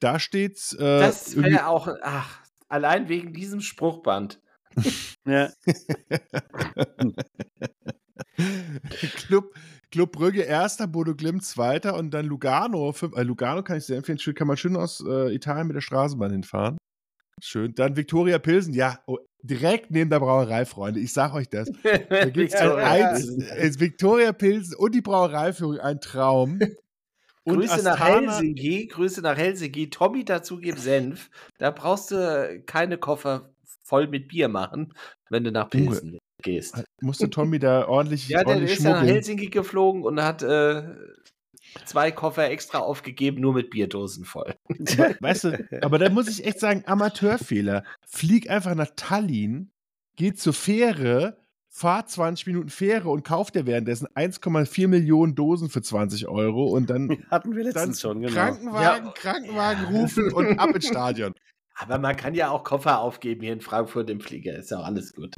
da 0.00 0.18
steht's. 0.18 0.74
Äh, 0.74 0.78
Das 1.00 1.36
wäre 1.40 1.68
auch, 1.68 1.88
ach, 2.02 2.40
allein 2.68 3.08
wegen 3.08 3.32
diesem 3.32 3.60
Spruchband. 3.60 4.40
Ja. 5.26 5.50
Club, 9.16 9.54
Club 9.90 10.12
Brügge 10.12 10.42
erster, 10.42 10.86
Bodo 10.86 11.14
Glimt 11.14 11.44
zweiter 11.44 11.94
und 11.96 12.10
dann 12.12 12.26
Lugano. 12.26 12.92
Fünf, 12.92 13.16
äh, 13.16 13.22
Lugano 13.22 13.62
kann 13.62 13.78
ich 13.78 13.84
sehr 13.84 13.96
empfehlen. 13.96 14.18
Schön, 14.18 14.34
kann 14.34 14.48
man 14.48 14.56
schön 14.56 14.76
aus 14.76 15.02
äh, 15.06 15.34
Italien 15.34 15.68
mit 15.68 15.76
der 15.76 15.80
Straßenbahn 15.80 16.32
hinfahren. 16.32 16.76
Schön. 17.40 17.74
Dann 17.74 17.96
Victoria 17.96 18.38
Pilsen, 18.38 18.74
ja, 18.74 18.98
oh, 19.06 19.18
direkt 19.42 19.90
neben 19.90 20.10
der 20.10 20.20
Brauerei, 20.20 20.64
Freunde. 20.64 21.00
Ich 21.00 21.12
sag 21.12 21.34
euch 21.34 21.48
das. 21.48 21.70
Da 21.82 22.24
gibt 22.26 22.54
es 22.54 22.60
ein 22.60 22.72
eins, 22.72 23.28
äh, 23.28 23.80
Victoria 23.80 24.32
Pilsen 24.32 24.76
und 24.76 24.94
die 24.94 25.02
Brauereiführung, 25.02 25.78
ein 25.78 26.00
Traum. 26.00 26.58
Und 27.44 27.58
Grüße 27.58 27.82
nach 27.82 28.00
Astana- 28.00 28.32
Helsinki, 28.36 28.86
Grüße 28.86 29.20
nach 29.20 29.36
Helsinki. 29.36 29.90
Tommy 29.90 30.24
dazu 30.24 30.58
gibt 30.58 30.78
Senf. 30.78 31.30
Da 31.58 31.70
brauchst 31.70 32.10
du 32.10 32.62
keine 32.66 32.96
Koffer 32.98 33.50
voll 33.82 34.06
mit 34.08 34.28
Bier 34.28 34.48
machen, 34.48 34.94
wenn 35.28 35.44
du 35.44 35.52
nach 35.52 35.68
Pilsen 35.68 36.18
gehst. 36.42 36.82
Musste 37.02 37.28
Tommy 37.28 37.58
da 37.58 37.86
ordentlich, 37.86 38.28
Ja, 38.28 38.38
der 38.38 38.48
ordentlich 38.48 38.72
ist 38.78 38.82
nach. 38.84 39.02
Helsinki 39.02 39.48
geflogen 39.48 40.02
und 40.04 40.22
hat 40.22 40.42
äh, 40.42 40.84
zwei 41.84 42.10
Koffer 42.10 42.48
extra 42.50 42.78
aufgegeben, 42.78 43.40
nur 43.42 43.52
mit 43.52 43.68
Bierdosen 43.70 44.24
voll. 44.24 44.54
We- 44.68 45.16
Weißt 45.20 45.44
du, 45.44 45.68
aber 45.82 45.98
da 45.98 46.08
muss 46.08 46.28
ich 46.28 46.46
echt 46.46 46.60
sagen, 46.60 46.82
Amateurfehler. 46.86 47.84
Flieg 48.06 48.48
einfach 48.48 48.74
nach 48.74 48.90
Tallinn, 48.96 49.70
geh 50.16 50.32
zur 50.32 50.54
Fähre, 50.54 51.36
fahr 51.74 52.06
20 52.06 52.46
Minuten 52.46 52.68
Fähre 52.68 53.10
und 53.10 53.24
kauf 53.24 53.50
dir 53.50 53.66
währenddessen 53.66 54.06
1,4 54.14 54.86
Millionen 54.86 55.34
Dosen 55.34 55.68
für 55.68 55.82
20 55.82 56.28
Euro 56.28 56.68
und 56.68 56.88
dann, 56.88 57.08
Hatten 57.30 57.56
wir 57.56 57.64
dann 57.64 57.72
letztens 57.72 58.00
schon, 58.00 58.20
genau. 58.20 58.32
Krankenwagen, 58.32 59.06
Ja. 59.06 59.12
Krankenwagen 59.12 59.84
rufen 59.86 60.32
und 60.32 60.58
ab 60.60 60.72
ins 60.72 60.86
Stadion. 60.86 61.34
Aber 61.76 61.98
man 61.98 62.14
kann 62.14 62.34
ja 62.34 62.50
auch 62.50 62.62
Koffer 62.62 63.00
aufgeben 63.00 63.40
hier 63.40 63.52
in 63.52 63.60
Frankfurt 63.60 64.08
im 64.08 64.20
Flieger. 64.20 64.56
Ist 64.56 64.70
ja 64.70 64.78
auch 64.78 64.84
alles 64.84 65.12
gut. 65.14 65.34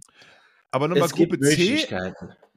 Aber 0.70 0.88
nochmal 0.88 1.08
Gruppe 1.08 1.40
C, 1.40 1.86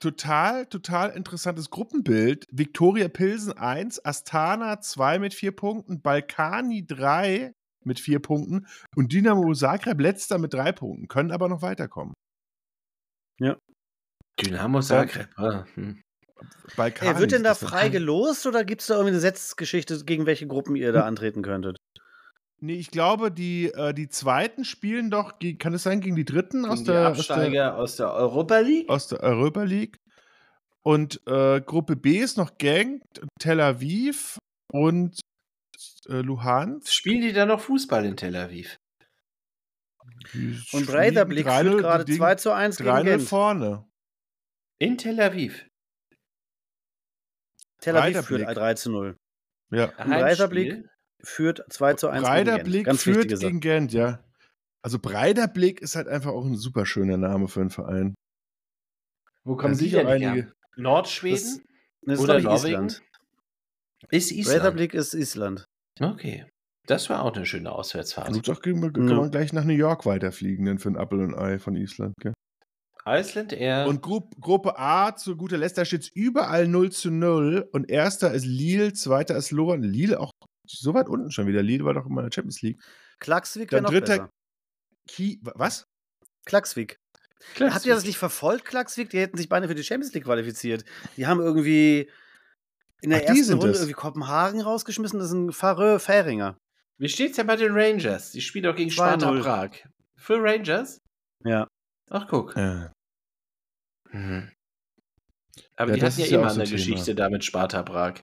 total, 0.01 0.65
total 0.65 1.11
interessantes 1.11 1.69
Gruppenbild. 1.69 2.47
Viktoria 2.51 3.07
Pilsen 3.07 3.53
1, 3.53 4.03
Astana 4.03 4.81
2 4.81 5.19
mit 5.19 5.33
4 5.33 5.55
Punkten, 5.55 6.01
Balkani 6.01 6.85
3 6.85 7.53
mit 7.85 8.01
4 8.01 8.19
Punkten 8.19 8.67
und 8.97 9.13
Dynamo 9.13 9.53
Zagreb 9.53 10.01
letzter 10.01 10.37
mit 10.37 10.53
3 10.53 10.73
Punkten, 10.73 11.07
können 11.07 11.31
aber 11.31 11.47
noch 11.47 11.61
weiterkommen. 11.61 12.13
Dynamo 14.39 14.81
Zagreb. 14.81 15.27
ah, 15.37 15.65
hm. 15.75 16.01
Balkani 16.77 17.11
Ey, 17.11 17.19
wird 17.19 17.31
denn 17.33 17.43
da 17.43 17.55
frei 17.55 17.89
gelost 17.89 18.47
oder 18.47 18.63
gibt 18.63 18.81
es 18.81 18.87
da 18.87 18.93
irgendwie 18.95 19.11
eine 19.11 19.19
Setzgeschichte, 19.19 20.03
gegen 20.05 20.25
welche 20.25 20.47
Gruppen 20.47 20.75
ihr 20.75 20.87
Hm. 20.87 20.93
da 20.93 21.01
antreten 21.05 21.41
könntet? 21.41 21.77
Nee, 22.61 22.75
ich 22.75 22.91
glaube, 22.91 23.31
die, 23.31 23.71
äh, 23.73 23.93
die 23.93 24.09
zweiten 24.09 24.65
spielen 24.65 25.09
doch, 25.09 25.33
kann 25.59 25.73
es 25.73 25.83
sein, 25.83 26.01
gegen 26.01 26.15
die 26.15 26.25
dritten 26.25 26.65
aus 26.65 26.79
Gegen 26.79 26.85
die 26.85 26.91
der, 26.91 27.09
aus, 27.09 27.19
Absteiger 27.19 27.51
der, 27.51 27.77
aus 27.77 27.95
der 27.95 28.11
Europa 28.13 28.59
League. 28.59 28.89
aus 28.89 29.07
der 29.07 29.21
Europa 29.21 29.63
League. 29.63 29.97
Und 30.81 31.21
äh, 31.27 31.61
Gruppe 31.61 31.95
B 31.95 32.17
ist 32.17 32.37
noch 32.37 32.57
Genk, 32.57 33.01
Tel 33.39 33.59
Aviv 33.61 34.37
und 34.71 35.19
äh, 36.07 36.21
Luhansk. 36.21 36.91
Spielen 36.91 37.21
die 37.21 37.33
da 37.33 37.45
noch 37.45 37.59
Fußball 37.61 38.05
in 38.05 38.15
Tel 38.17 38.35
Aviv? 38.35 38.77
Und 40.73 40.85
Breiterblick 40.85 41.47
3-0 41.47 41.63
führt 41.63 41.77
gerade 41.79 42.05
die 42.05 42.11
liegen 42.13 42.23
2 42.23 42.35
zu 42.35 42.51
1 42.51 42.77
gegen 42.77 42.89
3-0 42.89 43.03
Gent. 43.03 43.23
vorne. 43.23 43.85
In 44.79 44.97
Tel 44.97 45.19
Aviv. 45.19 45.65
Tel 47.79 47.95
Aviv 47.97 48.13
Breiterblick. 48.13 48.45
führt 48.45 48.57
3 48.57 48.73
zu 48.73 48.91
0. 48.91 49.17
Ja. 49.71 49.85
Und 49.97 50.09
Breiterblick 50.09 50.85
führt 51.21 51.63
2 51.69 51.93
zu 51.93 52.07
1 52.09 52.23
gegen 52.23 52.35
Gent. 52.35 52.47
Breiterblick 52.47 52.85
Ganz 52.85 53.03
führt 53.03 53.39
gegen 53.39 53.59
Gent, 53.59 53.93
ja. 53.93 54.23
Also 54.81 54.99
Breiterblick 54.99 55.81
ist 55.81 55.95
halt 55.95 56.07
einfach 56.07 56.31
auch 56.31 56.45
ein 56.45 56.55
super 56.55 56.85
schöner 56.85 57.17
Name 57.17 57.47
für 57.47 57.61
einen 57.61 57.69
Verein. 57.69 58.15
Wo 59.43 59.55
kommen 59.55 59.77
die 59.77 59.89
ja 59.89 60.03
denn 60.03 60.21
her? 60.21 60.31
einige. 60.31 60.53
Nordschweden? 60.75 61.63
Das 62.01 62.17
ist, 62.17 62.23
Oder 62.23 62.39
Norwegen? 62.39 62.73
Island. 62.73 63.01
Ist 64.09 64.31
Island. 64.31 64.59
Breiterblick 64.59 64.93
ist 64.93 65.13
Island. 65.13 65.65
Okay. 65.99 66.45
Das 66.89 67.09
war 67.09 67.23
auch 67.23 67.35
eine 67.35 67.45
schöne 67.45 67.71
Auswärtsfahrt. 67.71 68.29
Auch, 68.29 68.61
kann 68.61 68.91
kann 68.93 69.07
Ja. 69.07 69.15
man 69.15 69.29
gleich 69.31 69.53
nach 69.53 69.63
New 69.63 69.73
York 69.73 70.05
weiterfliegen, 70.07 70.65
dann 70.65 70.79
für 70.79 70.89
ein 70.89 70.95
Apple 70.95 71.19
und 71.23 71.35
Ei 71.35 71.59
von 71.59 71.75
Island. 71.75 72.15
Gell? 72.19 72.33
Iceland 73.05 73.53
Air. 73.53 73.87
Und 73.87 74.01
Gru 74.01 74.21
Gruppe 74.39 74.77
A 74.77 75.15
zu 75.15 75.35
guter 75.37 75.57
Letzt, 75.57 75.77
da 75.77 75.85
steht 75.85 76.09
überall 76.15 76.67
0 76.67 76.91
zu 76.91 77.11
0. 77.11 77.67
Und 77.71 77.89
erster 77.89 78.33
ist 78.33 78.45
Lille, 78.45 78.93
zweiter 78.93 79.35
ist 79.37 79.51
Loren. 79.51 79.83
Lille 79.83 80.19
auch 80.19 80.31
so 80.67 80.93
weit 80.93 81.09
unten 81.09 81.31
schon 81.31 81.47
wieder. 81.47 81.61
Lille 81.61 81.85
war 81.85 81.93
doch 81.93 82.05
immer 82.07 82.21
in 82.21 82.27
der 82.29 82.33
Champions 82.33 82.61
League. 82.61 82.81
Klaxvik 83.19 83.69
Dann 83.69 83.83
wäre 83.83 83.83
noch 83.83 83.91
dritter- 83.91 84.17
besser. 84.23 84.29
Ki 85.07 85.39
was? 85.43 85.85
Klaxvik. 86.45 86.97
Klasse. 87.55 87.73
Habt 87.75 87.85
ihr 87.85 87.93
das 87.95 88.03
nicht 88.05 88.17
verfolgt, 88.17 88.65
Klaxvik? 88.65 89.09
Die 89.11 89.19
hätten 89.19 89.37
sich 89.37 89.47
beinahe 89.47 89.69
für 89.69 89.75
die 89.75 89.83
Champions 89.83 90.13
League 90.13 90.25
qualifiziert. 90.25 90.83
Die 91.17 91.25
haben 91.27 91.39
irgendwie 91.39 92.09
in 93.01 93.11
der 93.11 93.21
Ach, 93.23 93.29
ersten 93.29 93.53
Runde 93.53 93.69
es. 93.71 93.77
irgendwie 93.77 93.93
Kopenhagen 93.93 94.61
rausgeschmissen. 94.61 95.19
Das 95.19 95.29
sind 95.29 95.53
Farö 95.53 95.99
Fähringer. 95.99 96.57
Wie 96.99 97.09
steht's 97.09 97.37
denn 97.37 97.47
bei 97.47 97.55
den 97.55 97.71
Rangers? 97.73 98.31
Die 98.31 98.41
spielen 98.41 98.65
doch 98.65 98.75
gegen 98.75 98.89
2-0. 98.89 98.93
Sparta 98.93 99.31
Prag. 99.41 99.71
Für 100.17 100.41
Rangers? 100.43 100.99
Ja. 101.45 101.67
Ach, 102.09 102.27
guck. 102.27 102.55
Ja. 102.57 102.91
Mhm. 104.11 104.51
Aber 105.75 105.91
Ja, 105.91 105.95
die 105.95 106.01
das 106.01 106.13
hatten 106.13 106.19
ja 106.21 106.25
ist 106.25 106.31
ja 106.31 106.37
immer 106.39 106.51
eine 106.51 106.59
ein 106.61 106.65
Thema. 106.65 106.77
Geschichte 106.77 107.15
da 107.15 107.29
mit 107.29 107.43
Sparta 107.45 107.83
Prag. 107.83 108.15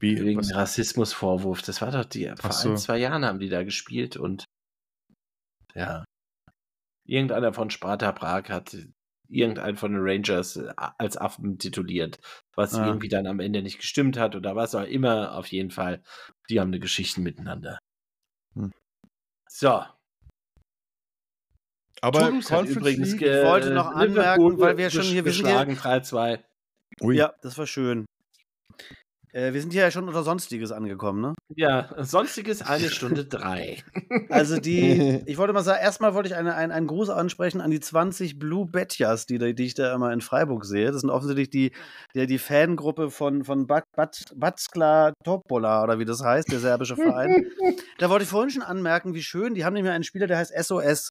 Wie? 0.00 0.18
Wegen 0.24 0.40
Was? 0.40 0.54
Rassismusvorwurf. 0.54 1.62
Das 1.62 1.80
war 1.82 1.90
doch 1.90 2.04
die, 2.04 2.32
vor 2.38 2.52
so. 2.52 2.70
ein, 2.70 2.76
zwei 2.78 2.98
Jahren 2.98 3.24
haben 3.24 3.38
die 3.38 3.48
da 3.48 3.64
gespielt 3.64 4.16
und 4.16 4.44
ja. 5.74 6.04
Irgendeiner 7.06 7.52
von 7.52 7.70
Sparta 7.70 8.12
Prag 8.12 8.48
hat 8.48 8.76
irgendeinen 9.28 9.76
von 9.76 9.92
den 9.92 10.00
Rangers 10.02 10.56
äh, 10.56 10.72
als 10.76 11.16
Affen 11.16 11.58
tituliert, 11.58 12.18
was 12.54 12.74
Ah. 12.74 12.86
irgendwie 12.86 13.08
dann 13.08 13.26
am 13.26 13.40
Ende 13.40 13.62
nicht 13.62 13.78
gestimmt 13.78 14.18
hat 14.18 14.34
oder 14.36 14.56
was 14.56 14.74
auch 14.74 14.84
immer. 14.84 15.34
Auf 15.34 15.46
jeden 15.48 15.70
Fall, 15.70 16.02
die 16.50 16.60
haben 16.60 16.68
eine 16.68 16.80
Geschichte 16.80 17.20
miteinander. 17.20 17.78
Hm. 18.54 18.72
So. 19.48 19.82
Aber 22.02 22.28
übrigens 22.28 23.12
Ich 23.14 23.20
wollte 23.20 23.70
noch 23.72 23.94
Liverpool 23.98 24.22
anmerken, 24.24 24.60
weil 24.60 24.76
wir 24.76 24.90
schon 24.90 25.02
hier- 25.02 25.24
wir 25.24 25.32
sind 25.32 25.46
hier- 25.46 25.64
geschlagen 25.64 25.74
3-2. 25.76 26.44
Ui. 27.00 27.16
Ja, 27.16 27.34
das 27.42 27.56
war 27.58 27.66
schön. 27.66 28.06
Äh, 29.36 29.52
wir 29.52 29.60
sind 29.60 29.74
hier 29.74 29.82
ja 29.82 29.90
schon 29.90 30.08
unter 30.08 30.22
Sonstiges 30.22 30.72
angekommen, 30.72 31.20
ne? 31.20 31.34
Ja, 31.54 31.90
sonstiges 31.98 32.62
eine 32.62 32.88
Stunde 32.88 33.26
drei. 33.26 33.82
Also 34.30 34.58
die, 34.58 35.22
ich 35.26 35.36
wollte 35.38 35.52
mal 35.52 35.62
sagen, 35.62 35.80
erstmal 35.82 36.14
wollte 36.14 36.28
ich 36.28 36.34
eine, 36.34 36.54
ein, 36.54 36.70
einen 36.70 36.86
Gruß 36.86 37.10
ansprechen 37.10 37.60
an 37.60 37.70
die 37.70 37.80
20 37.80 38.38
Blue 38.38 38.66
Betjas, 38.66 39.26
die, 39.26 39.54
die 39.54 39.64
ich 39.64 39.74
da 39.74 39.94
immer 39.94 40.12
in 40.12 40.20
Freiburg 40.20 40.64
sehe. 40.64 40.90
Das 40.90 41.00
sind 41.00 41.10
offensichtlich 41.10 41.50
die, 41.50 41.72
die, 42.14 42.26
die 42.26 42.38
Fangruppe 42.38 43.10
von, 43.10 43.44
von 43.44 43.66
Bat, 43.66 43.84
Bat, 43.94 44.24
Batskla 44.34 45.12
Topola 45.24 45.82
oder 45.82 45.98
wie 45.98 46.04
das 46.04 46.22
heißt, 46.22 46.50
der 46.50 46.60
serbische 46.60 46.96
Verein. 46.96 47.46
da 47.98 48.10
wollte 48.10 48.24
ich 48.24 48.30
vorhin 48.30 48.50
schon 48.50 48.62
anmerken, 48.62 49.14
wie 49.14 49.22
schön, 49.22 49.54
die 49.54 49.64
haben 49.64 49.74
nämlich 49.74 49.92
einen 49.92 50.04
Spieler, 50.04 50.26
der 50.26 50.38
heißt 50.38 50.52
SOS. 50.58 51.10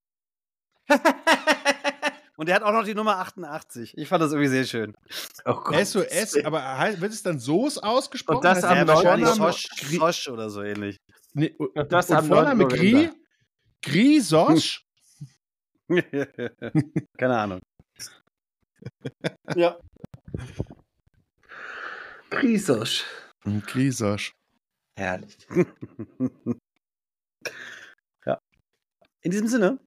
Und 2.37 2.47
der 2.49 2.55
hat 2.55 2.63
auch 2.63 2.71
noch 2.73 2.83
die 2.83 2.95
Nummer 2.95 3.17
88. 3.17 3.97
Ich 3.97 4.07
fand 4.07 4.21
das 4.21 4.31
irgendwie 4.31 4.49
sehr 4.49 4.65
schön. 4.65 4.93
Oh 5.45 5.61
SOS, 5.71 6.43
aber 6.43 6.77
heißt, 6.77 6.99
wird 6.99 7.13
es 7.13 7.23
dann 7.23 7.39
Soos 7.39 7.77
ausgesprochen? 7.77 8.37
Und 8.37 8.43
das 8.45 8.63
am 8.63 8.77
Ja, 8.87 8.95
Vorname 8.95 9.53
Sosch, 9.93 10.27
oder 10.27 10.49
so 10.49 10.61
ähnlich. 10.61 10.97
Nee, 11.33 11.55
Und 11.57 11.91
das 11.91 12.09
und 12.09 12.17
am 12.17 12.25
Vorname 12.25 12.63
9. 12.63 12.69
Gri? 12.69 13.11
Gri 13.81 14.19
Sosch? 14.19 14.81
Keine 17.17 17.37
Ahnung. 17.37 17.59
ja. 19.55 19.77
Grisosch. 22.29 23.05
Gri 23.67 23.91
Sosch. 23.91 24.31
Herrlich. 24.97 25.37
In 29.21 29.31
diesem 29.31 29.47
Sinne, 29.47 29.79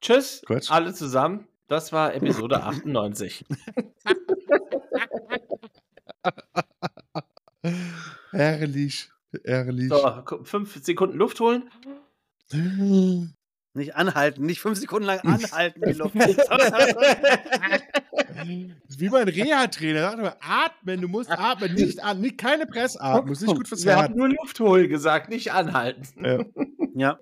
Tschüss, 0.00 0.42
Gut. 0.46 0.70
alle 0.70 0.94
zusammen. 0.94 1.48
Das 1.68 1.92
war 1.92 2.14
Episode 2.14 2.62
98. 2.62 3.44
Herrlich. 8.30 9.10
Herrlich. 9.44 9.88
So, 9.90 10.24
fünf 10.44 10.82
Sekunden 10.82 11.18
Luft 11.18 11.40
holen. 11.40 11.68
nicht 13.74 13.96
anhalten, 13.96 14.46
nicht 14.46 14.60
fünf 14.60 14.78
Sekunden 14.78 15.04
lang 15.04 15.20
anhalten, 15.20 15.82
die 15.86 15.92
Luft. 15.92 16.14
Wie 18.98 19.10
mein 19.10 19.28
Reha-Trainer 19.28 20.00
sagt 20.00 20.18
immer, 20.18 20.36
atmen, 20.40 21.02
du 21.02 21.08
musst 21.08 21.30
atmen, 21.30 21.74
nicht 21.74 22.02
an, 22.02 22.22
nicht, 22.22 22.38
keine 22.38 22.66
Pressatmung, 22.66 23.32
ist 23.32 23.42
nicht 23.42 23.54
gut 23.54 23.68
fürs 23.68 23.84
Herz. 23.86 24.04
haben 24.04 24.14
nur 24.16 24.30
Luft 24.30 24.58
holen 24.60 24.88
gesagt, 24.88 25.28
nicht 25.28 25.52
anhalten. 25.52 26.24
Ja. 26.24 26.38
ja. 26.94 27.18